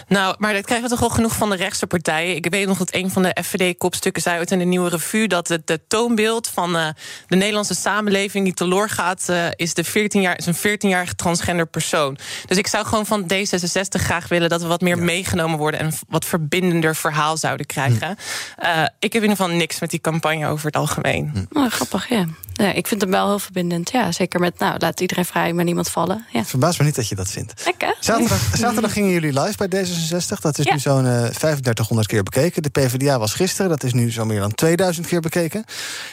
Nou, 0.09 0.35
maar 0.39 0.53
dat 0.53 0.65
krijgen 0.65 0.85
we 0.85 0.91
toch 0.91 1.01
wel 1.01 1.11
genoeg 1.17 1.37
van 1.37 1.51
de 1.51 1.57
rechtse 1.57 1.87
partijen. 1.87 2.37
Ik 2.37 2.47
weet 2.51 2.67
nog 2.67 2.79
dat 2.79 2.95
een 2.95 3.11
van 3.11 3.23
de 3.23 3.37
FVD-kopstukken 3.45 4.23
zei 4.23 4.39
uit 4.39 4.51
in 4.51 4.59
de 4.59 4.65
nieuwe 4.65 4.89
revue 4.89 5.29
dat 5.29 5.49
het 5.49 5.67
de 5.67 5.81
toonbeeld 5.89 6.49
van 6.49 6.77
uh, 6.77 6.89
de 7.27 7.37
Nederlandse 7.37 7.75
samenleving 7.75 8.45
die 8.45 8.55
teloor 8.55 8.89
gaat, 8.89 9.27
uh, 9.31 9.47
is, 9.57 9.75
de 9.75 9.85
14 9.85 10.21
jaar, 10.21 10.39
is 10.39 10.47
een 10.47 10.79
14-jarige 10.79 11.15
transgender 11.15 11.67
persoon. 11.67 12.19
Dus 12.47 12.57
ik 12.57 12.67
zou 12.67 12.87
gewoon 12.87 13.07
van 13.07 13.23
D66 13.23 14.01
graag 14.01 14.29
willen 14.29 14.49
dat 14.49 14.63
we 14.63 14.69
wat 14.69 14.81
meer 14.81 14.97
ja. 14.97 15.05
meegenomen 15.05 15.59
worden 15.59 15.81
en 15.81 15.87
een 15.87 15.99
wat 16.09 16.25
verbindender 16.25 16.97
verhaal 16.97 17.37
zouden 17.37 17.67
krijgen. 17.67 18.17
Hm. 18.57 18.67
Uh, 18.67 18.83
ik 18.99 19.13
heb 19.13 19.23
in 19.23 19.29
ieder 19.29 19.37
geval 19.37 19.49
niks 19.49 19.81
met 19.81 19.91
die 19.91 20.01
campagne 20.01 20.30
over 20.39 20.67
het 20.67 20.77
algemeen. 20.77 21.49
Oh, 21.53 21.71
grappig, 21.71 22.09
ja. 22.09 22.27
ja. 22.53 22.73
Ik 22.73 22.87
vind 22.87 23.01
hem 23.01 23.11
wel 23.11 23.29
heel 23.29 23.39
verbindend. 23.39 23.91
Ja, 23.91 24.13
zeker 24.13 24.41
met, 24.41 24.59
nou, 24.59 24.79
laat 24.79 25.01
iedereen 25.01 25.25
vrij, 25.25 25.53
maar 25.53 25.65
niemand 25.65 25.89
vallen. 25.89 26.25
Ja. 26.33 26.39
Het 26.39 26.49
verbaast 26.49 26.79
me 26.79 26.85
niet 26.85 26.95
dat 26.95 27.09
je 27.09 27.15
dat 27.15 27.31
vindt. 27.31 27.63
Lekker. 27.65 27.97
Zaterdag, 28.01 28.57
zaterdag 28.57 28.93
gingen 28.93 29.11
jullie 29.11 29.41
live 29.41 29.69
bij 29.69 29.85
D66. 29.85 30.41
Dat 30.41 30.59
is 30.59 30.65
ja. 30.65 30.73
nu 30.73 30.79
zo'n 30.79 31.05
uh, 31.05 31.25
3500 31.25 32.09
keer 32.09 32.23
bekeken. 32.23 32.63
De 32.63 32.69
PvdA 32.69 33.19
was 33.19 33.35
gisteren. 33.35 33.71
Dat 33.71 33.83
is 33.83 33.93
nu 33.93 34.13
zo 34.13 34.25
meer 34.25 34.41
dan 34.41 34.55
2000 34.55 35.07
keer 35.07 35.21
bekeken. 35.21 35.65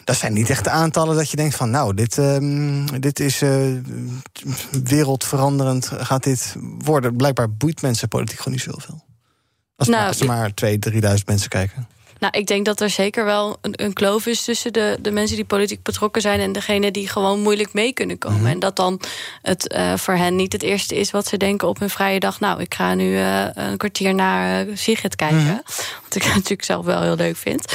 Dat 0.03 0.15
zijn 0.15 0.33
niet 0.33 0.49
echt 0.49 0.63
de 0.63 0.69
aantallen 0.69 1.15
dat 1.15 1.31
je 1.31 1.37
denkt 1.37 1.55
van... 1.55 1.69
nou, 1.69 1.93
dit, 1.93 2.17
um, 2.17 3.01
dit 3.01 3.19
is 3.19 3.41
uh, 3.41 3.77
wereldveranderend. 4.83 5.91
Gaat 5.93 6.23
dit 6.23 6.55
worden? 6.77 7.15
Blijkbaar 7.15 7.51
boeit 7.51 7.81
mensen 7.81 8.07
politiek 8.07 8.37
gewoon 8.37 8.53
niet 8.53 8.63
zoveel. 8.63 9.05
Als, 9.75 9.87
nou, 9.87 10.07
als 10.07 10.19
er 10.19 10.25
maar 10.25 10.51
2.000, 10.65 10.93
3.000 10.93 10.99
mensen 11.25 11.49
kijken. 11.49 11.87
Nou, 12.19 12.37
ik 12.37 12.47
denk 12.47 12.65
dat 12.65 12.81
er 12.81 12.89
zeker 12.89 13.25
wel 13.25 13.57
een, 13.61 13.73
een, 13.75 13.93
kloof 13.93 14.25
is 14.25 14.43
tussen 14.43 14.73
de, 14.73 14.97
de 15.01 15.11
mensen 15.11 15.35
die 15.35 15.45
politiek 15.45 15.83
betrokken 15.83 16.21
zijn 16.21 16.39
en 16.39 16.51
degene 16.51 16.91
die 16.91 17.09
gewoon 17.09 17.41
moeilijk 17.41 17.73
mee 17.73 17.93
kunnen 17.93 18.17
komen. 18.17 18.37
Mm 18.37 18.43
-hmm. 18.43 18.53
En 18.53 18.59
dat 18.59 18.75
dan 18.75 18.99
het 19.41 19.73
uh, 19.75 19.93
voor 19.95 20.13
hen 20.13 20.35
niet 20.35 20.53
het 20.53 20.63
eerste 20.63 20.95
is 20.95 21.11
wat 21.11 21.27
ze 21.27 21.37
denken 21.37 21.67
op 21.67 21.79
hun 21.79 21.89
vrije 21.89 22.19
dag. 22.19 22.39
Nou, 22.39 22.61
ik 22.61 22.73
ga 22.73 22.93
nu 22.93 23.11
uh, 23.11 23.45
een 23.53 23.77
kwartier 23.77 24.15
naar 24.15 24.67
uh, 24.67 24.75
Sigrid 24.75 25.15
kijken. 25.15 25.37
Mm 25.37 25.45
-hmm. 25.45 25.61
Wat 26.03 26.15
ik 26.15 26.25
natuurlijk 26.35 26.63
zelf 26.63 26.85
wel 26.85 27.01
heel 27.01 27.15
leuk 27.15 27.37
vind. 27.37 27.73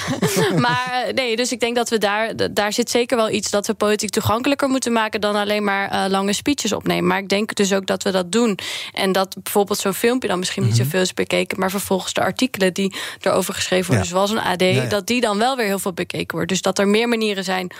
maar 0.66 1.06
nee, 1.14 1.36
dus 1.36 1.52
ik 1.52 1.60
denk 1.60 1.76
dat 1.76 1.88
we 1.88 1.98
daar, 1.98 2.52
daar 2.52 2.72
zit 2.72 2.90
zeker 2.90 3.16
wel 3.16 3.30
iets 3.30 3.50
dat 3.50 3.66
we 3.66 3.74
politiek 3.74 4.10
toegankelijker 4.10 4.68
moeten 4.68 4.92
maken 4.92 5.20
dan 5.20 5.36
alleen 5.36 5.64
maar 5.64 6.10
lange 6.10 6.32
speeches 6.32 6.72
opnemen. 6.72 7.06
Maar 7.06 7.18
ik 7.18 7.28
denk 7.28 7.54
dus 7.54 7.72
ook 7.72 7.86
dat 7.86 8.02
we 8.02 8.10
dat 8.10 8.32
doen. 8.32 8.58
En 8.92 9.12
dat 9.12 9.36
bijvoorbeeld 9.42 9.78
zo'n 9.78 9.94
filmpje 9.94 10.28
dan 10.28 10.38
misschien 10.38 10.62
mm 10.62 10.68
-hmm. 10.68 10.78
niet 10.78 10.86
zoveel 10.86 11.04
is 11.04 11.14
bekeken, 11.14 11.60
maar 11.60 11.70
vervolgens 11.70 12.12
de 12.12 12.20
artikelen 12.20 12.74
die 12.74 12.94
erover 13.20 13.54
geschreven 13.54 13.75
worden, 13.84 14.04
ja. 14.04 14.10
zoals 14.10 14.30
een 14.30 14.38
AD, 14.38 14.60
ja, 14.60 14.84
dat 14.84 15.06
die 15.06 15.20
dan 15.20 15.38
wel 15.38 15.56
weer 15.56 15.66
heel 15.66 15.78
veel 15.78 15.92
bekeken 15.92 16.36
wordt. 16.36 16.48
Dus 16.48 16.62
dat 16.62 16.78
er 16.78 16.88
meer 16.88 17.08
manieren 17.08 17.44
zijn 17.44 17.72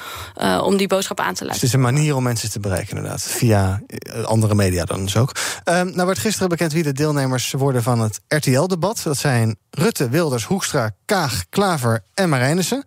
uh, 0.42 0.62
om 0.64 0.76
die 0.76 0.86
boodschap 0.86 1.20
aan 1.20 1.34
te 1.34 1.44
Dus 1.44 1.46
luisteren. 1.46 1.70
het 1.70 1.78
is 1.78 1.86
een 1.86 1.94
manier 1.94 2.16
om 2.16 2.22
mensen 2.22 2.50
te 2.50 2.60
bereiken, 2.60 2.96
inderdaad. 2.96 3.22
Via 3.22 3.82
andere 4.24 4.54
media 4.54 4.84
dan 4.84 5.04
dus 5.04 5.16
ook. 5.16 5.32
Um, 5.64 5.94
nou 5.94 6.06
werd 6.06 6.18
gisteren 6.18 6.48
bekend 6.48 6.72
wie 6.72 6.82
de 6.82 6.92
deelnemers 6.92 7.52
worden 7.52 7.82
van 7.82 8.00
het 8.00 8.20
RTL-debat. 8.28 9.00
Dat 9.02 9.16
zijn 9.16 9.56
Rutte, 9.70 10.08
Wilders, 10.08 10.44
Hoekstra, 10.44 10.90
Kaag, 11.04 11.44
Klaver 11.50 12.02
en 12.14 12.28
Marijnissen. 12.28 12.84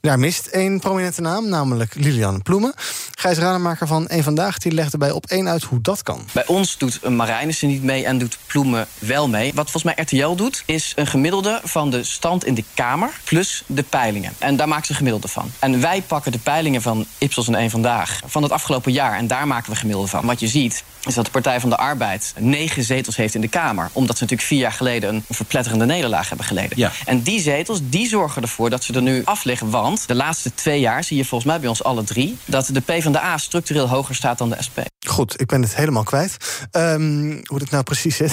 Daar 0.00 0.18
mist 0.18 0.46
één 0.46 0.80
prominente 0.80 1.20
naam, 1.20 1.48
namelijk 1.48 1.94
Lilian 1.94 2.42
Ploemen. 2.42 2.74
Gijs 3.18 3.38
Rademaker 3.38 3.86
van 3.86 4.04
Eén 4.08 4.22
Vandaag 4.22 4.58
die 4.58 4.72
legde 4.72 4.98
bij 4.98 5.10
op 5.10 5.26
één 5.26 5.48
uit 5.48 5.62
hoe 5.62 5.80
dat 5.80 6.02
kan. 6.02 6.26
Bij 6.32 6.46
ons 6.46 6.78
doet 6.78 7.08
Marijnissen 7.08 7.68
niet 7.68 7.82
mee 7.82 8.04
en 8.04 8.18
doet 8.18 8.38
Ploemen 8.46 8.86
wel 8.98 9.28
mee. 9.28 9.52
Wat 9.54 9.70
volgens 9.70 9.94
mij 9.94 10.04
RTL 10.04 10.34
doet, 10.34 10.62
is 10.66 10.92
een 10.96 11.06
gemiddelde 11.06 11.60
van 11.64 11.90
de 11.90 12.04
stand 12.04 12.44
in 12.44 12.54
de 12.54 12.64
Kamer... 12.74 13.20
plus 13.24 13.62
de 13.66 13.82
peilingen. 13.82 14.32
En 14.38 14.56
daar 14.56 14.68
maken 14.68 14.86
ze 14.86 14.94
gemiddelde 14.94 15.28
van. 15.28 15.50
En 15.58 15.80
wij 15.80 16.02
pakken 16.02 16.32
de 16.32 16.38
peilingen 16.38 16.82
van 16.82 17.06
Ipsos 17.18 17.48
en 17.48 17.54
Eén 17.54 17.70
Vandaag... 17.70 18.20
van 18.26 18.42
het 18.42 18.52
afgelopen 18.52 18.92
jaar 18.92 19.16
en 19.16 19.26
daar 19.26 19.46
maken 19.46 19.70
we 19.70 19.76
gemiddelde 19.76 20.08
van. 20.08 20.26
Wat 20.26 20.40
je 20.40 20.48
ziet, 20.48 20.84
is 21.06 21.14
dat 21.14 21.24
de 21.24 21.30
Partij 21.30 21.60
van 21.60 21.70
de 21.70 21.76
Arbeid 21.76 22.34
negen 22.38 22.84
zetels 22.84 23.16
heeft 23.16 23.34
in 23.34 23.40
de 23.40 23.48
Kamer. 23.48 23.90
Omdat 23.92 24.16
ze 24.16 24.22
natuurlijk 24.22 24.48
vier 24.48 24.58
jaar 24.58 24.72
geleden 24.72 25.14
een 25.14 25.24
verpletterende 25.28 25.84
nederlaag 25.84 26.28
hebben 26.28 26.46
geleden. 26.46 26.78
Ja. 26.78 26.92
En 27.04 27.22
die 27.22 27.40
zetels, 27.40 27.80
die 27.82 28.08
zorgen 28.08 28.42
ervoor 28.42 28.70
dat 28.70 28.84
ze 28.84 28.92
er 28.92 29.02
nu 29.02 29.22
af 29.24 29.44
liggen. 29.44 29.70
Want 29.70 30.08
de 30.08 30.14
laatste 30.14 30.54
twee 30.54 30.80
jaar 30.80 31.04
zie 31.04 31.16
je 31.16 31.24
volgens 31.24 31.50
mij 31.50 31.60
bij 31.60 31.68
ons 31.68 31.82
alle 31.84 32.04
drie... 32.04 32.38
dat 32.44 32.70
de 32.72 32.80
PvdA 32.80 33.38
structureel 33.38 33.88
hoger 33.88 34.14
staat 34.14 34.38
dan 34.38 34.48
de 34.48 34.56
SP. 34.66 34.78
Goed, 35.10 35.40
ik 35.40 35.46
ben 35.46 35.62
het 35.62 35.76
helemaal 35.76 36.02
kwijt. 36.02 36.36
Um, 36.72 37.40
hoe 37.44 37.58
het 37.58 37.70
nou 37.70 37.82
precies 37.82 38.16
zit. 38.16 38.32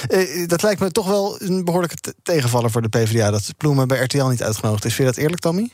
dat 0.50 0.62
lijkt 0.62 0.80
me 0.80 0.90
toch 0.90 1.06
wel 1.06 1.42
een 1.42 1.64
behoorlijke 1.64 2.14
tegenvaller 2.22 2.70
voor 2.70 2.82
de 2.82 2.88
PvdA... 2.88 3.30
dat 3.30 3.52
Ploemen 3.56 3.88
bij 3.88 3.98
RTL 3.98 4.24
niet 4.24 4.42
uitgenodigd 4.42 4.84
is. 4.84 4.94
Vind 4.94 5.08
je 5.08 5.14
dat 5.14 5.22
eerlijk, 5.22 5.42
Tommy? 5.42 5.70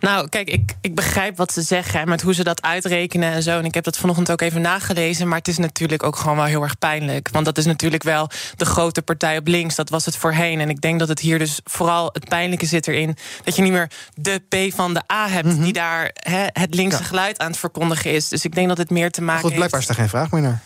Nou, 0.00 0.28
kijk, 0.28 0.50
ik, 0.50 0.74
ik 0.80 0.94
begrijp 0.94 1.36
wat 1.36 1.52
ze 1.52 1.62
zeggen... 1.62 2.08
met 2.08 2.22
hoe 2.22 2.34
ze 2.34 2.44
dat 2.44 2.62
uitrekenen 2.62 3.32
en 3.32 3.42
zo. 3.42 3.58
En 3.58 3.64
ik 3.64 3.74
heb 3.74 3.84
dat 3.84 3.96
vanochtend 3.96 4.30
ook 4.30 4.40
even 4.40 4.60
nagelezen. 4.60 5.28
Maar 5.28 5.38
het 5.38 5.48
is 5.48 5.58
natuurlijk 5.58 6.02
ook 6.02 6.16
gewoon 6.16 6.36
wel 6.36 6.44
heel 6.44 6.62
erg 6.62 6.78
pijnlijk. 6.78 7.28
Want 7.32 7.44
dat 7.44 7.58
is 7.58 7.64
natuurlijk 7.64 8.02
wel 8.02 8.30
de 8.56 8.64
grote 8.64 9.02
partij 9.02 9.38
op 9.38 9.46
links. 9.46 9.74
Dat 9.74 9.88
was 9.88 10.04
het 10.04 10.16
voorheen. 10.16 10.60
En 10.60 10.68
ik 10.70 10.80
denk 10.80 10.98
dat 10.98 11.08
het 11.08 11.20
hier 11.20 11.38
dus 11.38 11.60
vooral 11.64 12.10
het 12.12 12.28
pijnlijke 12.28 12.66
zit 12.66 12.88
erin... 12.88 13.16
dat 13.44 13.56
je 13.56 13.62
niet 13.62 13.72
meer 13.72 13.90
de 14.14 14.42
P 14.48 14.74
van 14.74 14.94
de 14.94 15.02
A 15.12 15.28
hebt... 15.28 15.46
Mm 15.46 15.52
-hmm. 15.52 15.62
die 15.62 15.72
daar 15.72 16.10
he, 16.12 16.46
het 16.52 16.74
linkse 16.74 16.98
ja. 16.98 17.04
geluid 17.04 17.38
aan 17.38 17.50
het 17.50 17.58
verkondigen 17.58 18.12
is. 18.12 18.28
Dus 18.28 18.44
ik 18.44 18.54
denk 18.54 18.68
dat 18.68 18.78
het 18.78 18.90
meer 18.90 19.10
te 19.10 19.22
maken 19.22 19.52
heeft... 19.52 19.79
is 19.80 19.88
er 19.88 19.94
geen 19.94 20.08
vraag 20.08 20.30
meer 20.30 20.42
naar. 20.42 20.62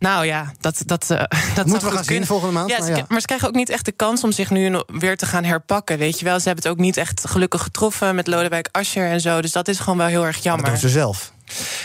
Nou 0.00 0.26
ja, 0.26 0.52
dat, 0.60 0.82
dat, 0.86 1.08
uh, 1.10 1.18
dat 1.54 1.66
moeten 1.66 1.88
we 1.88 1.94
gaan 1.94 2.04
kunnen. 2.04 2.06
zien 2.06 2.26
volgende 2.26 2.54
maand. 2.54 2.70
Ja, 2.70 2.78
maar, 2.78 2.96
ja. 2.96 3.04
maar 3.08 3.20
ze 3.20 3.26
krijgen 3.26 3.48
ook 3.48 3.54
niet 3.54 3.68
echt 3.68 3.84
de 3.84 3.92
kans 3.92 4.24
om 4.24 4.32
zich 4.32 4.50
nu 4.50 4.82
weer 4.86 5.16
te 5.16 5.26
gaan 5.26 5.44
herpakken. 5.44 5.98
Weet 5.98 6.18
je 6.18 6.24
wel, 6.24 6.40
ze 6.40 6.46
hebben 6.46 6.64
het 6.64 6.72
ook 6.72 6.78
niet 6.78 6.96
echt 6.96 7.28
gelukkig 7.28 7.62
getroffen 7.62 8.14
met 8.14 8.26
Lodewijk 8.26 8.68
Asscher 8.72 9.06
en 9.06 9.20
zo. 9.20 9.40
Dus 9.40 9.52
dat 9.52 9.68
is 9.68 9.78
gewoon 9.78 9.98
wel 9.98 10.06
heel 10.06 10.26
erg 10.26 10.42
jammer. 10.42 10.62
Maar 10.62 10.72
dat 10.72 10.80
doen 10.80 10.90
ze 10.90 10.98
zelf. 10.98 11.32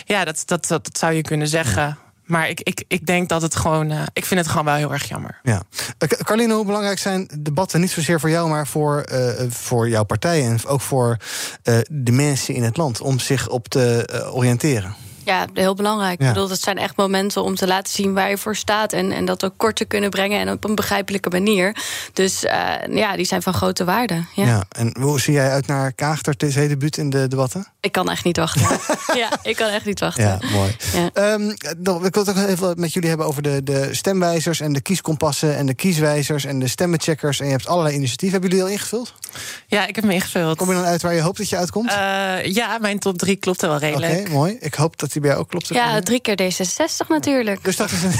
Ja, 0.06 0.26
dat, 0.26 0.44
dat, 0.46 0.68
dat, 0.68 0.84
dat 0.86 0.98
zou 0.98 1.14
je 1.14 1.22
kunnen 1.22 1.48
zeggen. 1.48 1.82
Ja. 1.82 1.98
Maar 2.26 2.50
ik, 2.50 2.60
ik, 2.62 2.84
ik 2.88 3.06
denk 3.06 3.30
dat 3.30 3.42
het 3.42 3.56
gewoon. 3.56 3.92
Uh, 3.92 4.02
ik 4.14 4.26
vind 4.26 4.40
het 4.40 4.50
gewoon 4.50 4.66
wel 4.66 4.76
heel 4.76 4.94
erg 4.94 5.08
jammer. 5.08 5.40
Ja. 5.44 5.62
Uh, 6.00 6.10
Carline, 6.10 6.54
hoe 6.54 6.66
belangrijk 6.66 7.00
zijn 7.00 7.30
debatten 7.40 7.80
niet 7.82 7.92
zozeer 7.92 8.20
voor 8.20 8.30
jou, 8.30 8.50
maar 8.50 8.68
voor, 8.68 9.06
uh, 9.12 9.30
voor 9.50 9.90
jouw 9.90 10.04
partij 10.04 10.46
en 10.46 10.66
ook 10.66 10.82
voor 10.82 11.18
de 11.90 12.12
mensen 12.12 12.54
in 12.54 12.64
het 12.64 12.78
land 12.78 13.02
om 13.02 13.20
zich 13.20 13.48
op 13.48 13.68
te 13.68 14.10
oriënteren? 14.34 14.96
Ja, 15.26 15.46
heel 15.54 15.74
belangrijk. 15.76 16.22
Ja. 16.22 16.28
Ik 16.28 16.34
bedoel, 16.34 16.48
dat 16.50 16.60
zijn 16.62 16.78
echt 16.78 16.96
momenten 16.96 17.44
om 17.44 17.56
te 17.56 17.68
laten 17.68 17.94
zien 17.94 18.14
waar 18.14 18.30
je 18.30 18.38
voor 18.38 18.56
staat. 18.56 18.94
En, 18.94 19.12
en 19.12 19.26
dat 19.26 19.44
ook 19.46 19.54
kort 19.58 19.76
te 19.76 19.86
kunnen 19.86 20.10
brengen 20.10 20.40
en 20.40 20.52
op 20.52 20.64
een 20.64 20.76
begrijpelijke 20.76 21.30
manier. 21.30 21.76
Dus 22.14 22.44
eh, 22.46 22.72
ja, 22.90 23.16
die 23.16 23.26
zijn 23.26 23.42
van 23.42 23.54
grote 23.54 23.84
waarde. 23.84 24.24
Ja. 24.36 24.46
Ja. 24.46 24.64
En 24.70 24.96
hoe 25.00 25.20
zie 25.20 25.34
jij 25.34 25.50
uit 25.50 25.68
naar 25.68 25.94
Kaagter 25.94 26.36
zijn 26.38 26.68
debuut 26.68 26.98
in 26.98 27.10
de 27.10 27.28
debatten? 27.28 27.68
Ik 27.80 27.92
kan 27.92 28.10
echt 28.10 28.24
niet 28.24 28.38
wachten. 28.38 28.62
ja, 29.22 29.30
ik 29.44 29.56
kan 29.56 29.70
echt 29.70 29.86
niet 29.86 30.00
wachten. 30.00 30.24
Ja, 30.24 30.40
mooi. 30.52 30.76
Ja. 30.94 31.10
Ehm, 31.14 31.56
dan- 31.78 32.06
ik 32.06 32.14
wil 32.14 32.26
het 32.26 32.38
ook 32.38 32.48
even 32.48 32.74
met 32.80 32.94
jullie 32.94 33.10
hebben 33.10 33.28
over 33.28 33.42
de, 33.42 33.64
de 33.64 33.90
stemwijzers 33.92 34.60
en 34.60 34.74
de 34.74 34.82
kieskompassen 34.82 35.58
en 35.58 35.66
de 35.66 35.74
kieswijzers 35.74 36.46
en 36.46 36.60
de 36.60 36.68
stemmencheckers. 36.68 37.40
En 37.40 37.46
je 37.46 37.52
hebt 37.52 37.68
allerlei 37.68 37.96
initiatieven. 37.96 38.40
Hebben 38.40 38.58
jullie 38.58 38.66
die 38.66 38.76
al 38.76 38.82
ingevuld? 38.82 39.14
Ja, 39.68 39.88
ik 39.88 39.96
heb 39.96 40.04
me 40.06 40.14
ingevuld. 40.14 40.58
Kom 40.58 40.68
je 40.70 40.76
dan 40.76 40.84
uit 40.86 41.02
waar 41.02 41.14
je 41.14 41.22
hoopt 41.22 41.38
dat 41.38 41.50
je 41.50 41.58
uitkomt? 41.58 41.90
Eh, 41.90 42.46
ja, 42.46 42.78
mijn 42.78 43.00
top 43.00 43.18
3 43.18 43.36
klopt 43.36 43.62
er 43.62 43.68
wel 43.68 43.78
Oké, 43.78 43.86
redelijk. 43.86 44.30
mooi. 44.30 44.58
Ik 44.60 44.74
hoop 44.74 45.00
dat 45.00 45.14
die 45.16 45.22
bij 45.22 45.32
jou 45.32 45.44
ook 45.44 45.50
klopt. 45.50 45.68
Ja, 45.68 46.00
drie 46.00 46.20
keer 46.20 46.42
D66 46.42 47.08
natuurlijk. 47.08 47.64
Dus 47.64 47.76
dat 47.76 47.92
is 47.92 48.04
een. 48.04 48.14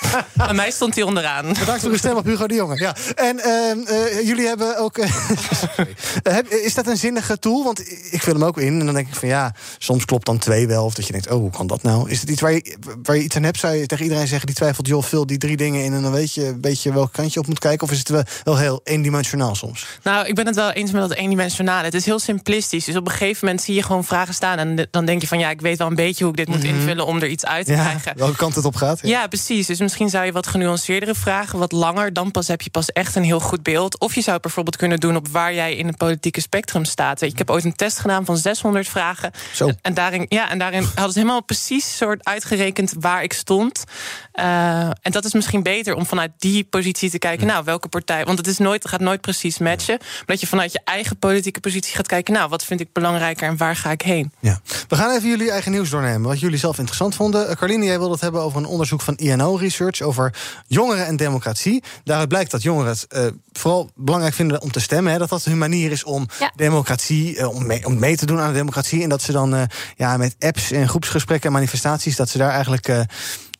Bij 0.32 0.52
mij 0.54 0.70
stond 0.70 0.94
hij 0.94 1.04
onderaan. 1.04 1.46
Bedankt 1.58 1.80
voor 1.80 1.90
uw 1.90 1.96
stem 1.96 2.16
op 2.16 2.24
Hugo 2.24 2.46
de 2.46 2.54
Jonge. 2.54 2.78
Ja. 2.78 2.96
En 3.14 3.38
ehm, 3.40 3.78
eh, 3.86 4.26
jullie 4.26 4.46
hebben 4.46 4.78
ook. 4.78 4.98
eh, 4.98 6.36
is 6.64 6.74
dat 6.74 6.86
een 6.86 6.96
zinnige 6.96 7.38
tool? 7.38 7.64
Want 7.64 7.80
ik 8.10 8.22
vul 8.22 8.32
hem 8.32 8.44
ook 8.44 8.58
in. 8.58 8.78
En 8.80 8.84
dan 8.86 8.94
denk 8.94 9.08
ik 9.08 9.14
van 9.14 9.28
ja, 9.28 9.54
soms 9.78 10.04
klopt 10.04 10.26
dan 10.26 10.38
twee 10.38 10.66
wel. 10.66 10.84
Of 10.84 10.94
dat 10.94 11.06
je 11.06 11.12
denkt, 11.12 11.30
oh, 11.30 11.38
hoe 11.38 11.50
kan 11.50 11.66
dat 11.66 11.82
nou? 11.82 12.10
Is 12.10 12.20
het 12.20 12.30
iets 12.30 12.40
waar 12.40 12.52
je, 12.52 12.76
waar 13.02 13.16
je 13.16 13.22
iets 13.22 13.36
aan 13.36 13.42
hebt? 13.42 13.58
Zou 13.58 13.74
je 13.74 13.86
tegen 13.86 14.04
iedereen 14.04 14.26
zeggen 14.28 14.46
die 14.46 14.56
twijfelt, 14.56 14.86
joh, 14.86 15.02
vul 15.02 15.26
die 15.26 15.38
drie 15.38 15.56
dingen 15.56 15.84
in. 15.84 15.92
En 15.92 16.02
dan 16.02 16.12
weet 16.12 16.34
je 16.34 16.46
een 16.46 16.60
beetje 16.60 16.92
welk 16.92 17.12
kant 17.12 17.32
je 17.32 17.40
op 17.40 17.46
moet 17.46 17.58
kijken. 17.58 17.86
Of 17.86 17.92
is 17.92 17.98
het 17.98 18.08
wel, 18.08 18.22
wel 18.44 18.58
heel 18.58 18.80
eendimensionaal 18.84 19.54
soms? 19.54 19.86
Nou, 20.02 20.26
ik 20.26 20.34
ben 20.34 20.46
het 20.46 20.54
wel 20.54 20.70
eens 20.70 20.90
met 20.90 21.00
dat 21.08 21.12
eendimensionale. 21.18 21.84
Het 21.84 21.94
is 21.94 22.04
heel 22.04 22.18
simplistisch. 22.18 22.84
Dus 22.84 22.96
op 22.96 23.04
een 23.06 23.12
gegeven 23.12 23.38
moment 23.46 23.64
zie 23.64 23.74
je 23.74 23.82
gewoon 23.82 24.04
vragen 24.04 24.34
staan. 24.34 24.58
En 24.58 24.88
dan 24.90 25.04
denk 25.04 25.20
je 25.20 25.26
van 25.26 25.38
ja, 25.38 25.50
ik 25.50 25.60
weet 25.60 25.78
wel 25.78 25.86
een 25.86 25.94
beetje 25.94 26.24
hoe 26.24 26.32
ik 26.32 26.38
dit 26.46 26.48
moet 26.56 26.64
invullen 26.64 27.06
om 27.06 27.16
er 27.16 27.28
iets 27.28 27.44
uit 27.46 27.66
te 27.66 27.72
Mhm. 27.72 27.80
Ja, 27.80 27.88
krijgen. 27.88 28.12
welke 28.16 28.36
kant 28.36 28.54
het 28.54 28.64
op 28.64 28.76
gaat. 28.76 28.98
Ja, 29.02 29.26
precies. 29.26 29.66
Dus 29.66 29.78
misschien 29.90 30.10
zou 30.18 30.24
je 30.24 30.32
wat 30.32 30.46
genuanceerdere 30.46 31.14
vragen, 31.14 31.58
wat 31.58 31.72
langer. 31.72 32.12
Dan 32.12 32.30
pas 32.30 32.48
heb 32.48 32.62
je 32.62 32.70
pas 32.70 32.92
echt 32.92 33.16
een 33.16 33.22
heel 33.22 33.40
goed 33.40 33.62
beeld. 33.62 33.98
Of 33.98 34.14
je 34.14 34.20
zou 34.20 34.32
het 34.32 34.42
bijvoorbeeld 34.42 34.76
kunnen 34.76 35.00
doen 35.00 35.16
op 35.16 35.28
waar 35.28 35.54
jij 35.54 35.76
in 35.76 35.86
het 35.86 35.96
politieke 35.96 36.40
spectrum 36.40 36.84
staat. 36.84 37.20
Ik 37.20 37.38
heb 37.38 37.50
ooit 37.50 37.64
een 37.64 37.74
test 37.74 37.98
gedaan 37.98 38.24
van 38.24 38.36
600 38.36 38.88
vragen. 38.88 39.30
Zo. 39.52 39.70
En 39.82 39.94
daarin, 39.94 40.26
ja, 40.28 40.50
en 40.50 40.58
daarin 40.58 40.82
hadden 40.82 41.12
ze 41.12 41.18
helemaal 41.18 41.42
precies 41.42 41.96
soort 41.96 42.24
uitgerekend 42.24 42.94
waar 42.98 43.22
ik 43.22 43.32
stond. 43.32 43.84
Eh, 44.32 44.80
en 44.82 45.10
dat 45.10 45.24
is 45.24 45.32
misschien 45.32 45.62
beter 45.62 45.94
om 45.94 46.06
vanuit 46.06 46.30
die 46.38 46.64
positie 46.64 47.10
te 47.10 47.18
kijken. 47.18 47.46
Nou, 47.46 47.64
welke 47.64 47.88
partij. 47.88 48.24
Want 48.24 48.38
het 48.38 48.46
is 48.46 48.58
nooit, 48.58 48.82
het 48.82 48.92
gaat 48.92 49.00
nooit 49.00 49.20
precies 49.20 49.58
matchen. 49.58 49.96
Maar 49.98 50.24
dat 50.26 50.40
je 50.40 50.46
vanuit 50.46 50.72
je 50.72 50.80
eigen 50.84 51.18
politieke 51.18 51.60
positie 51.60 51.94
gaat 51.94 52.06
kijken. 52.06 52.34
Nou, 52.34 52.48
wat 52.48 52.64
vind 52.64 52.80
ik 52.80 52.92
belangrijker 52.92 53.48
en 53.48 53.56
waar 53.56 53.76
ga 53.76 53.90
ik 53.90 54.02
heen? 54.02 54.32
Ja. 54.40 54.60
We 54.88 54.96
gaan 54.96 55.10
even 55.10 55.28
jullie 55.28 55.50
eigen 55.50 55.72
nieuws 55.72 55.90
doornemen. 55.90 56.28
Wat 56.28 56.40
jullie 56.40 56.58
zelf 56.58 56.78
interessant 56.78 57.14
vonden. 57.14 57.50
Uh, 57.50 57.56
Carline, 57.56 57.84
jij 57.84 57.98
wilde 57.98 58.12
het 58.12 58.20
hebben 58.20 58.40
over 58.40 58.58
een 58.58 58.66
onderzoek 58.66 59.00
van 59.00 59.16
INO 59.16 59.54
Research 59.54 59.78
over 60.02 60.34
jongeren 60.66 61.06
en 61.06 61.16
democratie. 61.16 61.82
Daaruit 62.04 62.28
blijkt 62.28 62.50
dat 62.50 62.62
jongeren 62.62 62.90
het 62.90 63.06
eh, 63.06 63.26
vooral 63.52 63.90
belangrijk 63.94 64.34
vinden 64.34 64.62
om 64.62 64.72
te 64.72 64.80
stemmen. 64.80 65.12
Hè, 65.12 65.18
dat 65.18 65.28
dat 65.28 65.44
hun 65.44 65.58
manier 65.58 65.90
is 65.90 66.04
om 66.04 66.28
Ja. 66.38 66.52
democratie, 66.56 67.36
eh, 67.36 67.48
om, 67.48 67.66
mee, 67.66 67.86
om 67.86 67.98
mee 67.98 68.16
te 68.16 68.26
doen 68.26 68.40
aan 68.40 68.48
de 68.52 68.58
democratie. 68.58 69.02
En 69.02 69.08
dat 69.08 69.22
ze 69.22 69.32
dan 69.32 69.54
eh, 69.54 69.62
ja, 69.96 70.16
met 70.16 70.36
apps 70.38 70.70
en 70.70 70.88
groepsgesprekken 70.88 71.46
en 71.46 71.54
manifestaties, 71.54 72.16
dat 72.16 72.28
ze 72.28 72.38
daar 72.38 72.50
eigenlijk 72.50 73.06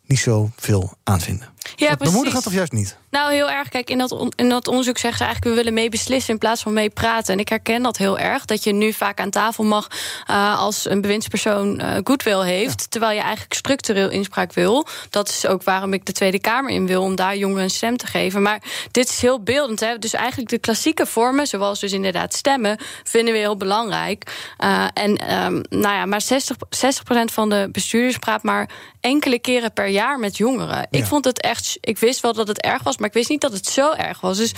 niet 0.06 0.18
zo 0.18 0.50
veel 0.56 0.92
aan 1.04 1.20
vinden. 1.20 1.48
Ja. 1.76 1.96
Bemoedigend 1.96 2.46
of 2.46 2.52
juist 2.52 2.72
niet? 2.72 2.96
Nou, 3.10 3.32
heel 3.32 3.50
erg. 3.50 3.68
Kijk, 3.68 3.90
in 3.90 3.98
dat, 3.98 4.12
on- 4.12 4.32
in 4.36 4.48
dat 4.48 4.68
onderzoek 4.68 4.98
zeggen 4.98 5.18
ze 5.18 5.24
eigenlijk... 5.24 5.54
we 5.56 5.62
willen 5.62 5.80
mee 5.80 5.88
beslissen 5.88 6.32
in 6.32 6.38
plaats 6.38 6.62
van 6.62 6.72
mee 6.72 6.90
praten. 6.90 7.34
En 7.34 7.40
ik 7.40 7.48
herken 7.48 7.82
dat 7.82 7.96
heel 7.96 8.18
erg. 8.18 8.44
Dat 8.44 8.64
je 8.64 8.72
nu 8.72 8.92
vaak 8.92 9.20
aan 9.20 9.30
tafel 9.30 9.64
mag 9.64 9.88
eh, 10.26 10.58
als 10.58 10.88
een 10.90 11.00
bewindspersoon 11.00 11.80
eh 11.80 11.98
goodwill 12.04 12.40
heeft... 12.40 12.90
terwijl 12.90 13.12
je 13.14 13.20
eigenlijk 13.22 13.54
structureel 13.54 14.08
inspraak 14.10 14.52
wil. 14.52 14.86
Dat 15.10 15.28
is 15.28 15.46
ook 15.46 15.62
waarom 15.62 15.92
ik 15.92 16.04
de 16.06 16.12
Tweede 16.12 16.40
Kamer 16.40 16.70
in 16.70 16.86
wil... 16.86 17.02
om 17.02 17.14
daar 17.14 17.36
jongeren 17.36 17.62
een 17.62 17.70
stem 17.70 17.96
te 17.96 18.06
geven. 18.06 18.42
Maar 18.42 18.62
dit 18.90 19.08
is 19.08 19.20
heel 19.20 19.42
beeldend. 19.42 19.80
Hè? 19.80 19.98
Dus 19.98 20.12
eigenlijk 20.12 20.50
de 20.50 20.58
klassieke 20.58 21.06
vormen, 21.06 21.46
zoals 21.46 21.80
dus 21.80 21.92
inderdaad 21.92 22.34
stemmen... 22.34 22.78
vinden 23.04 23.32
we 23.32 23.38
heel 23.38 23.56
belangrijk. 23.56 24.52
Eh, 24.56 24.84
en 24.94 25.16
ehm, 25.16 25.62
nou 25.68 25.94
ja, 25.94 26.06
maar 26.06 26.20
60, 26.20 26.56
60% 26.56 27.32
van 27.32 27.48
de 27.48 27.68
bestuurders 27.72 28.18
praat 28.18 28.42
maar 28.42 28.70
enkele 29.00 29.38
keren 29.38 29.72
per 29.72 29.86
jaar 29.88 30.18
met 30.18 30.36
jongeren. 30.36 30.86
Ik 30.90 31.04
vond 31.04 31.24
het 31.24 31.40
echt. 31.40 31.49
Ik 31.80 31.98
wist 31.98 32.20
wel 32.20 32.32
dat 32.32 32.48
het 32.48 32.60
erg 32.60 32.82
was, 32.82 32.98
maar 32.98 33.08
ik 33.08 33.14
wist 33.14 33.28
niet 33.28 33.40
dat 33.40 33.52
het 33.52 33.66
zo 33.66 33.92
erg 33.92 34.20
was. 34.20 34.36
Dus 34.36 34.54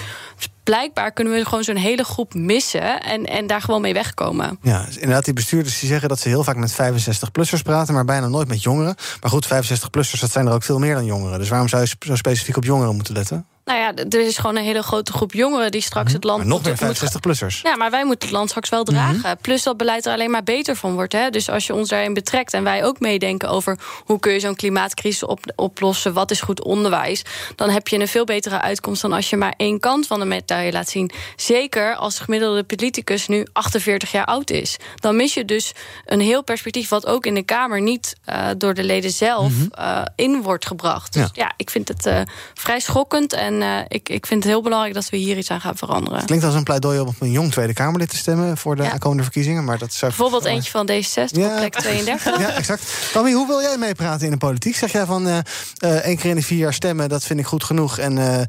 blijkbaar 0.62 1.12
kunnen 1.12 1.32
we 1.32 1.44
gewoon 1.44 1.64
zo'n 1.64 1.76
hele 1.76 2.04
groep 2.04 2.34
missen 2.34 3.02
en, 3.02 3.24
en 3.24 3.46
daar 3.46 3.60
gewoon 3.60 3.80
mee 3.80 3.92
wegkomen. 3.92 4.58
Ja, 4.62 4.84
dus 4.84 4.96
inderdaad, 4.96 5.24
die 5.24 5.34
bestuurders 5.34 5.80
die 5.80 5.88
zeggen 5.88 6.08
dat 6.08 6.20
ze 6.20 6.28
heel 6.28 6.44
vaak 6.44 6.56
met 6.56 6.72
65-plussers 6.72 7.62
praten, 7.62 7.94
maar 7.94 8.04
bijna 8.04 8.28
nooit 8.28 8.48
met 8.48 8.62
jongeren. 8.62 8.94
Maar 9.20 9.30
goed, 9.30 9.46
65-plussers, 9.46 10.20
dat 10.20 10.30
zijn 10.30 10.46
er 10.46 10.52
ook 10.52 10.62
veel 10.62 10.78
meer 10.78 10.94
dan 10.94 11.04
jongeren. 11.04 11.38
Dus 11.38 11.48
waarom 11.48 11.68
zou 11.68 11.82
je 11.82 11.94
zo 12.06 12.16
specifiek 12.16 12.56
op 12.56 12.64
jongeren 12.64 12.94
moeten 12.94 13.14
letten? 13.14 13.46
Nou 13.64 13.78
ja, 13.78 13.94
er 13.94 14.20
is 14.26 14.36
gewoon 14.38 14.56
een 14.56 14.62
hele 14.64 14.82
grote 14.82 15.12
groep 15.12 15.32
jongeren 15.32 15.70
die 15.70 15.80
straks 15.80 16.12
het 16.12 16.24
land. 16.24 16.38
Mhm. 16.38 16.48
Maar 16.48 16.56
nog 16.58 16.66
meer 16.80 16.86
moet- 16.88 16.98
65-plussers. 16.98 17.60
Ja, 17.62 17.76
maar 17.76 17.90
wij 17.90 18.04
moeten 18.04 18.28
het 18.28 18.36
land 18.36 18.48
straks 18.48 18.68
wel 18.68 18.84
dragen. 18.84 19.38
Plus 19.40 19.62
dat 19.62 19.76
beleid 19.76 20.06
er 20.06 20.12
alleen 20.12 20.30
maar 20.30 20.42
beter 20.42 20.76
van 20.76 20.94
wordt. 20.94 21.12
Hè? 21.12 21.30
Dus 21.30 21.48
als 21.50 21.66
je 21.66 21.74
ons 21.74 21.88
daarin 21.88 22.14
betrekt 22.14 22.52
en 22.54 22.64
wij 22.64 22.84
ook 22.84 23.00
meedenken 23.00 23.48
over 23.48 23.78
hoe 24.04 24.18
kun 24.18 24.32
je 24.32 24.40
zo'n 24.40 24.54
klimaatcrisis 24.54 25.22
op, 25.24 25.40
oplossen, 25.56 26.12
wat 26.12 26.30
is 26.30 26.40
goed 26.40 26.62
onderwijs, 26.62 27.22
dan 27.56 27.70
heb 27.70 27.88
je 27.88 27.98
een 27.98 28.08
veel 28.08 28.24
betere 28.24 28.60
uitkomst 28.60 29.02
dan 29.02 29.12
als 29.12 29.30
je 29.30 29.36
maar 29.36 29.54
één 29.56 29.80
kant 29.80 30.06
van 30.06 30.18
de 30.20 30.26
medaille 30.26 30.72
laat 30.72 30.88
zien. 30.88 31.10
Zeker 31.36 31.94
als 31.96 32.16
de 32.16 32.24
gemiddelde 32.24 32.62
politicus 32.64 33.28
nu 33.28 33.46
48 33.52 34.12
jaar 34.12 34.24
oud 34.24 34.50
is. 34.50 34.76
Dan 34.94 35.16
mis 35.16 35.34
je 35.34 35.44
dus 35.44 35.72
een 36.04 36.20
heel 36.20 36.42
perspectief 36.42 36.88
wat 36.88 37.06
ook 37.06 37.26
in 37.26 37.34
de 37.34 37.42
Kamer 37.42 37.80
niet 37.80 38.16
eh, 38.24 38.46
door 38.56 38.74
de 38.74 38.84
leden 38.84 39.10
zelf 39.10 39.52
eh, 39.70 40.02
in 40.16 40.42
wordt 40.42 40.66
gebracht. 40.66 41.12
Dus 41.12 41.22
Ja. 41.22 41.28
ja, 41.32 41.52
ik 41.56 41.70
vind 41.70 41.88
het 41.88 42.06
eh, 42.06 42.20
vrij 42.54 42.80
schokkend 42.80 43.32
en 43.32 43.51
eh, 43.62 43.78
ik, 43.88 44.08
ik 44.08 44.26
vind 44.26 44.42
het 44.42 44.52
heel 44.52 44.62
belangrijk 44.62 44.94
dat 44.94 45.08
we 45.10 45.16
hier 45.16 45.36
iets 45.36 45.50
aan 45.50 45.60
gaan 45.60 45.76
veranderen. 45.76 46.16
Het 46.18 46.26
klinkt 46.26 46.44
als 46.44 46.54
een 46.54 46.62
pleidooi 46.62 47.00
om 47.00 47.06
op 47.08 47.14
een 47.18 47.30
jong 47.30 47.50
Tweede 47.52 47.72
Kamerlid 47.72 48.10
te 48.10 48.16
stemmen 48.16 48.56
voor 48.56 48.76
de 48.76 48.90
aankomende 48.90 49.22
verkiezingen. 49.22 49.64
Maar 49.64 49.78
dat 49.78 49.92
zou 49.92 50.10
Bijvoorbeeld 50.10 50.44
eentje 50.44 50.70
van 50.70 50.90
D66 50.90 51.38
op 51.38 51.56
plek 51.56 51.74
32. 51.74 52.38
Ja, 52.40 52.50
exact. 52.50 52.82
Tammy, 53.12 53.32
hoe 53.32 53.46
wil 53.46 53.60
jij 53.60 53.76
meepraten 53.78 54.24
in 54.26 54.32
de 54.32 54.38
politiek? 54.38 54.76
Zeg 54.76 54.92
jij 54.92 55.04
van 55.06 55.28
eh 55.28 55.38
eh, 55.78 55.96
één 55.96 56.16
keer 56.16 56.30
in 56.30 56.36
de 56.36 56.42
vier 56.42 56.58
jaar 56.58 56.74
stemmen, 56.74 57.08
dat 57.08 57.24
vind 57.24 57.38
ik 57.40 57.46
goed 57.46 57.64
genoeg 57.64 57.98
en 57.98 58.18
eh, 58.18 58.40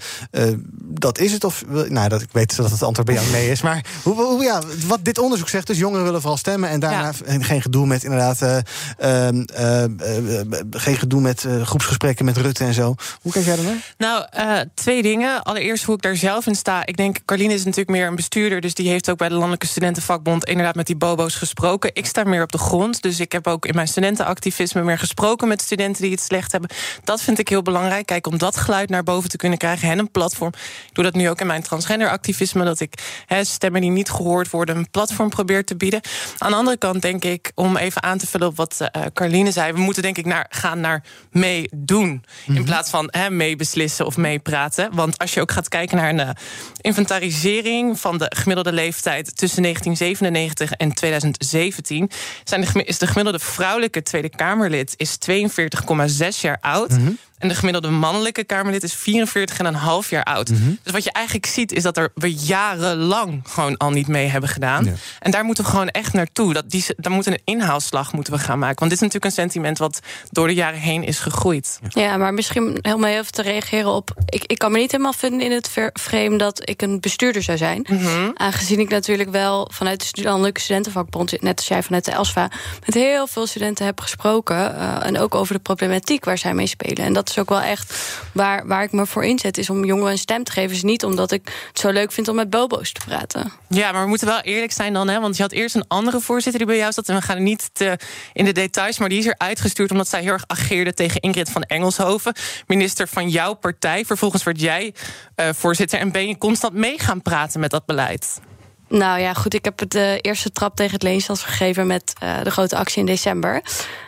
eh, 0.47 0.57
dat 0.81 1.19
is 1.19 1.31
het? 1.31 1.43
Of, 1.43 1.63
wil- 1.67 1.85
nou, 1.89 2.09
dat, 2.09 2.21
ik 2.21 2.29
weet 2.31 2.55
dat 2.55 2.71
het 2.71 2.83
antwoord 2.83 3.07
bij 3.07 3.15
jou 3.15 3.27
nee 3.31 3.51
is. 3.51 3.61
Maar 3.61 3.85
hoe, 4.03 4.13
hoe, 4.21 4.43
ja, 4.43 4.61
wat 4.87 4.99
dit 5.01 5.17
onderzoek 5.19 5.49
zegt, 5.49 5.67
dus 5.67 5.77
jongeren 5.77 6.03
willen 6.03 6.19
vooral 6.21 6.37
stemmen 6.37 6.69
en 6.69 6.79
daarna 6.79 7.11
en 7.25 7.43
geen 7.43 7.61
gedoe 7.61 7.85
met 7.87 8.03
inderdaad, 8.03 8.41
eh, 8.41 8.57
ehm, 8.97 9.41
eh, 9.53 9.83
eh, 9.83 10.39
eh, 10.39 10.45
geen 10.71 10.97
gedoe 10.97 11.21
met 11.21 11.43
eh, 11.45 11.61
groepsgesprekken 11.61 12.25
met 12.25 12.37
Rutte 12.37 12.63
en 12.63 12.73
zo. 12.73 12.95
Hoe 13.21 13.31
kijk 13.31 13.45
jij 13.45 13.55
daarnaar? 13.55 13.93
Nou, 13.97 14.25
eh, 14.29 14.59
twee 14.93 15.15
dingen. 15.15 15.43
Allereerst 15.43 15.83
hoe 15.83 15.95
ik 15.95 16.01
daar 16.01 16.15
zelf 16.15 16.47
in 16.47 16.55
sta. 16.55 16.85
Ik 16.85 16.97
denk, 16.97 17.17
Carline 17.25 17.53
is 17.53 17.63
natuurlijk 17.63 17.97
meer 17.97 18.07
een 18.07 18.15
bestuurder... 18.15 18.61
dus 18.61 18.73
die 18.73 18.89
heeft 18.89 19.09
ook 19.09 19.17
bij 19.17 19.29
de 19.29 19.33
Landelijke 19.33 19.67
Studentenvakbond... 19.67 20.45
inderdaad 20.45 20.75
met 20.75 20.85
die 20.85 20.95
bobo's 20.95 21.35
gesproken. 21.35 21.89
Ik 21.93 22.05
sta 22.05 22.23
meer 22.23 22.41
op 22.43 22.51
de 22.51 22.57
grond, 22.57 23.01
dus 23.01 23.19
ik 23.19 23.31
heb 23.31 23.47
ook 23.47 23.65
in 23.65 23.75
mijn 23.75 23.87
studentenactivisme... 23.87 24.83
meer 24.83 24.97
gesproken 24.97 25.47
met 25.47 25.61
studenten 25.61 26.01
die 26.01 26.11
het 26.11 26.21
slecht 26.21 26.51
hebben. 26.51 26.69
Dat 27.03 27.21
vind 27.21 27.39
ik 27.39 27.47
heel 27.47 27.61
belangrijk. 27.61 28.05
Kijk, 28.05 28.27
om 28.27 28.37
dat 28.37 28.57
geluid 28.57 28.89
naar 28.89 29.03
boven 29.03 29.29
te 29.29 29.37
kunnen 29.37 29.57
krijgen... 29.57 29.89
en 29.89 29.99
een 29.99 30.11
platform. 30.11 30.51
Ik 30.87 30.93
doe 30.93 31.03
dat 31.03 31.13
nu 31.13 31.29
ook 31.29 31.41
in 31.41 31.47
mijn 31.47 31.63
transgenderactivisme... 31.63 32.63
dat 32.63 32.79
ik 32.79 33.23
stemmen 33.41 33.81
die 33.81 33.89
niet 33.89 34.09
gehoord 34.09 34.49
worden... 34.49 34.77
een 34.77 34.89
platform 34.91 35.29
probeer 35.29 35.65
te 35.65 35.75
bieden. 35.75 36.01
Aan 36.37 36.51
de 36.51 36.57
andere 36.57 36.77
kant 36.77 37.01
denk 37.01 37.23
ik, 37.25 37.51
om 37.55 37.77
even 37.77 38.03
aan 38.03 38.17
te 38.17 38.27
vullen... 38.27 38.47
op 38.47 38.55
wat 38.55 38.77
eh 38.91 39.01
Carline 39.13 39.51
zei... 39.51 39.71
we 39.73 39.79
moeten 39.79 40.03
denk 40.03 40.17
ik 40.17 40.25
naar, 40.25 40.45
gaan 40.49 40.79
naar 40.79 41.03
meedoen... 41.31 42.23
in 42.45 42.63
plaats 42.63 42.89
van 42.89 43.13
meebeslissen 43.29 44.05
of 44.05 44.17
meepraten. 44.17 44.82
Want 44.91 45.17
als 45.17 45.33
je 45.33 45.41
ook 45.41 45.51
gaat 45.51 45.69
kijken 45.69 45.97
naar 45.97 46.09
een 46.09 46.19
eh, 46.19 46.29
inventarisering... 46.81 47.99
van 47.99 48.17
de 48.17 48.31
gemiddelde 48.35 48.73
leeftijd 48.73 49.37
tussen 49.37 49.61
1997 49.61 50.71
en 50.71 50.93
2017... 50.93 52.09
Zijn 52.43 52.61
de, 52.61 52.83
is 52.83 52.97
de 52.97 53.07
gemiddelde 53.07 53.39
vrouwelijke 53.39 54.03
Tweede 54.03 54.29
Kamerlid 54.29 54.93
is 54.97 55.17
42,6 55.29 56.39
jaar 56.41 56.57
oud... 56.61 56.91
En 57.43 57.49
de 57.49 57.55
gemiddelde 57.55 57.89
mannelijke 57.89 58.43
Kamerlid 58.43 58.83
is 58.83 58.95
44,5 58.95 60.09
jaar 60.09 60.23
oud. 60.23 60.47
Dus 60.83 60.91
wat 60.91 61.03
je 61.03 61.11
eigenlijk 61.11 61.45
ziet 61.45 61.71
is 61.71 61.83
dat 61.83 61.97
er 61.97 62.11
we 62.15 62.33
jarenlang 62.33 63.41
gewoon 63.47 63.77
al 63.77 63.89
niet 63.89 64.07
mee 64.07 64.27
hebben 64.27 64.49
gedaan. 64.49 64.97
En 65.19 65.31
daar 65.31 65.43
moeten 65.43 65.63
we 65.63 65.69
gewoon 65.69 65.89
echt 65.89 66.13
naartoe. 66.13 66.53
Dat 66.53 66.69
die, 66.69 66.85
daar 66.97 67.11
moeten 67.11 67.31
een 67.31 67.41
inhaalslag 67.43 68.13
moeten 68.13 68.33
we 68.33 68.39
gaan 68.39 68.59
maken. 68.59 68.79
Want 68.79 68.91
dit 68.91 69.01
is 69.01 69.07
natuurlijk 69.07 69.25
een 69.25 69.41
sentiment 69.41 69.77
wat 69.77 69.99
door 70.29 70.47
de 70.47 70.53
jaren 70.53 70.79
heen 70.79 71.03
is 71.03 71.19
gegroeid. 71.19 71.79
Ja, 71.89 72.17
maar 72.17 72.33
misschien 72.33 72.77
helemaal 72.81 73.09
even 73.09 73.31
te 73.31 73.41
reageren 73.41 73.91
op... 73.91 74.11
Ik, 74.25 74.43
ik 74.45 74.57
kan 74.57 74.71
me 74.71 74.77
niet 74.77 74.91
helemaal 74.91 75.13
vinden 75.13 75.41
in 75.41 75.51
het 75.51 75.69
frame 75.93 76.37
dat 76.37 76.69
ik 76.69 76.81
een 76.81 76.99
bestuurder 76.99 77.43
zou 77.43 77.57
zijn. 77.57 77.87
Aangezien 78.35 78.79
ik 78.79 78.89
natuurlijk 78.89 79.29
wel 79.29 79.69
vanuit 79.73 80.15
de 80.15 80.23
Landelijke 80.23 80.59
Studentenvakbond... 80.59 81.41
net 81.41 81.57
als 81.57 81.67
jij 81.67 81.83
vanuit 81.83 82.05
de 82.05 82.11
ELSVA... 82.11 82.51
met 82.85 82.93
heel 82.93 83.27
veel 83.27 83.47
studenten 83.47 83.85
heb 83.85 83.99
gesproken. 83.99 84.75
eh, 84.77 85.05
en 85.05 85.19
ook 85.19 85.35
over 85.35 85.53
de 85.53 85.61
problematiek 85.61 86.25
waar 86.25 86.37
zij 86.37 86.53
mee 86.53 86.67
spelen. 86.67 87.05
En 87.05 87.13
dat 87.13 87.29
is 87.33 87.39
ook 87.39 87.49
wel 87.49 87.61
echt 87.61 88.19
waar, 88.31 88.67
waar 88.67 88.83
ik 88.83 88.91
me 88.91 89.05
voor 89.05 89.25
inzet. 89.25 89.57
Is 89.57 89.69
om 89.69 89.85
jongeren 89.85 90.11
een 90.11 90.17
stem 90.17 90.43
te 90.43 90.51
geven. 90.51 90.75
Is 90.75 90.83
niet 90.83 91.03
omdat 91.03 91.31
ik 91.31 91.51
het 91.67 91.79
zo 91.79 91.89
leuk 91.89 92.11
vind 92.11 92.27
om 92.27 92.35
met 92.35 92.49
bobo's 92.49 92.91
te 92.91 93.01
praten. 93.05 93.51
Ja, 93.69 93.91
maar 93.91 94.01
we 94.01 94.07
moeten 94.07 94.27
wel 94.27 94.41
eerlijk 94.41 94.71
zijn 94.71 94.93
dan. 94.93 95.07
Hè? 95.07 95.19
Want 95.19 95.35
je 95.35 95.41
had 95.41 95.51
eerst 95.51 95.75
een 95.75 95.87
andere 95.87 96.19
voorzitter 96.19 96.57
die 96.57 96.67
bij 96.67 96.77
jou 96.77 96.91
zat. 96.91 97.09
En 97.09 97.15
we 97.15 97.21
gaan 97.21 97.43
niet 97.43 97.69
in 98.33 98.45
de 98.45 98.51
details. 98.51 98.99
Maar 98.99 99.09
die 99.09 99.19
is 99.19 99.25
er 99.25 99.35
uitgestuurd 99.37 99.91
omdat 99.91 100.07
zij 100.07 100.21
heel 100.21 100.31
erg 100.31 100.47
ageerde 100.47 100.93
tegen 100.93 101.21
Ingrid 101.21 101.49
van 101.49 101.61
Engelshoven. 101.63 102.33
Minister 102.67 103.07
van 103.07 103.29
jouw 103.29 103.53
partij. 103.53 104.05
Vervolgens 104.05 104.43
werd 104.43 104.59
jij 104.59 104.93
uh, 105.35 105.49
voorzitter. 105.53 105.99
En 105.99 106.11
ben 106.11 106.27
je 106.27 106.37
constant 106.37 106.73
mee 106.73 106.99
gaan 106.99 107.21
praten 107.21 107.59
met 107.59 107.71
dat 107.71 107.85
beleid. 107.85 108.39
Nou 108.99 109.19
ja, 109.19 109.33
goed. 109.33 109.53
Ik 109.53 109.65
heb 109.65 109.79
het 109.79 109.91
de 109.91 110.19
eerste 110.21 110.51
trap 110.51 110.75
tegen 110.75 110.93
het 110.93 111.03
leenstad 111.03 111.39
gegeven 111.39 111.87
met 111.87 112.13
uh, 112.23 112.41
de 112.43 112.51
grote 112.51 112.75
actie 112.75 112.99
in 112.99 113.05
december. 113.05 113.61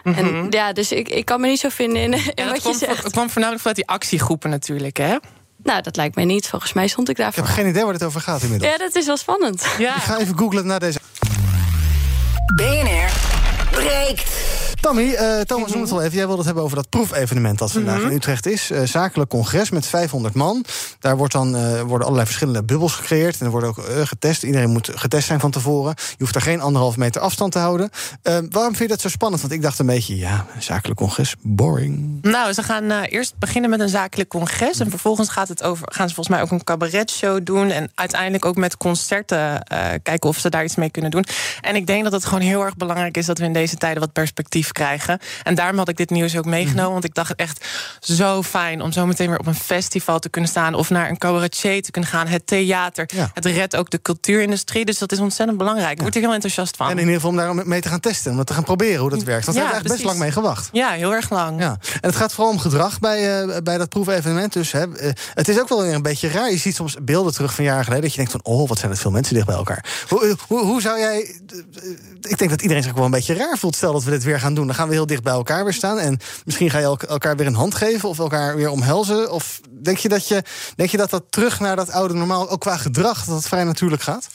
Mm 0.03 0.13
-hmm. 0.13 0.35
En 0.35 0.47
ja, 0.49 0.73
dus 0.73 0.91
ik, 0.91 1.09
ik 1.09 1.25
kan 1.25 1.41
me 1.41 1.47
niet 1.47 1.59
zo 1.59 1.69
vinden 1.69 2.01
in, 2.01 2.13
in 2.13 2.31
ja, 2.35 2.49
wat 2.49 2.63
je 2.63 2.73
zegt. 2.73 3.03
Het 3.03 3.11
kwam 3.11 3.29
voornamelijk 3.29 3.61
vanuit 3.61 3.75
die 3.75 3.87
actiegroepen 3.87 4.49
natuurlijk, 4.49 4.97
hè? 4.97 5.17
Nou, 5.63 5.81
dat 5.81 5.95
lijkt 5.95 6.15
mij 6.15 6.25
niet. 6.25 6.47
Volgens 6.47 6.73
mij 6.73 6.87
stond 6.87 7.09
ik 7.09 7.15
daarvoor. 7.17 7.43
Ik 7.43 7.49
heb 7.49 7.57
geen 7.57 7.67
idee 7.67 7.83
waar 7.83 7.93
het 7.93 8.03
over 8.03 8.21
gaat 8.21 8.41
inmiddels. 8.41 8.71
Ja, 8.71 8.77
dat 8.77 8.95
is 8.95 9.05
wel 9.05 9.17
spannend. 9.17 9.65
Ja. 9.77 9.95
Ik 9.95 10.01
ga 10.01 10.17
even 10.17 10.37
googlen 10.37 10.65
naar 10.65 10.79
deze. 10.79 10.99
BNR 12.55 13.34
breekt. 13.75 14.23
Tammy, 14.81 15.03
uh, 15.03 15.39
Thomas 15.41 15.69
noemde 15.69 15.83
het 15.87 15.91
al 15.91 16.01
even. 16.01 16.15
Jij 16.15 16.21
wilde 16.25 16.35
het 16.35 16.45
hebben 16.45 16.63
over 16.63 16.75
dat 16.75 16.89
proefevenement 16.89 17.59
dat 17.59 17.71
vandaag 17.71 17.97
Mhm. 17.99 18.07
in 18.09 18.15
Utrecht 18.15 18.45
is. 18.45 18.71
Uh, 18.71 18.81
zakelijk 18.83 19.29
congres 19.29 19.69
met 19.69 19.85
500 19.87 20.33
man. 20.33 20.65
Daar 20.99 21.17
wordt 21.17 21.33
dan, 21.33 21.55
uh, 21.55 21.81
worden 21.81 22.01
allerlei 22.01 22.25
verschillende 22.25 22.63
bubbels 22.63 22.93
gecreëerd. 22.93 23.39
En 23.39 23.45
er 23.45 23.51
wordt 23.51 23.67
ook 23.67 23.79
getest. 24.03 24.43
Iedereen 24.43 24.69
moet 24.69 24.89
getest 24.95 25.27
zijn 25.27 25.39
van 25.39 25.51
tevoren. 25.51 25.93
Je 25.97 26.15
hoeft 26.19 26.33
daar 26.33 26.41
geen 26.41 26.61
anderhalf 26.61 26.97
meter 26.97 27.21
afstand 27.21 27.51
te 27.51 27.59
houden. 27.59 27.89
waarom 28.49 28.75
vind 28.75 28.77
je 28.77 28.87
dat 28.87 29.01
zo 29.01 29.09
spannend? 29.09 29.41
Want 29.41 29.53
ik 29.53 29.61
dacht 29.61 29.79
een 29.79 29.85
beetje, 29.85 30.17
ja, 30.17 30.45
een 30.55 30.63
zakelijk 30.63 30.99
congres, 30.99 31.35
boring. 31.41 32.17
Nou, 32.21 32.53
ze 32.53 32.63
gaan 32.63 32.91
eerst 32.91 33.33
beginnen 33.39 33.69
met 33.69 33.79
een 33.79 33.89
zakelijk 33.89 34.29
congres. 34.29 34.79
En 34.79 34.89
vervolgens 34.89 35.29
gaat 35.29 35.47
het 35.47 35.63
over, 35.63 35.87
gaan 35.91 36.07
ze 36.09 36.15
volgens 36.15 36.35
mij 36.35 36.45
ook 36.45 36.51
een 36.51 36.63
cabaretshow 36.63 37.39
doen. 37.43 37.69
En 37.69 37.91
uiteindelijk 37.95 38.45
ook 38.45 38.55
met 38.55 38.77
concerten 38.77 39.63
kijken 40.03 40.29
of 40.29 40.37
ze 40.37 40.49
daar 40.49 40.63
iets 40.63 40.75
mee 40.75 40.89
kunnen 40.89 41.11
doen. 41.11 41.25
En 41.61 41.75
ik 41.75 41.87
denk 41.87 42.03
dat 42.03 42.11
het 42.11 42.25
gewoon 42.25 42.41
heel 42.41 42.61
erg 42.63 42.75
belangrijk 42.75 43.17
is 43.17 43.25
dat 43.25 43.37
we 43.37 43.45
in 43.45 43.53
deze 43.53 43.64
tijden 43.73 43.99
wat 44.01 44.11
perspectief 44.13 44.71
krijgen. 44.71 45.19
En 45.43 45.55
daarom 45.55 45.77
had 45.77 45.89
ik 45.89 45.97
dit 45.97 46.09
nieuws 46.09 46.37
ook 46.37 46.45
meegenomen. 46.45 46.91
Want 46.91 47.03
ik 47.03 47.13
dacht 47.13 47.35
echt 47.35 47.65
zo 47.99 48.43
fijn 48.43 48.81
om 48.81 48.91
zo 48.91 49.05
meteen 49.05 49.29
weer 49.29 49.39
op 49.39 49.47
een 49.47 49.55
festival 49.55 50.19
te 50.19 50.29
kunnen 50.29 50.49
staan. 50.49 50.73
Of 50.73 50.89
naar 50.89 51.09
een 51.09 51.17
cabaretier 51.17 51.81
te 51.81 51.91
kunnen 51.91 52.09
gaan. 52.09 52.27
Het 52.27 52.47
theater. 52.47 53.09
Ja. 53.13 53.29
Het 53.33 53.45
redt 53.45 53.75
ook 53.75 53.89
de 53.89 54.01
cultuurindustrie. 54.01 54.85
Dus 54.85 54.97
dat 54.97 55.11
is 55.11 55.19
ontzettend 55.19 55.57
belangrijk. 55.57 55.91
Ik 55.91 56.01
word 56.01 56.15
er 56.15 56.21
heel 56.21 56.33
enthousiast 56.33 56.75
van. 56.75 56.85
En 56.85 56.91
in 56.93 56.99
ieder 56.99 57.13
geval 57.15 57.29
om 57.29 57.35
daar 57.37 57.67
mee 57.67 57.81
te 57.81 57.89
gaan 57.89 57.99
testen. 57.99 58.31
Om 58.31 58.43
te 58.43 58.53
gaan 58.53 58.63
proberen 58.63 58.99
hoe 59.01 59.09
dat 59.09 59.23
werkt. 59.23 59.45
Want 59.45 59.57
Ja, 59.57 59.63
hebben 59.63 59.81
we 59.83 59.87
echt 59.89 59.95
best 59.97 60.07
lang 60.09 60.19
mee 60.19 60.31
gewacht. 60.31 60.69
Ja, 60.71 60.89
heel 60.91 61.13
erg 61.13 61.29
lang. 61.29 61.61
Ja. 61.61 61.77
En 61.93 62.09
het 62.09 62.15
gaat 62.15 62.33
vooral 62.33 62.51
om 62.53 62.59
gedrag 62.59 62.99
bij, 62.99 63.41
eh, 63.43 63.57
bij 63.63 63.77
dat 63.77 63.89
proefevenement. 63.89 64.53
Dus 64.53 64.71
hè, 64.71 64.97
eh, 64.97 65.11
het 65.33 65.47
is 65.47 65.59
ook 65.59 65.69
wel 65.69 65.81
weer 65.81 65.93
een 65.93 66.01
beetje 66.01 66.29
raar. 66.29 66.51
Je 66.51 66.57
ziet 66.57 66.75
soms 66.75 66.97
beelden 67.01 67.33
terug 67.33 67.53
van 67.53 67.63
jaren 67.63 67.83
geleden. 67.83 68.03
Dat 68.03 68.11
je 68.11 68.17
denkt 68.17 68.31
van, 68.31 68.41
oh, 68.43 68.67
wat 68.69 68.77
zijn 68.79 68.91
het 68.91 68.99
veel 68.99 69.11
mensen 69.11 69.33
dicht 69.33 69.45
bij 69.45 69.55
elkaar. 69.55 69.85
Hoe, 70.07 70.35
hoe, 70.47 70.59
hoe 70.59 70.81
zou 70.81 70.99
jij... 70.99 71.21
eh, 71.21 71.89
Ik 72.21 72.37
denk 72.37 72.49
dat 72.49 72.61
iedereen 72.61 72.83
zich 72.83 72.93
wel 72.93 73.05
een 73.05 73.11
beetje 73.11 73.33
raar 73.33 73.54
voelt. 73.57 73.75
Stel 73.75 73.93
dat 73.93 74.03
we 74.03 74.11
dit 74.11 74.23
weer 74.23 74.39
gaan 74.39 74.53
doen. 74.53 74.65
Dan 74.65 74.75
gaan 74.75 74.87
we 74.87 74.93
heel 74.93 75.05
dicht 75.05 75.23
bij 75.23 75.33
elkaar 75.33 75.63
weer 75.63 75.73
staan. 75.73 75.99
En 75.99 76.19
misschien 76.45 76.69
ga 76.69 76.77
je 76.77 76.83
elk- 76.83 77.03
elkaar 77.03 77.35
weer 77.35 77.47
een 77.47 77.55
hand 77.55 77.75
geven. 77.75 78.09
Of 78.09 78.19
elkaar 78.19 78.55
weer 78.55 78.69
omhelzen. 78.69 79.31
Of 79.31 79.61
denk 79.81 79.97
je 79.97 80.09
dat 80.09 80.27
je, 80.27 80.43
denk 80.75 80.89
je 80.89 80.97
dat, 80.97 81.09
dat 81.09 81.23
terug 81.29 81.59
naar 81.59 81.75
dat 81.75 81.91
oude 81.91 82.13
normaal... 82.13 82.49
ook 82.49 82.59
qua 82.59 82.77
gedrag, 82.77 83.25
dat 83.25 83.35
het 83.35 83.47
vrij 83.47 83.63
natuurlijk 83.63 84.01
gaat? 84.01 84.27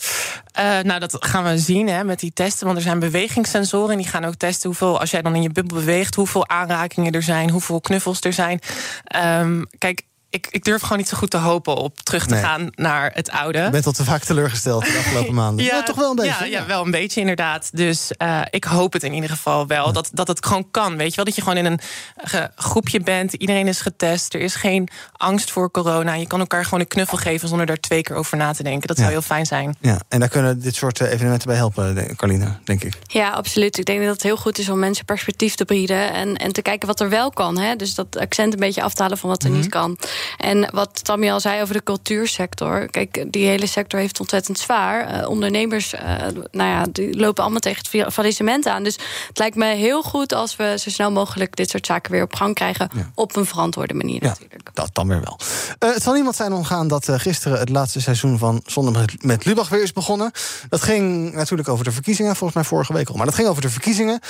Eh, 0.52 0.78
nou, 0.78 1.00
dat 1.00 1.16
gaan 1.20 1.44
we 1.44 1.58
zien 1.58 1.88
hè, 1.88 2.04
met 2.04 2.20
die 2.20 2.32
testen. 2.32 2.64
Want 2.66 2.78
er 2.78 2.84
zijn 2.84 2.98
bewegingssensoren. 2.98 3.90
En 3.90 3.98
die 3.98 4.08
gaan 4.08 4.24
ook 4.24 4.34
testen 4.34 4.68
hoeveel, 4.68 5.00
als 5.00 5.10
jij 5.10 5.22
dan 5.22 5.34
in 5.34 5.42
je 5.42 5.50
bubbel 5.50 5.78
beweegt, 5.78 6.14
hoeveel 6.14 6.48
aanrakingen 6.48 7.12
er 7.12 7.22
zijn, 7.22 7.50
hoeveel 7.50 7.80
knuffels 7.80 8.20
er 8.20 8.32
zijn. 8.32 8.60
Ehm, 9.04 9.62
kijk. 9.78 10.08
Ik, 10.30 10.46
ik 10.50 10.64
durf 10.64 10.82
gewoon 10.82 10.98
niet 10.98 11.08
zo 11.08 11.16
goed 11.16 11.30
te 11.30 11.36
hopen 11.36 11.76
op 11.76 12.00
terug 12.00 12.26
te 12.26 12.34
Nee. 12.34 12.42
gaan 12.42 12.68
naar 12.74 13.10
het 13.14 13.30
oude. 13.30 13.58
Je 13.58 13.70
bent 13.70 13.86
al 13.86 13.92
te 13.92 14.04
vaak 14.04 14.22
teleurgesteld 14.24 14.84
de 14.84 14.96
afgelopen 14.98 15.34
maanden. 15.42 15.64
Ja, 15.64 15.82
toch 15.82 15.96
wel 15.96 16.10
een 16.10 16.16
beetje. 16.16 16.44
Ja, 16.50 16.58
ja, 16.60 16.66
wel 16.66 16.84
een 16.84 16.90
beetje 16.90 17.20
inderdaad. 17.20 17.70
Dus 17.76 18.10
eh, 18.16 18.40
ik 18.50 18.64
hoop 18.64 18.92
het 18.92 19.02
in 19.02 19.12
ieder 19.12 19.30
geval 19.30 19.66
wel. 19.66 19.92
Dat, 19.92 20.10
dat 20.12 20.28
het 20.28 20.46
gewoon 20.46 20.70
kan. 20.70 20.96
Weet 20.96 21.10
je 21.10 21.16
wel, 21.16 21.24
dat 21.24 21.34
je 21.34 21.42
gewoon 21.42 21.56
in 21.56 21.64
een 21.64 21.80
ge- 22.16 22.50
groepje 22.56 23.00
bent. 23.00 23.32
Iedereen 23.34 23.66
is 23.68 23.80
getest. 23.80 24.34
Er 24.34 24.40
is 24.40 24.54
geen 24.54 24.88
angst 25.16 25.50
voor 25.50 25.70
corona. 25.70 26.14
Je 26.14 26.26
kan 26.26 26.40
elkaar 26.40 26.64
gewoon 26.64 26.80
een 26.80 26.86
knuffel 26.88 27.18
geven 27.18 27.48
zonder 27.48 27.66
daar 27.66 27.76
twee 27.80 28.02
keer 28.02 28.16
over 28.16 28.36
na 28.36 28.52
te 28.52 28.62
denken. 28.62 28.88
Dat 28.88 28.96
zou 28.96 29.08
Ja. 29.08 29.14
heel 29.14 29.22
fijn 29.24 29.46
zijn. 29.46 29.76
Ja, 29.80 30.00
en 30.08 30.20
daar 30.20 30.28
kunnen 30.28 30.60
dit 30.60 30.74
soort 30.74 31.00
eh, 31.00 31.12
evenementen 31.12 31.48
bij 31.48 31.56
helpen, 31.56 31.94
denk- 31.94 32.16
Carlina, 32.16 32.60
denk 32.64 32.84
ik. 32.84 32.98
Ja, 33.06 33.30
absoluut. 33.30 33.78
Ik 33.78 33.84
denk 33.84 34.00
dat 34.00 34.12
het 34.12 34.22
heel 34.22 34.36
goed 34.36 34.58
is 34.58 34.68
om 34.68 34.78
mensen 34.78 35.04
perspectief 35.04 35.54
te 35.54 35.64
bieden. 35.64 36.12
En, 36.12 36.36
en 36.36 36.52
te 36.52 36.62
kijken 36.62 36.86
wat 36.88 37.00
er 37.00 37.08
wel 37.08 37.30
kan. 37.30 37.58
Hè? 37.58 37.76
Dus 37.76 37.94
dat 37.94 38.16
accent 38.18 38.52
een 38.52 38.58
beetje 38.60 38.82
af 38.82 38.94
te 38.94 39.02
halen 39.02 39.18
van 39.18 39.28
wat 39.28 39.42
er 39.42 39.50
niet 39.50 39.68
kan. 39.68 39.98
En 40.36 40.68
wat 40.72 41.04
Tammy 41.04 41.30
al 41.30 41.40
zei 41.40 41.62
over 41.62 41.74
de 41.74 41.82
cultuursector. 41.82 42.86
Kijk, 42.90 43.24
die 43.32 43.46
hele 43.46 43.66
sector 43.66 44.00
heeft 44.00 44.20
ontzettend 44.20 44.58
zwaar. 44.58 45.06
Eh, 45.06 45.28
ondernemers, 45.28 45.94
eh, 45.94 46.14
nou 46.50 46.70
ja, 46.70 46.84
die 46.92 47.16
lopen 47.16 47.42
allemaal 47.42 47.60
tegen 47.60 47.78
het 47.78 47.88
fa- 47.88 48.10
faillissement 48.10 48.66
aan. 48.66 48.82
Dus 48.82 48.98
het 49.28 49.38
lijkt 49.38 49.56
me 49.56 49.66
heel 49.74 50.02
goed 50.02 50.32
als 50.32 50.56
we 50.56 50.74
zo 50.78 50.90
snel 50.90 51.10
mogelijk 51.12 51.56
dit 51.56 51.70
soort 51.70 51.86
zaken 51.86 52.12
weer 52.12 52.22
op 52.22 52.34
gang 52.34 52.54
krijgen. 52.54 52.88
Op 53.14 53.36
een 53.36 53.46
verantwoorde 53.46 53.94
manier. 53.94 54.24
Ja, 54.24 54.36
dat 54.72 54.90
dan 54.92 55.08
weer 55.08 55.20
wel. 55.20 55.38
Eh, 55.78 55.94
het 55.94 56.02
zal 56.02 56.14
niemand 56.14 56.36
zijn 56.36 56.52
omgaan 56.52 56.88
dat 56.88 57.08
gisteren 57.10 57.58
het 57.58 57.68
laatste 57.68 58.00
seizoen 58.00 58.38
van 58.38 58.62
Zonder 58.66 59.04
met, 59.20 59.44
Lubach 59.44 59.68
weer 59.68 59.82
is 59.82 59.92
begonnen. 59.92 60.30
Dat 60.68 60.82
ging 60.82 61.32
natuurlijk 61.34 61.68
over 61.68 61.84
de 61.84 61.92
verkiezingen, 61.92 62.36
volgens 62.36 62.54
mij 62.54 62.64
vorige 62.68 62.92
week 62.92 63.08
al. 63.08 63.16
Maar 63.16 63.26
dat 63.26 63.34
ging 63.34 63.48
over 63.48 63.62
de 63.62 63.70
verkiezingen. 63.70 64.20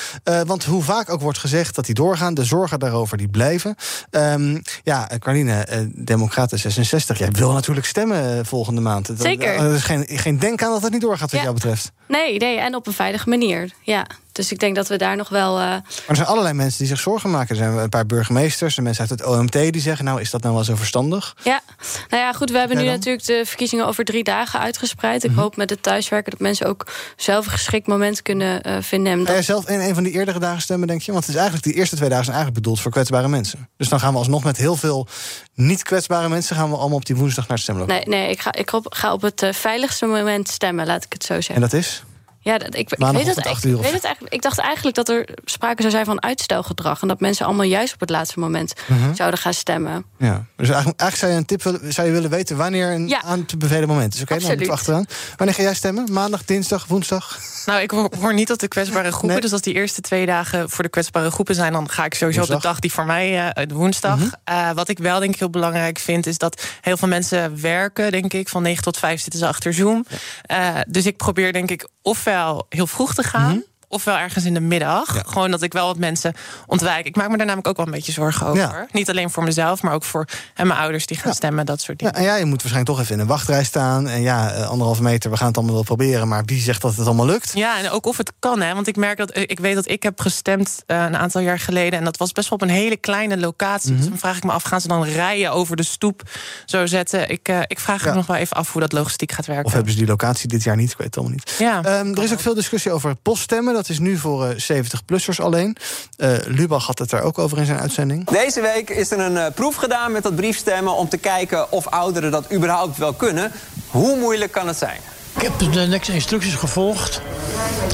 Want 0.47 0.65
hoe 0.65 0.83
vaak 0.83 1.11
ook 1.11 1.21
wordt 1.21 1.39
gezegd 1.39 1.75
dat 1.75 1.85
die 1.87 1.95
doorgaan, 1.95 2.35
de 2.35 2.45
zorgen 2.45 2.79
daarover 2.79 3.17
die 3.17 3.29
blijven. 3.29 3.75
Ehm, 4.11 4.59
ja, 4.83 5.09
Carline, 5.19 5.65
Democraten 5.95 6.59
66, 6.59 7.19
jij 7.19 7.31
wil 7.31 7.53
natuurlijk 7.53 7.87
stemmen 7.87 8.39
eh, 8.39 8.45
volgende 8.45 8.81
maand. 8.81 9.11
Zeker. 9.19 9.55
Er 9.55 9.75
is 9.75 9.83
geen, 9.83 10.05
geen 10.09 10.39
denk 10.39 10.63
aan 10.63 10.71
dat 10.73 10.83
het 10.83 10.93
niet 10.93 11.01
doorgaat, 11.01 11.21
wat 11.31 11.41
Ja. 11.41 11.43
jou 11.43 11.55
betreft. 11.55 11.93
Nee, 12.09 12.37
nee, 12.39 12.57
en 12.59 12.75
op 12.75 12.87
een 12.87 12.93
veilige 12.93 13.29
manier. 13.29 13.71
Ja. 13.83 14.07
Dus 14.33 14.53
ik 14.53 14.59
denk 14.59 14.75
dat 14.77 14.89
we 14.89 14.97
daar 14.97 15.17
nog 15.17 15.29
wel. 15.29 15.59
eh, 15.59 15.65
Maar 15.67 15.83
er 16.07 16.17
zijn 16.17 16.29
allerlei 16.29 16.55
mensen 16.55 16.79
die 16.79 16.87
zich 16.87 17.01
zorgen 17.01 17.31
maken. 17.31 17.49
Er 17.49 17.57
zijn 17.57 17.77
een 17.77 17.89
paar 17.89 18.07
burgemeesters, 18.07 18.75
de 18.75 18.83
mensen 18.83 19.01
uit 19.09 19.21
het 19.21 19.29
OMT 19.29 19.53
die 19.53 19.81
zeggen: 19.81 20.05
Nou, 20.05 20.21
is 20.21 20.31
dat 20.31 20.43
nou 20.43 20.55
wel 20.55 20.65
zo 20.65 20.75
verstandig? 20.77 21.37
Ja, 21.43 21.61
nou 22.09 22.23
ja, 22.23 22.33
goed. 22.33 22.51
We 22.51 22.59
hebben 22.59 22.77
nu 22.77 22.85
dan? 22.85 22.93
natuurlijk 22.93 23.27
de 23.27 23.43
verkiezingen 23.47 23.87
over 23.87 24.05
drie 24.05 24.25
dagen 24.25 24.61
uitgespreid. 24.61 25.23
Mhm. 25.23 25.33
Ik 25.33 25.39
hoop 25.39 25.57
met 25.57 25.71
het 25.71 25.83
thuiswerken 25.83 26.31
dat 26.31 26.41
mensen 26.41 26.67
ook 26.67 26.87
zelf 27.17 27.45
een 27.45 27.53
geschikt 27.53 27.87
moment 27.87 28.23
kunnen 28.23 28.63
eh, 28.63 28.77
vinden. 28.81 29.13
En 29.13 29.27
Ga 29.27 29.33
jij 29.33 29.43
zelf 29.43 29.69
in 29.69 29.81
een 29.81 29.95
van 29.95 30.03
die 30.03 30.13
eerdere 30.13 30.39
dagen 30.39 30.63
stemmen, 30.63 30.89
denk 30.89 31.03
je? 31.03 31.13
Want 31.13 31.25
het 31.27 31.35
is 31.35 31.41
eigenlijk, 31.41 31.71
die 31.71 31.79
eerste 31.81 31.97
twee 31.97 32.09
dagen 32.09 32.25
zijn 32.25 32.37
eigenlijk 32.37 32.65
bedoeld 32.65 32.83
voor 32.83 32.93
kwetsbare 32.93 33.29
mensen. 33.29 33.69
Dus 33.77 33.89
dan 33.89 34.01
gaan 34.01 34.13
we 34.13 34.19
alsnog 34.19 34.45
met 34.45 34.57
heel 34.57 34.77
veel 34.77 35.07
niet 35.55 35.83
kwetsbare 35.83 36.29
mensen... 36.29 36.57
gaan 36.57 36.71
we 36.71 36.77
allemaal 36.77 36.97
op 36.99 37.07
die 37.07 37.17
woensdag 37.17 37.49
naar 37.49 37.57
het 37.57 37.67
stemlokaal. 37.67 37.97
Nee, 37.97 38.05
nee 38.07 38.31
ik, 38.31 38.41
ga, 38.41 38.53
ik 38.53 38.73
op- 38.73 38.95
ga 38.95 39.13
op 39.13 39.23
het 39.23 39.43
eh, 39.43 39.53
veiligste 39.53 40.07
moment 40.07 40.49
stemmen, 40.49 40.87
laat 40.87 41.05
ik 41.05 41.13
het 41.13 41.25
zo 41.25 41.35
zeggen. 41.35 41.55
En 41.55 41.61
dat 41.61 41.73
is? 41.73 42.03
Ja, 42.43 42.59
dat, 42.59 42.75
ik, 42.75 42.91
ik, 42.91 42.99
weet 42.99 43.37
acht 43.47 43.65
ik, 43.65 43.77
of 43.77 43.83
weet 43.83 43.93
het 43.93 44.05
eigenlijk, 44.05 44.35
ik 44.35 44.43
dacht 44.43 44.59
eigenlijk 44.59 44.97
dat 44.97 45.09
er 45.09 45.29
sprake 45.45 45.81
zou 45.81 45.93
zijn 45.93 46.05
van 46.05 46.23
uitstelgedrag. 46.23 47.03
En 47.03 47.09
dat 47.09 47.21
mensen 47.21 47.47
allemaal 47.47 47.65
juist 47.67 47.95
op 47.95 48.01
het 48.01 48.11
laatste 48.11 48.39
moment 48.39 48.73
Mhm. 48.89 49.15
zouden 49.15 49.41
gaan 49.41 49.55
stemmen. 49.55 50.05
Ja. 50.19 50.45
Dus 50.57 50.69
eigenlijk, 50.69 51.01
eigenlijk 51.01 51.17
zou 51.17 51.33
je 51.33 51.39
een 51.39 51.45
tip 51.45 51.63
willen, 51.63 51.93
zou 51.93 52.07
je 52.07 52.13
willen 52.13 52.31
weten 52.31 52.57
wanneer 52.57 52.93
een 52.93 53.09
Ja. 53.09 53.23
aan 53.23 53.47
te 53.47 53.57
bevelen 53.57 53.89
moment 53.89 54.15
is. 54.15 54.21
Oké, 54.21 54.29
dan 54.29 54.37
Absoluut. 54.37 54.59
moeten 54.59 54.75
we 54.77 54.81
achteraan. 54.81 55.35
Wanneer 55.37 55.57
ga 55.57 55.63
jij 55.63 55.75
stemmen? 55.75 56.13
Maandag, 56.13 56.45
dinsdag, 56.45 56.87
woensdag? 56.87 57.39
Nou, 57.67 57.81
ik 57.81 57.91
hoor, 57.91 58.11
hoor 58.21 58.35
niet 58.35 58.47
tot 58.47 58.61
de 58.61 58.69
kwetsbare 58.69 59.09
groepen. 59.11 59.29
Nee. 59.29 59.41
Dus 59.41 59.53
als 59.53 59.61
die 59.61 59.75
eerste 59.75 60.01
twee 60.01 60.27
dagen 60.27 60.71
voor 60.71 60.85
de 60.85 60.91
kwetsbare 60.91 61.31
groepen 61.31 61.55
zijn... 61.55 61.73
dan 61.73 61.89
ga 61.91 62.05
ik 62.05 62.15
sowieso 62.15 62.41
op 62.41 62.47
Woensdag. 62.49 62.63
de 62.63 62.69
dag 62.69 62.79
die 62.81 62.93
voor 62.93 63.07
mij, 63.07 63.51
eh, 63.53 63.67
de 63.67 63.75
woensdag. 63.75 64.19
Eh, 64.45 64.71
wat 64.71 64.89
ik 64.89 64.99
wel 64.99 65.19
denk 65.21 65.33
ik 65.33 65.39
heel 65.39 65.51
belangrijk 65.51 65.99
vind... 65.99 66.27
is 66.27 66.39
dat 66.39 66.63
heel 66.81 66.97
veel 66.97 67.09
mensen 67.09 67.61
werken, 67.61 68.11
denk 68.11 68.33
ik. 68.33 68.49
Van 68.49 68.63
9 68.63 68.83
tot 68.83 68.97
5 68.97 69.21
zitten 69.21 69.41
ze 69.41 69.47
achter 69.47 69.75
Zoom. 69.75 70.05
Eh, 70.43 70.69
dus 70.89 71.07
ik 71.07 71.17
probeer 71.17 71.53
denk 71.53 71.71
ik 71.71 71.89
ofwel 72.31 72.67
heel 72.69 72.87
vroeg 72.87 73.15
te 73.15 73.23
gaan... 73.23 73.51
Mhm. 73.51 73.61
Ofwel 73.93 74.17
ergens 74.17 74.45
in 74.45 74.55
de 74.55 74.61
middag. 74.61 75.23
Gewoon 75.27 75.51
dat 75.51 75.63
ik 75.63 75.73
wel 75.73 75.87
wat 75.87 75.99
mensen 75.99 76.35
ontwijk. 76.67 77.07
Ik 77.07 77.17
maak 77.17 77.29
me 77.29 77.37
daar 77.37 77.47
namelijk 77.47 77.69
ook 77.69 77.77
wel 77.77 77.87
een 77.87 77.93
beetje 77.93 78.13
zorgen 78.13 78.47
over. 78.47 78.61
Ja. 78.61 78.87
Niet 78.93 79.11
alleen 79.11 79.31
voor 79.31 79.43
mezelf, 79.43 79.83
maar 79.83 79.93
ook 79.93 80.05
voor 80.05 80.29
en 80.55 80.67
mijn 80.67 80.81
ouders 80.81 81.07
die 81.07 81.17
gaan 81.17 81.35
stemmen. 81.35 81.67
Dat 81.67 81.81
soort 81.81 81.99
dingen. 81.99 82.15
Ja, 82.15 82.21
en 82.21 82.25
ja, 82.25 82.37
je 82.37 82.45
moet 82.45 82.63
waarschijnlijk 82.63 82.97
toch 82.97 83.01
even 83.01 83.15
in 83.15 83.21
een 83.21 83.27
wachtrij 83.27 83.65
staan. 83.65 84.09
En 84.09 84.23
ja, 84.23 84.53
eh, 84.53 84.69
anderhalve 84.69 85.03
meter, 85.03 85.31
we 85.31 85.37
gaan 85.37 85.47
het 85.47 85.57
allemaal 85.57 85.75
wel 85.75 85.85
proberen. 85.85 86.29
Maar 86.29 86.45
wie 86.45 86.61
zegt 86.61 86.83
dat 86.83 86.97
het 86.97 87.07
allemaal 87.07 87.27
lukt? 87.27 87.51
Ja, 87.55 87.79
en 87.79 87.91
ook 87.91 88.07
of 88.07 88.17
het 88.17 88.33
kan, 88.39 88.61
hè? 88.61 88.75
Want 88.75 88.87
ik 88.87 88.97
merk 88.97 89.19
dat 89.19 89.37
ik 89.37 89.61
weet 89.61 89.75
dat 89.75 89.89
ik 89.89 90.03
heb 90.03 90.21
gestemd 90.21 90.83
eh, 90.87 91.03
een 91.03 91.17
aantal 91.17 91.41
jaar 91.41 91.59
geleden. 91.59 91.99
En 91.99 92.05
dat 92.05 92.17
was 92.17 92.33
best 92.33 92.49
wel 92.49 92.59
op 92.59 92.69
een 92.69 92.75
hele 92.75 92.97
kleine 92.97 93.39
locatie. 93.39 93.97
Dus 93.97 94.09
dan 94.09 94.19
vraag 94.19 94.37
ik 94.37 94.45
me 94.45 94.53
af, 94.53 94.63
gaan 94.63 94.81
ze 94.81 94.89
dan 94.89 95.05
rijen 95.05 95.53
over 95.53 95.77
de 95.77 95.83
stoep 95.83 96.23
zo 96.67 96.87
zetten? 96.87 97.31
Ik, 97.31 97.49
eh, 97.49 97.59
ik 97.67 97.81
vraag 97.81 98.05
me 98.05 98.15
nog 98.15 98.27
wel 98.27 98.37
even 98.37 98.57
af 98.57 98.73
hoe 98.73 98.81
dat 98.81 98.93
logistiek 98.93 99.33
gaat 99.33 99.47
werken. 99.47 99.65
Of 99.65 99.73
hebben 99.73 99.93
ze 99.93 99.99
die 99.99 100.07
locatie 100.07 100.49
dit 100.49 100.63
jaar 100.63 100.77
niet? 100.77 100.91
Ik 100.91 100.97
weet 100.97 101.07
het 101.07 101.17
allemaal 101.17 101.35
niet. 101.35 101.55
Ja. 101.59 101.83
Ehm, 101.85 102.15
er 102.15 102.23
is 102.23 102.33
ook 102.33 102.41
veel 102.41 102.55
discussie 102.55 102.93
over 102.93 103.15
poststemmen. 103.15 103.75
Dat 103.81 103.89
is 103.89 103.99
nu 103.99 104.17
voor 104.17 104.47
eh, 104.47 104.83
70-plussers 104.83 105.41
alleen. 105.41 105.77
Eh 106.17 106.33
Lubach 106.45 106.87
had 106.87 106.99
het 106.99 107.11
daar 107.11 107.23
ook 107.23 107.39
over 107.39 107.59
in 107.59 107.65
zijn 107.67 107.79
uitzending. 107.79 108.27
Deze 108.27 108.61
week 108.61 108.91
is 108.91 109.11
er 109.11 109.19
een 109.19 109.37
eh, 109.37 109.53
proef 109.55 109.75
gedaan 109.75 110.13
met 110.13 110.23
dat 110.23 110.37
briefstemmen 110.37 110.95
om 110.95 111.09
te 111.09 111.17
kijken 111.17 111.73
of 111.73 111.87
ouderen 111.87 112.31
dat 112.31 112.53
überhaupt 112.53 112.99
wel 112.99 113.13
kunnen. 113.13 113.53
Hoe 113.89 114.17
moeilijk 114.17 114.53
kan 114.53 114.67
het 114.67 114.77
zijn? 114.77 115.01
Ik 115.37 115.43
heb 115.43 115.59
de 115.59 115.81
niks 115.81 116.09
instructies 116.09 116.55
gevolgd. 116.55 117.21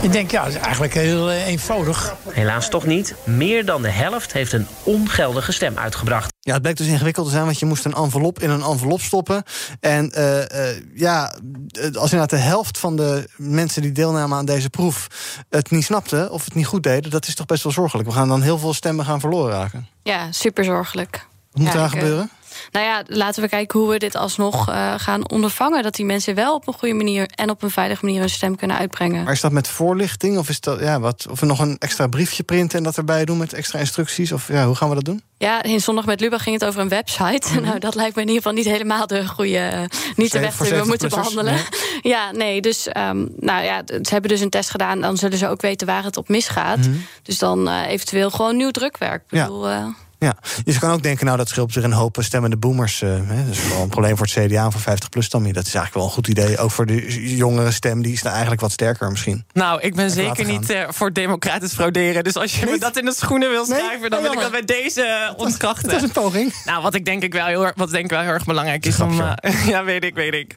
Ik 0.03 0.12
denk, 0.12 0.31
ja, 0.31 0.45
het 0.45 0.55
is 0.55 0.61
eigenlijk 0.61 0.95
heel 0.95 1.31
eh, 1.31 1.47
eenvoudig. 1.47 2.14
Helaas 2.29 2.68
toch 2.68 2.87
niet. 2.87 3.14
Meer 3.24 3.64
dan 3.64 3.83
de 3.83 3.91
helft 3.91 4.33
heeft 4.33 4.53
een 4.53 4.66
ongeldige 4.83 5.53
stem 5.53 5.79
uitgebracht. 5.79 6.33
Ja, 6.41 6.53
het 6.53 6.62
bleek 6.62 6.77
dus 6.77 6.87
ingewikkeld 6.87 7.27
te 7.27 7.33
zijn, 7.33 7.45
want 7.45 7.59
je 7.59 7.66
moest 7.66 7.85
een 7.85 7.95
envelop 7.95 8.41
in 8.41 8.51
een 8.51 8.62
envelop 8.62 9.01
stoppen. 9.01 9.43
En 9.81 10.11
eh, 10.11 10.70
eh, 10.70 10.83
ja, 10.95 11.35
als 11.81 12.12
inderdaad 12.12 12.31
de 12.31 12.37
helft 12.37 12.79
van 12.79 12.97
de 12.97 13.29
mensen 13.37 13.83
die 13.83 13.93
deelnamen 13.93 14.39
aan 14.39 14.45
deze 14.45 14.70
proef 14.70 15.07
het 15.51 15.70
niet 15.70 15.85
snapte 15.85 16.29
of 16.31 16.45
het 16.45 16.55
niet 16.55 16.66
goed 16.66 16.83
deden, 16.83 17.11
dat 17.11 17.27
is 17.27 17.35
toch 17.35 17.47
best 17.47 17.62
wel 17.62 17.72
zorgelijk. 17.72 18.09
We 18.09 18.14
gaan 18.14 18.29
dan 18.29 18.43
heel 18.43 18.59
veel 18.59 18.74
stemmen 18.74 19.05
gaan 19.05 19.20
verloren 19.20 19.53
raken. 19.53 19.89
Ja, 20.03 20.33
super 20.33 20.64
zorgelijk. 20.64 21.27
Wat 21.57 21.65
moet 21.65 21.73
Ja, 21.75 21.85
eh, 21.85 21.91
gebeuren? 21.91 22.31
Nou 22.73 22.87
ja, 22.87 23.03
laten 23.07 23.43
we 23.43 23.49
kijken 23.49 23.81
hoe 23.81 23.89
we 23.91 23.99
dit 23.99 24.15
alsnog 24.17 24.69
eh, 24.69 24.95
gaan 24.97 25.31
ondervangen. 25.31 25.83
Dat 25.83 25.95
die 25.95 26.05
mensen 26.05 26.35
wel 26.35 26.55
op 26.55 26.67
een 26.67 26.73
goede 26.75 26.95
manier 26.95 27.27
en 27.35 27.51
op 27.51 27.63
een 27.63 27.71
veilige 27.71 28.05
manier 28.05 28.21
hun 28.21 28.31
stem 28.31 28.57
kunnen 28.57 28.77
uitbrengen. 28.77 29.25
Maar 29.25 29.33
is 29.33 29.41
dat 29.41 29.53
met 29.53 29.69
voorlichting? 29.69 30.39
Of, 30.39 30.49
is 30.49 30.61
dat, 30.61 30.81
ja, 30.81 31.01
wat, 31.01 31.27
of 31.31 31.41
we 31.41 31.47
nog 31.47 31.59
een 31.59 31.77
extra 31.79 32.07
briefje 32.07 32.43
printen 32.43 32.79
en 32.79 32.85
dat 32.85 32.97
erbij 32.97 33.25
doen 33.25 33.39
met 33.39 33.53
extra 33.53 33.79
instructies? 33.79 34.33
Of 34.33 34.49
ja, 34.49 34.67
hoe 34.67 34.75
gaan 34.75 34.89
we 34.89 34.95
dat 34.95 35.05
doen? 35.05 35.23
Ja, 35.39 35.63
in 35.63 35.81
Zondag 35.81 36.07
met 36.07 36.21
Lubach 36.21 36.43
ging 36.43 36.59
het 36.61 36.69
over 36.69 36.81
een 36.81 36.89
website. 36.89 37.61
Nou, 37.61 37.79
dat 37.79 37.95
lijkt 37.95 38.15
me 38.17 38.23
in 38.23 38.29
ieder 38.29 38.43
geval 38.43 38.57
niet 38.59 38.67
helemaal 38.73 39.07
de 39.07 39.27
goede... 39.29 39.59
eh, 39.59 39.81
niet 40.17 40.33
de 40.33 40.39
Voor 40.39 40.41
weg 40.41 40.57
die 40.57 40.81
we 40.81 40.87
moeten 40.87 41.09
70-plussers? 41.11 41.11
behandelen. 41.11 41.55
Ja, 42.03 42.31
nee, 42.33 42.61
dus 42.61 42.87
um, 42.97 43.29
nou 43.37 43.65
ja, 43.65 43.83
ze 43.87 44.09
hebben 44.13 44.31
dus 44.31 44.41
een 44.41 44.51
test 44.51 44.71
gedaan. 44.71 45.01
Dan 45.01 45.17
zullen 45.17 45.39
ze 45.39 45.49
ook 45.49 45.61
weten 45.61 45.87
waar 45.87 46.05
het 46.05 46.17
op 46.17 46.29
misgaat. 46.29 46.79
Mhm. 46.79 46.91
Dus 47.23 47.39
dan 47.39 47.69
uh, 47.69 47.89
eventueel 47.89 48.31
gewoon 48.31 48.57
nieuw 48.57 48.71
drukwerk. 48.71 49.23
Ik 49.31 49.37
Ja. 49.39 49.43
bedoel, 49.45 49.71
uh, 49.71 49.87
Ja, 50.19 50.37
dus 50.64 50.75
je 50.75 50.81
kan 50.81 50.91
ook 50.91 51.03
denken, 51.03 51.25
nou, 51.27 51.39
dat 51.39 51.49
scheelt 51.49 51.73
zich 51.73 51.83
een 51.83 51.93
hoop 51.93 52.17
stemmende 52.21 52.57
boomers. 52.57 53.03
Uh, 53.03 53.11
hè. 53.11 53.45
Dat 53.45 53.55
is 53.55 53.59
vooral 53.59 53.83
een 53.83 53.89
probleem 53.89 54.17
voor 54.17 54.27
het 54.33 54.47
CDA 54.47 54.71
voor 54.71 54.81
50 54.81 55.09
plus 55.09 55.29
dan. 55.31 55.43
Dat 55.43 55.51
is 55.67 55.75
eigenlijk 55.75 55.95
wel 55.95 56.05
een 56.05 56.11
goed 56.11 56.29
idee. 56.29 56.59
Ook 56.59 56.71
voor 56.71 56.87
de 56.87 57.35
jongere 57.37 57.71
stem, 57.71 58.03
die 58.03 58.12
is 58.12 58.21
nou 58.23 58.33
eigenlijk 58.33 58.61
wat 58.62 58.73
sterker 58.73 59.11
misschien. 59.11 59.45
Nou, 59.53 59.81
ik 59.81 59.95
ben 59.95 60.11
zeker 60.11 60.45
niet 60.45 60.71
uh, 60.71 60.83
voor 60.89 61.12
democratisch 61.12 61.73
frauderen. 61.73 62.25
Dus 62.25 62.37
als 62.37 62.61
je 62.61 62.67
me 62.67 62.79
dat 62.79 62.99
in 62.99 63.05
de 63.05 63.14
schoenen 63.14 63.51
wil 63.51 63.64
schrijven, 63.67 64.11
dan 64.11 64.23
wil 64.23 64.33
ik 64.33 64.41
dat 64.41 64.51
bij 64.51 64.64
deze 64.64 65.01
uh, 65.31 65.39
ontkrachten. 65.39 65.89
Dat 65.89 65.97
is 65.97 66.03
een 66.03 66.12
poging. 66.12 66.55
Nou, 66.64 66.83
wat 66.83 66.95
ik 66.95 67.05
denk 67.05 67.23
ik 67.23 67.33
wel 67.33 67.47
heel, 67.47 67.64
erg- 67.67 67.77
wat 67.77 67.91
denk 67.91 68.05
ik 68.05 68.11
wel 68.11 68.21
heel 68.21 68.31
erg 68.31 68.45
belangrijk 68.45 68.87
is 68.87 69.01
om. 69.01 69.21
uh, 69.21 69.33
ja, 69.73 69.85
weet 69.85 70.05
ik, 70.05 70.14
weet 70.14 70.35
ik. 70.35 70.55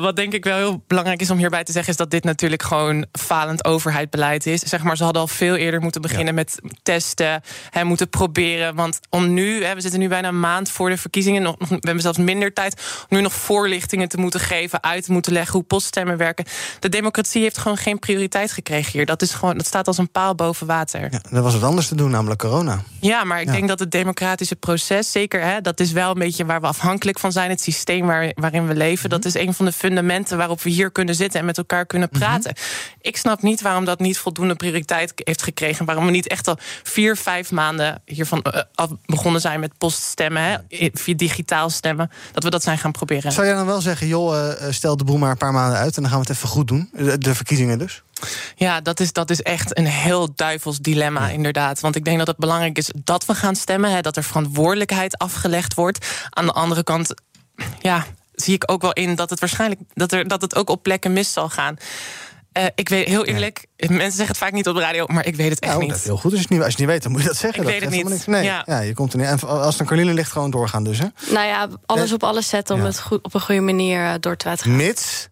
Wat 0.00 0.16
denk 0.16 0.32
ik 0.32 0.44
wel 0.44 0.56
heel 0.56 0.82
belangrijk 0.86 1.20
is 1.20 1.30
om 1.30 1.38
hierbij 1.38 1.64
te 1.64 1.72
zeggen, 1.72 1.90
is 1.92 1.98
dat 1.98 2.10
dit 2.10 2.24
natuurlijk 2.24 2.62
gewoon 2.62 3.06
falend 3.12 3.64
overheidbeleid 3.64 4.46
is. 4.46 4.60
Zeg 4.60 4.82
maar, 4.82 4.96
ze 4.96 5.04
hadden 5.04 5.22
al 5.22 5.28
veel 5.28 5.54
eerder 5.56 5.80
moeten 5.80 6.00
beginnen 6.02 6.34
met 6.34 6.58
testen, 6.82 7.42
hè, 7.70 7.84
moeten 7.84 8.08
proberen. 8.08 8.74
Want 8.84 9.00
om 9.10 9.34
nu, 9.34 9.64
hè, 9.64 9.74
we 9.74 9.80
zitten 9.80 10.00
nu 10.00 10.08
bijna 10.08 10.28
een 10.28 10.40
maand 10.40 10.70
voor 10.70 10.88
de 10.90 10.96
verkiezingen, 10.96 11.42
nog, 11.42 11.58
nog- 11.58 11.68
we 11.68 11.76
hebben 11.80 12.00
zelfs 12.02 12.18
minder 12.18 12.52
tijd 12.52 12.82
om 13.08 13.16
nu 13.16 13.22
nog 13.22 13.32
voorlichtingen 13.32 14.08
te 14.08 14.16
moeten 14.16 14.40
geven, 14.40 14.82
uit 14.82 15.04
te 15.04 15.12
moeten 15.12 15.32
leggen 15.32 15.52
hoe 15.52 15.62
poststemmen 15.62 16.16
werken. 16.16 16.44
De 16.80 16.88
democratie 16.88 17.42
heeft 17.42 17.58
gewoon 17.58 17.76
geen 17.76 17.98
prioriteit 17.98 18.52
gekregen 18.52 18.92
hier. 18.92 19.06
Dat, 19.06 19.22
is 19.22 19.32
gewoon, 19.34 19.56
dat 19.56 19.66
staat 19.66 19.86
als 19.86 19.98
een 19.98 20.10
paal 20.10 20.34
boven 20.34 20.66
water. 20.66 21.08
Ja, 21.12 21.20
er 21.32 21.42
was 21.42 21.52
wat 21.54 21.62
anders 21.62 21.88
te 21.88 21.94
doen, 21.94 22.10
namelijk 22.10 22.40
corona. 22.40 22.82
Ja, 23.00 23.24
maar 23.24 23.40
ik 23.40 23.46
Ja. 23.46 23.52
denk 23.52 23.68
dat 23.68 23.78
het 23.78 23.90
democratische 23.90 24.56
proces, 24.56 25.12
zeker, 25.12 25.40
hè, 25.42 25.60
dat 25.60 25.80
is 25.80 25.92
wel 25.92 26.10
een 26.10 26.18
beetje 26.18 26.44
waar 26.44 26.60
we 26.60 26.66
afhankelijk 26.66 27.18
van 27.18 27.32
zijn. 27.32 27.50
Het 27.50 27.60
systeem 27.60 28.06
waar, 28.06 28.32
waarin 28.34 28.66
we 28.66 28.74
leven. 28.74 29.10
Dat 29.10 29.24
is 29.24 29.34
een 29.34 29.54
van 29.54 29.64
de 29.64 29.72
fundamenten 29.72 30.36
waarop 30.36 30.62
we 30.62 30.70
hier 30.70 30.90
kunnen 30.92 31.14
zitten 31.14 31.40
en 31.40 31.46
met 31.46 31.58
elkaar 31.58 31.86
kunnen 31.86 32.08
praten. 32.08 32.54
Ik 33.00 33.16
snap 33.16 33.42
niet 33.42 33.60
waarom 33.60 33.84
dat 33.84 33.98
niet 33.98 34.18
voldoende 34.18 34.54
prioriteit 34.54 35.12
heeft 35.16 35.42
gekregen. 35.42 35.84
Waarom 35.86 36.04
we 36.04 36.10
niet 36.10 36.26
echt 36.28 36.48
al 36.48 36.58
vier, 36.82 37.16
vijf 37.16 37.50
maanden 37.50 38.02
hiervan 38.04 38.42
eh, 38.42 38.60
af 38.74 38.90
begonnen 39.06 39.40
zijn 39.40 39.60
met 39.60 39.78
poststemmen, 39.78 40.42
hè, 40.42 40.58
via 40.92 41.14
digitaal 41.14 41.70
stemmen. 41.70 42.10
Dat 42.32 42.44
we 42.44 42.50
dat 42.50 42.62
zijn 42.62 42.78
gaan 42.78 42.92
proberen. 42.92 43.32
Zou 43.32 43.46
jij 43.46 43.54
dan 43.54 43.66
wel 43.66 43.80
zeggen, 43.80 44.06
joh, 44.06 44.52
eh, 44.52 44.72
stel 44.72 44.96
de 44.96 45.04
boel 45.04 45.18
maar 45.18 45.30
een 45.30 45.36
paar 45.36 45.52
maanden 45.52 45.78
uit... 45.78 45.96
en 45.96 46.02
dan 46.02 46.10
gaan 46.10 46.20
we 46.20 46.26
het 46.26 46.36
even 46.36 46.48
goed 46.48 46.68
doen, 46.68 46.90
de, 46.92 47.18
de 47.18 47.34
verkiezingen 47.34 47.78
dus? 47.78 48.02
Ja, 48.56 48.80
dat 48.80 49.00
is, 49.00 49.12
dat 49.12 49.30
is 49.30 49.42
echt 49.42 49.78
een 49.78 49.86
heel 49.86 50.34
duivels 50.34 50.78
dilemma, 50.78 51.28
inderdaad. 51.28 51.80
Want 51.80 51.96
ik 51.96 52.04
denk 52.04 52.18
dat 52.18 52.26
het 52.26 52.36
belangrijk 52.36 52.78
is 52.78 52.90
dat 53.04 53.26
we 53.26 53.34
gaan 53.34 53.56
stemmen. 53.56 53.90
Hè, 53.90 54.00
dat 54.00 54.16
er 54.16 54.24
verantwoordelijkheid 54.24 55.18
afgelegd 55.18 55.74
wordt. 55.74 56.06
Aan 56.30 56.46
de 56.46 56.52
andere 56.52 56.82
kant, 56.82 57.14
ja, 57.80 58.06
zie 58.34 58.54
ik 58.54 58.70
ook 58.70 58.82
wel 58.82 58.92
in 58.92 59.14
dat 59.14 59.30
het 59.30 59.40
waarschijnlijk 59.40 59.80
dat, 59.94 60.12
er, 60.12 60.28
dat 60.28 60.40
het 60.40 60.54
ook 60.54 60.70
op 60.70 60.82
plekken 60.82 61.12
mis 61.12 61.32
zal 61.32 61.48
gaan. 61.48 61.76
Eh, 62.54 62.64
ik 62.74 62.88
weet 62.88 63.06
heel 63.06 63.24
eerlijk, 63.24 63.66
mensen 63.76 64.00
zeggen 64.00 64.26
het 64.26 64.36
vaak 64.36 64.52
niet 64.52 64.68
op 64.68 64.74
de 64.74 64.80
radio, 64.80 65.06
maar 65.06 65.26
ik 65.26 65.36
weet 65.36 65.50
het 65.50 65.58
echt 65.58 65.70
Nou, 65.70 65.82
niet. 65.82 65.90
dat 65.90 65.98
is 66.00 66.04
heel 66.04 66.16
goed. 66.16 66.30
Als 66.30 66.32
je, 66.32 66.38
het 66.40 66.50
niet, 66.50 66.58
als 66.62 66.66
je 66.68 66.72
het 66.72 66.80
niet 66.80 66.88
weet, 66.88 67.02
dan 67.02 67.12
moet 67.12 67.20
je 67.20 67.26
dat 67.26 67.36
zeggen. 67.36 67.58
Ik 67.60 67.64
dat 67.64 67.72
weet 67.72 67.82
het 67.82 67.90
niet. 67.90 67.98
helemaal 67.98 68.18
niks. 68.18 68.26
Nee, 68.26 68.44
Ja. 68.44 68.62
ja. 68.66 68.80
je 68.80 68.94
komt 68.94 69.12
er 69.12 69.18
niet. 69.18 69.28
En 69.28 69.40
als 69.40 69.72
het 69.72 69.80
een 69.80 69.86
Carline 69.86 70.12
ligt, 70.12 70.32
gewoon 70.32 70.50
doorgaan 70.50 70.84
dus, 70.84 70.98
hè? 70.98 71.06
nou 71.32 71.46
ja, 71.46 71.68
alles 71.86 72.12
op 72.12 72.22
alles 72.22 72.48
zetten 72.48 72.74
om 72.74 72.82
het 72.82 73.00
goed, 73.00 73.22
op 73.24 73.34
een 73.34 73.40
goede 73.40 73.60
manier 73.60 74.04
eh, 74.04 74.14
door 74.20 74.36
te 74.36 74.48
laten 74.48 74.64
gaan. 74.64 74.76
Mits 74.76 75.28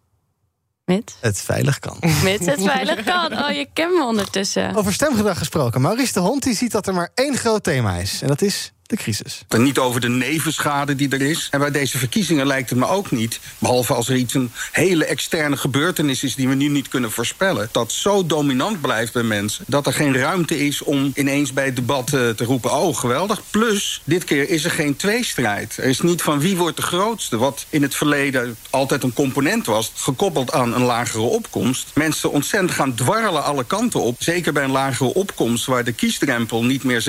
Mits? 0.84 1.14
het 1.20 1.40
veilig 1.40 1.78
kan. 1.78 1.96
Mits 2.24 2.46
het 2.46 2.62
veilig 2.62 3.04
kan. 3.04 3.32
Oh, 3.38 3.50
je 3.50 3.68
kent 3.72 3.92
me 3.94 4.04
ondertussen. 4.04 4.74
Over 4.74 4.92
stemgedrag 4.92 5.38
gesproken. 5.38 5.80
Maurice 5.80 6.12
de 6.12 6.20
Hond 6.20 6.42
die 6.42 6.54
ziet 6.56 6.72
dat 6.72 6.86
er 6.86 6.94
maar 6.94 7.10
één 7.14 7.36
groot 7.36 7.62
thema 7.64 7.96
is. 7.96 8.22
En 8.22 8.28
dat 8.28 8.42
is 8.42 8.72
de 8.92 8.98
crisis. 8.98 9.42
En 9.48 9.62
niet 9.62 9.78
over 9.78 10.00
de 10.00 10.08
nevenschade 10.08 10.94
die 10.94 11.08
er 11.08 11.20
is. 11.20 11.48
En 11.50 11.58
bij 11.58 11.70
deze 11.70 11.98
verkiezingen 11.98 12.46
lijkt 12.46 12.70
het 12.70 12.78
me 12.78 12.88
ook 12.88 13.10
niet, 13.10 13.40
behalve 13.58 13.94
als 13.94 14.08
er 14.08 14.16
iets 14.16 14.34
een 14.34 14.52
hele 14.72 15.04
externe 15.04 15.56
gebeurtenis 15.56 16.22
is 16.22 16.34
die 16.34 16.48
we 16.48 16.54
nu 16.54 16.68
niet 16.68 16.88
kunnen 16.88 17.10
voorspellen, 17.10 17.68
dat 17.72 17.92
zo 17.92 18.26
dominant 18.26 18.80
blijft 18.80 19.12
bij 19.12 19.22
mensen 19.22 19.64
dat 19.66 19.86
er 19.86 19.92
geen 19.92 20.16
ruimte 20.16 20.66
is 20.66 20.82
om 20.82 21.12
ineens 21.14 21.52
bij 21.52 21.64
het 21.64 21.76
debat 21.76 22.12
eh, 22.12 22.28
te 22.28 22.44
roepen: 22.44 22.72
oh 22.72 22.96
geweldig. 22.96 23.42
Plus, 23.50 24.02
dit 24.04 24.24
keer 24.24 24.48
is 24.48 24.64
er 24.64 24.70
geen 24.70 24.96
tweestrijd. 24.96 25.76
Er 25.76 25.84
is 25.84 26.00
niet 26.00 26.22
van 26.22 26.40
wie 26.40 26.56
wordt 26.56 26.76
de 26.76 26.82
grootste, 26.82 27.36
wat 27.36 27.66
in 27.68 27.82
het 27.82 27.94
verleden 27.94 28.56
altijd 28.70 29.02
een 29.02 29.12
component 29.12 29.66
was, 29.66 29.92
gekoppeld 29.94 30.52
aan 30.52 30.74
een 30.74 30.82
lagere 30.82 31.22
opkomst. 31.22 31.90
Mensen 31.94 32.30
ontzettend 32.30 32.72
gaan 32.72 32.94
dwarrelen 32.94 33.44
alle 33.44 33.64
kanten 33.64 34.00
op. 34.00 34.16
Zeker 34.18 34.52
bij 34.52 34.64
een 34.64 34.70
lagere 34.70 35.14
opkomst, 35.14 35.66
waar 35.66 35.84
de 35.84 35.92
kiesdrempel 35.92 36.64
niet 36.64 36.84
meer 36.84 37.04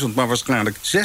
70.000, 0.00 0.14
maar 0.14 0.26
waarschijnlijk 0.26 0.76
60.000 0.76 1.02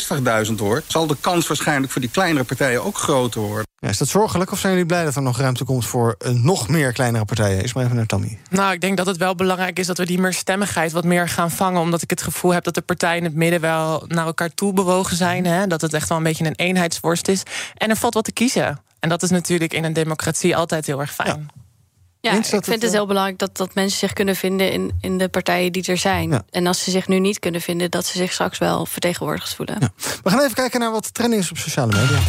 wordt, 0.57 0.91
zal 0.91 1.07
de 1.07 1.15
kans 1.21 1.47
waarschijnlijk 1.47 1.91
voor 1.91 2.01
die 2.01 2.09
kleinere 2.09 2.45
partijen 2.45 2.83
ook 2.83 2.97
groter 2.97 3.41
worden. 3.41 3.67
Ja, 3.79 3.89
is 3.89 3.97
dat 3.97 4.07
zorgelijk 4.07 4.51
of 4.51 4.59
zijn 4.59 4.73
jullie 4.73 4.87
blij 4.87 5.03
dat 5.03 5.15
er 5.15 5.21
nog 5.21 5.37
ruimte 5.37 5.63
komt 5.63 5.85
voor 5.85 6.15
eh, 6.17 6.31
nog 6.31 6.67
meer 6.67 6.93
kleinere 6.93 7.25
partijen? 7.25 7.63
Is 7.63 7.73
maar 7.73 7.83
even 7.83 7.95
naar 7.95 8.05
Tammy. 8.05 8.39
Nou, 8.49 8.73
ik 8.73 8.81
denk 8.81 8.97
dat 8.97 9.05
het 9.05 9.17
wel 9.17 9.35
belangrijk 9.35 9.79
is 9.79 9.87
dat 9.87 9.97
we 9.97 10.05
die 10.05 10.19
meerstemmigheid 10.19 10.91
wat 10.91 11.03
meer 11.03 11.29
gaan 11.29 11.51
vangen. 11.51 11.81
Omdat 11.81 12.01
ik 12.01 12.09
het 12.09 12.21
gevoel 12.21 12.53
heb 12.53 12.63
dat 12.63 12.75
de 12.75 12.81
partijen 12.81 13.17
in 13.17 13.23
het 13.23 13.35
midden 13.35 13.61
wel 13.61 14.03
naar 14.07 14.25
elkaar 14.25 14.53
toe 14.53 14.73
bewogen 14.73 15.15
zijn. 15.15 15.45
Hè? 15.45 15.67
Dat 15.67 15.81
het 15.81 15.93
echt 15.93 16.09
wel 16.09 16.17
een 16.17 16.23
beetje 16.23 16.45
een 16.45 16.55
eenheidsworst 16.55 17.27
is. 17.27 17.43
En 17.73 17.89
er 17.89 17.95
valt 17.95 18.13
wat 18.13 18.23
te 18.23 18.31
kiezen. 18.31 18.81
En 18.99 19.09
dat 19.09 19.23
is 19.23 19.29
natuurlijk 19.29 19.73
in 19.73 19.83
een 19.83 19.93
democratie 19.93 20.55
altijd 20.55 20.85
heel 20.85 20.99
erg 20.99 21.13
fijn. 21.13 21.49
Ja, 21.53 21.61
Eens 22.22 22.38
ik 22.38 22.43
vind 22.45 22.65
het, 22.65 22.74
het 22.74 22.84
eh, 22.84 22.91
heel 22.91 23.05
belangrijk 23.05 23.38
dat, 23.38 23.57
dat 23.57 23.74
mensen 23.74 23.99
zich 23.99 24.13
kunnen 24.13 24.36
vinden 24.36 24.72
in, 24.72 24.91
in 25.01 25.17
de 25.17 25.30
partijen 25.30 25.72
die 25.72 25.86
er 25.86 25.97
zijn. 25.97 26.43
En 26.49 26.67
als 26.67 26.84
ze 26.84 26.91
zich 26.91 27.07
nu 27.07 27.20
niet 27.20 27.39
kunnen 27.39 27.61
vinden, 27.61 27.91
dat 27.91 28.05
ze 28.05 28.17
zich 28.17 28.34
straks 28.34 28.57
wel 28.57 28.86
vertegenwoordigd 28.86 29.55
voelen. 29.55 29.93
We 30.24 30.30
gaan 30.30 30.39
even 30.39 30.53
kijken 30.53 30.80
naar 30.80 30.91
wat 30.91 31.13
trending 31.13 31.41
is 31.41 31.51
op 31.51 31.57
sociale 31.57 31.95
media. 31.95 32.20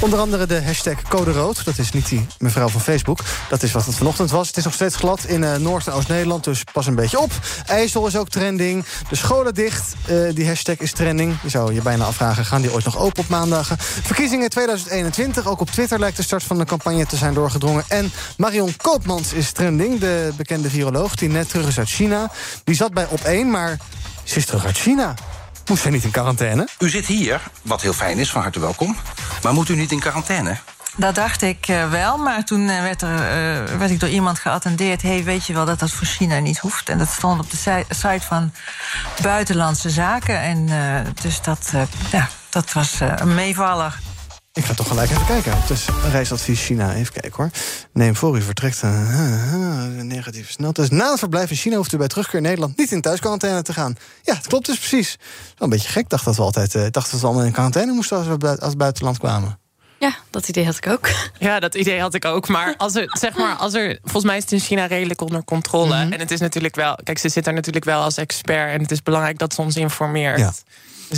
Onder 0.00 0.18
andere 0.18 0.46
de 0.46 0.62
hashtag 0.62 1.02
Code 1.02 1.32
Rood. 1.32 1.64
Dat 1.64 1.78
is 1.78 1.92
niet 1.92 2.08
die 2.08 2.26
mevrouw 2.38 2.68
van 2.68 2.80
Facebook. 2.80 3.18
Dat 3.48 3.62
is 3.62 3.72
wat 3.72 3.86
het 3.86 3.94
vanochtend 3.94 4.30
was. 4.30 4.46
Het 4.46 4.56
is 4.56 4.64
nog 4.64 4.74
steeds 4.74 4.96
glad 4.96 5.24
in 5.24 5.44
eh, 5.44 5.56
Noord- 5.56 5.86
en 5.86 5.92
Oost-Nederland. 5.92 6.44
Dus 6.44 6.64
pas 6.72 6.86
een 6.86 6.94
beetje 6.94 7.20
op. 7.20 7.30
IJssel 7.66 8.06
is 8.06 8.16
ook 8.16 8.28
trending. 8.28 8.84
De 9.08 9.16
scholen 9.16 9.54
dicht. 9.54 9.94
Eh, 10.06 10.16
die 10.34 10.46
hashtag 10.46 10.76
is 10.76 10.92
trending. 10.92 11.36
Je 11.42 11.48
zou 11.48 11.74
je 11.74 11.82
bijna 11.82 12.04
afvragen, 12.04 12.44
gaan 12.44 12.60
die 12.60 12.72
ooit 12.72 12.84
nog 12.84 12.98
open 12.98 13.22
op 13.22 13.28
maandagen? 13.28 13.76
Verkiezingen 13.78 14.50
2021. 14.50 15.46
Ook 15.46 15.60
op 15.60 15.70
Twitter 15.70 15.98
lijkt 15.98 16.16
de 16.16 16.22
start 16.22 16.42
van 16.42 16.58
de 16.58 16.64
campagne 16.64 17.06
te 17.06 17.16
zijn 17.16 17.34
doorgedrongen. 17.34 17.84
En 17.88 18.12
Marion 18.36 18.76
Koopmans 18.76 19.32
is 19.32 19.52
trending. 19.52 20.00
De 20.00 20.32
bekende 20.36 20.70
viroloog 20.70 21.14
die 21.14 21.28
net 21.28 21.48
terug 21.48 21.68
is 21.68 21.78
uit 21.78 21.88
China. 21.88 22.30
Die 22.64 22.74
zat 22.74 22.92
bij 22.92 23.06
op 23.08 23.20
1, 23.20 23.50
maar 23.50 23.78
ze 24.24 24.36
is 24.36 24.46
terug 24.46 24.64
uit 24.64 24.78
China. 24.78 25.14
Moest 25.70 25.82
zij 25.82 25.90
niet 25.90 26.04
in 26.04 26.10
quarantaine? 26.10 26.68
U 26.78 26.88
zit 26.88 27.06
hier, 27.06 27.40
wat 27.62 27.82
heel 27.82 27.92
fijn 27.92 28.18
is, 28.18 28.30
van 28.30 28.42
harte 28.42 28.60
welkom. 28.60 28.96
Maar 29.42 29.52
moet 29.52 29.68
u 29.68 29.76
niet 29.76 29.92
in 29.92 29.98
quarantaine? 30.00 30.56
Dat 30.96 31.14
dacht 31.14 31.42
ik 31.42 31.68
eh, 31.68 31.90
wel, 31.90 32.16
maar 32.18 32.44
toen 32.44 32.68
eh, 32.68 32.82
werd, 32.82 33.02
er, 33.02 33.14
eh, 33.14 33.76
werd 33.78 33.90
ik 33.90 34.00
door 34.00 34.08
iemand 34.08 34.38
geattendeerd... 34.38 35.02
hey, 35.02 35.24
weet 35.24 35.46
je 35.46 35.52
wel 35.52 35.64
dat 35.64 35.78
dat 35.78 35.90
voor 35.90 36.06
China 36.06 36.38
niet 36.38 36.58
hoeft? 36.58 36.88
En 36.88 36.98
dat 36.98 37.08
stond 37.08 37.40
op 37.40 37.50
de 37.50 37.56
si- 37.56 37.84
site 37.88 38.26
van 38.26 38.52
Buitenlandse 39.22 39.90
Zaken. 39.90 40.40
En 40.40 40.68
eh, 40.68 41.12
dus 41.22 41.42
dat, 41.42 41.70
eh, 41.74 41.82
ja, 42.10 42.28
dat 42.48 42.72
was 42.72 43.00
eh, 43.00 43.12
een 43.16 43.34
meevaller. 43.34 43.98
Ik 44.52 44.64
ga 44.64 44.74
toch 44.74 44.88
gelijk 44.88 45.10
even 45.10 45.26
kijken. 45.26 45.60
Het 45.60 45.70
is 45.70 45.86
een 45.86 46.10
reisadvies 46.10 46.64
China. 46.64 46.94
Even 46.94 47.12
kijken 47.12 47.32
hoor. 47.36 47.50
Neem 47.92 48.16
voor 48.16 48.36
u 48.36 48.42
vertrekt. 48.42 48.82
Uh, 48.82 48.90
uh, 49.96 50.02
negatieve. 50.02 50.72
Dus 50.72 50.90
na 50.90 51.10
het 51.10 51.18
verblijf 51.18 51.50
in 51.50 51.56
China 51.56 51.76
hoeft 51.76 51.92
u 51.92 51.96
bij 51.96 52.08
terugkeer 52.08 52.34
in 52.38 52.42
Nederland 52.42 52.76
niet 52.76 52.92
in 52.92 53.00
thuisquarantaine 53.00 53.62
te 53.62 53.72
gaan. 53.72 53.96
Ja, 54.22 54.34
het 54.34 54.46
klopt 54.46 54.66
dus 54.66 54.78
precies. 54.78 55.16
Wel 55.18 55.54
een 55.58 55.68
beetje 55.68 55.88
gek. 55.88 56.02
Ik 56.02 56.08
dacht 56.08 56.24
dat 56.24 56.36
we 56.36 56.42
altijd 56.42 56.74
uh, 56.74 56.86
dacht 56.90 57.10
dat 57.10 57.20
we 57.20 57.26
allemaal 57.26 57.44
in 57.44 57.52
quarantaine 57.52 57.92
moesten 57.92 58.16
als 58.16 58.26
we 58.26 58.36
buiten, 58.36 58.64
als 58.64 58.76
buitenland 58.76 59.18
kwamen. 59.18 59.58
Ja, 59.98 60.14
dat 60.30 60.48
idee 60.48 60.64
had 60.64 60.76
ik 60.76 60.86
ook. 60.86 61.08
Ja, 61.38 61.60
dat 61.60 61.74
idee 61.74 62.00
had 62.00 62.14
ik 62.14 62.24
ook. 62.24 62.48
Maar 62.48 62.74
als 62.76 62.94
er, 62.94 63.04
zeg 63.18 63.36
maar, 63.36 63.54
als 63.54 63.74
er 63.74 63.98
volgens 64.02 64.24
mij 64.24 64.36
is 64.36 64.42
het 64.42 64.52
in 64.52 64.60
China 64.60 64.86
redelijk 64.86 65.20
onder 65.20 65.44
controle. 65.44 66.04
Mhm. 66.04 66.12
En 66.12 66.18
het 66.18 66.30
is 66.30 66.40
natuurlijk 66.40 66.74
wel, 66.74 66.98
kijk, 67.02 67.18
ze 67.18 67.28
zit 67.28 67.46
er 67.46 67.52
natuurlijk 67.52 67.84
wel 67.84 68.02
als 68.02 68.16
expert. 68.16 68.72
En 68.72 68.80
het 68.80 68.90
is 68.90 69.02
belangrijk 69.02 69.38
dat 69.38 69.54
ze 69.54 69.60
ons 69.60 69.76
informeert. 69.76 70.38
Ja. 70.38 70.52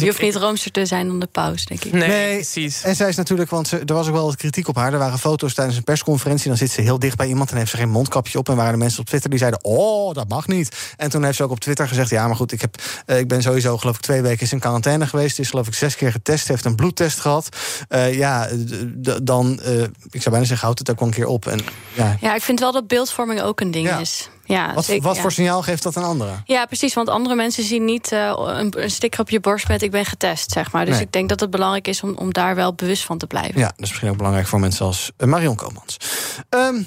Je 0.00 0.06
hoeft 0.06 0.20
niet 0.20 0.36
roomser 0.36 0.70
te 0.70 0.86
zijn 0.86 1.06
dan 1.06 1.18
de 1.18 1.26
paus, 1.32 1.64
denk 1.64 1.84
ik. 1.84 1.92
Nee, 1.92 2.34
precies. 2.34 2.82
En 2.82 2.96
zij 2.96 3.08
is 3.08 3.16
natuurlijk, 3.16 3.50
want 3.50 3.68
ze, 3.68 3.78
er 3.78 3.94
was 3.94 4.06
ook 4.06 4.12
wel 4.14 4.24
wat 4.24 4.36
kritiek 4.36 4.68
op 4.68 4.76
haar. 4.76 4.92
Er 4.92 4.98
waren 4.98 5.18
foto's 5.18 5.54
tijdens 5.54 5.76
een 5.76 5.84
persconferentie. 5.84 6.48
Dan 6.48 6.56
zit 6.56 6.70
ze 6.70 6.80
heel 6.80 6.98
dicht 6.98 7.16
bij 7.16 7.26
iemand 7.28 7.50
en 7.50 7.56
heeft 7.56 7.70
ze 7.70 7.76
geen 7.76 7.90
mondkapje 7.90 8.38
op. 8.38 8.48
En 8.48 8.56
waren 8.56 8.72
er 8.72 8.78
mensen 8.78 9.00
op 9.00 9.06
Twitter 9.06 9.30
die 9.30 9.38
zeiden: 9.38 9.64
Oh, 9.64 10.14
dat 10.14 10.28
mag 10.28 10.46
niet. 10.46 10.76
En 10.96 11.10
toen 11.10 11.24
heeft 11.24 11.36
ze 11.36 11.42
ook 11.42 11.50
op 11.50 11.60
Twitter 11.60 11.88
gezegd: 11.88 12.10
Ja, 12.10 12.26
maar 12.26 12.36
goed, 12.36 12.52
ik, 12.52 12.60
heb, 12.60 12.76
eh, 13.06 13.18
ik 13.18 13.28
ben 13.28 13.42
sowieso, 13.42 13.78
geloof 13.78 13.94
ik, 13.96 14.00
twee 14.02 14.22
weken 14.22 14.50
in 14.50 14.58
quarantaine 14.58 15.06
geweest. 15.06 15.38
Is 15.38 15.50
geloof 15.50 15.66
ik 15.66 15.74
zes 15.74 15.96
keer 15.96 16.12
getest. 16.12 16.48
Heeft 16.48 16.64
een 16.64 16.74
bloedtest 16.76 17.20
gehad. 17.20 17.56
Eh, 17.88 18.14
ja, 18.14 18.48
d- 19.02 19.18
dan, 19.26 19.60
eh, 19.60 19.82
ik 20.10 20.22
zou 20.22 20.30
bijna 20.30 20.44
zeggen, 20.44 20.58
houdt 20.66 20.78
het 20.78 20.90
ook 20.90 20.98
wel 20.98 21.08
een 21.08 21.14
keer 21.14 21.26
op. 21.26 21.46
En, 21.46 21.60
ja. 21.92 22.16
Ja, 22.20 22.34
ik 22.34 22.42
vind 22.42 22.60
wel 22.60 22.72
dat 22.72 22.86
beeldvorming 22.86 23.40
ook 23.42 23.60
een 23.60 23.70
ding 23.70 23.86
Ja. 23.88 23.98
is. 23.98 24.28
Ja, 24.52 24.74
Wat, 24.74 24.86
wat 24.86 25.14
ja. 25.16 25.20
voor 25.22 25.32
signaal 25.32 25.62
geeft 25.62 25.82
dat 25.82 25.96
aan 25.96 26.04
anderen? 26.04 26.42
Ja, 26.44 26.66
precies. 26.66 26.94
Want 26.94 27.08
andere 27.08 27.34
mensen 27.34 27.64
zien 27.64 27.84
niet 27.84 28.12
eh, 28.12 28.32
een, 28.36 28.82
een 28.82 28.90
sticker 28.90 29.20
op 29.20 29.30
je 29.30 29.40
borst 29.40 29.68
met 29.68 29.82
ik 29.82 29.90
ben 29.90 30.04
getest, 30.04 30.50
zeg 30.50 30.72
maar. 30.72 30.84
Dus 30.84 30.94
Nee. 30.94 31.04
ik 31.04 31.12
denk 31.12 31.28
dat 31.28 31.40
het 31.40 31.50
belangrijk 31.50 31.88
is 31.88 32.02
om, 32.02 32.14
om 32.16 32.32
daar 32.32 32.54
wel 32.54 32.74
bewust 32.74 33.04
van 33.04 33.18
te 33.18 33.26
blijven. 33.26 33.60
Ja, 33.60 33.66
dat 33.66 33.74
is 33.80 33.88
misschien 33.88 34.10
ook 34.10 34.16
belangrijk 34.16 34.46
voor 34.46 34.60
mensen 34.60 34.86
als 34.86 35.10
eh, 35.16 35.26
Marion 35.28 35.56
Komans. 35.56 35.96
Ehm, 36.48 36.82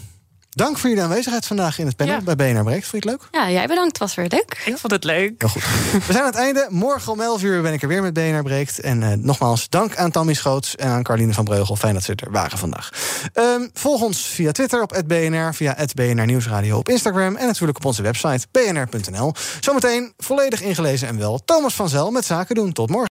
dank 0.56 0.78
voor 0.78 0.90
jullie 0.90 1.04
aanwezigheid 1.04 1.46
vandaag 1.46 1.80
in 1.80 1.86
het 1.86 1.96
panel 1.96 2.22
bij 2.22 2.36
BNR 2.36 2.64
Breekt. 2.64 2.88
Vond 2.88 3.04
je 3.04 3.10
het 3.10 3.20
leuk? 3.20 3.28
Ja, 3.32 3.52
jij 3.52 3.68
bedankt. 3.68 3.88
Het 3.88 3.98
was 3.98 4.16
weer 4.16 4.28
leuk. 4.28 4.62
Ik 4.66 4.78
vond 4.78 4.94
het 4.94 5.04
leuk. 5.04 5.34
Heel 5.38 5.50
goed. 5.50 5.64
We 6.08 6.14
zijn 6.14 6.20
aan 6.20 6.26
het 6.26 6.36
einde. 6.36 6.68
Morgen 6.70 7.12
om 7.12 7.22
11 7.22 7.44
uur 7.44 7.62
ben 7.62 7.74
ik 7.74 7.82
er 7.82 7.88
weer 7.88 8.02
met 8.02 8.14
BNR 8.14 8.44
Breekt. 8.44 8.80
En 8.80 9.04
eh, 9.04 9.18
nogmaals, 9.18 9.70
dank 9.70 9.96
aan 9.96 10.12
Tammy 10.12 10.34
Schoots 10.34 10.76
en 10.76 10.90
aan 10.90 11.04
Carline 11.04 11.34
van 11.34 11.46
Breugel. 11.46 11.76
Fijn 11.76 11.94
dat 11.94 12.04
ze 12.04 12.16
er 12.16 12.32
waren 12.32 12.58
vandaag. 12.58 12.90
Ehm, 13.34 13.68
volg 13.74 14.02
ons 14.02 14.28
via 14.28 14.52
Twitter 14.52 14.82
op 14.82 15.04
@bnr, 15.08 15.54
via 15.54 15.78
@bnr 15.94 16.26
Nieuwsradio 16.26 16.78
op 16.78 16.90
Instagram... 16.90 17.36
en 17.36 17.46
natuurlijk 17.46 17.78
op 17.78 17.86
onze 17.86 18.02
website 18.02 18.48
bnr.nl. 18.52 19.34
Zometeen 19.60 20.14
volledig 20.18 20.62
ingelezen 20.62 21.08
en 21.08 21.18
wel 21.18 21.42
Thomas 21.46 21.74
van 21.74 21.90
Zel 21.90 22.12
met 22.12 22.26
Zaken 22.26 22.56
doen. 22.56 22.74
Tot 22.74 22.90
morgen. 22.90 23.15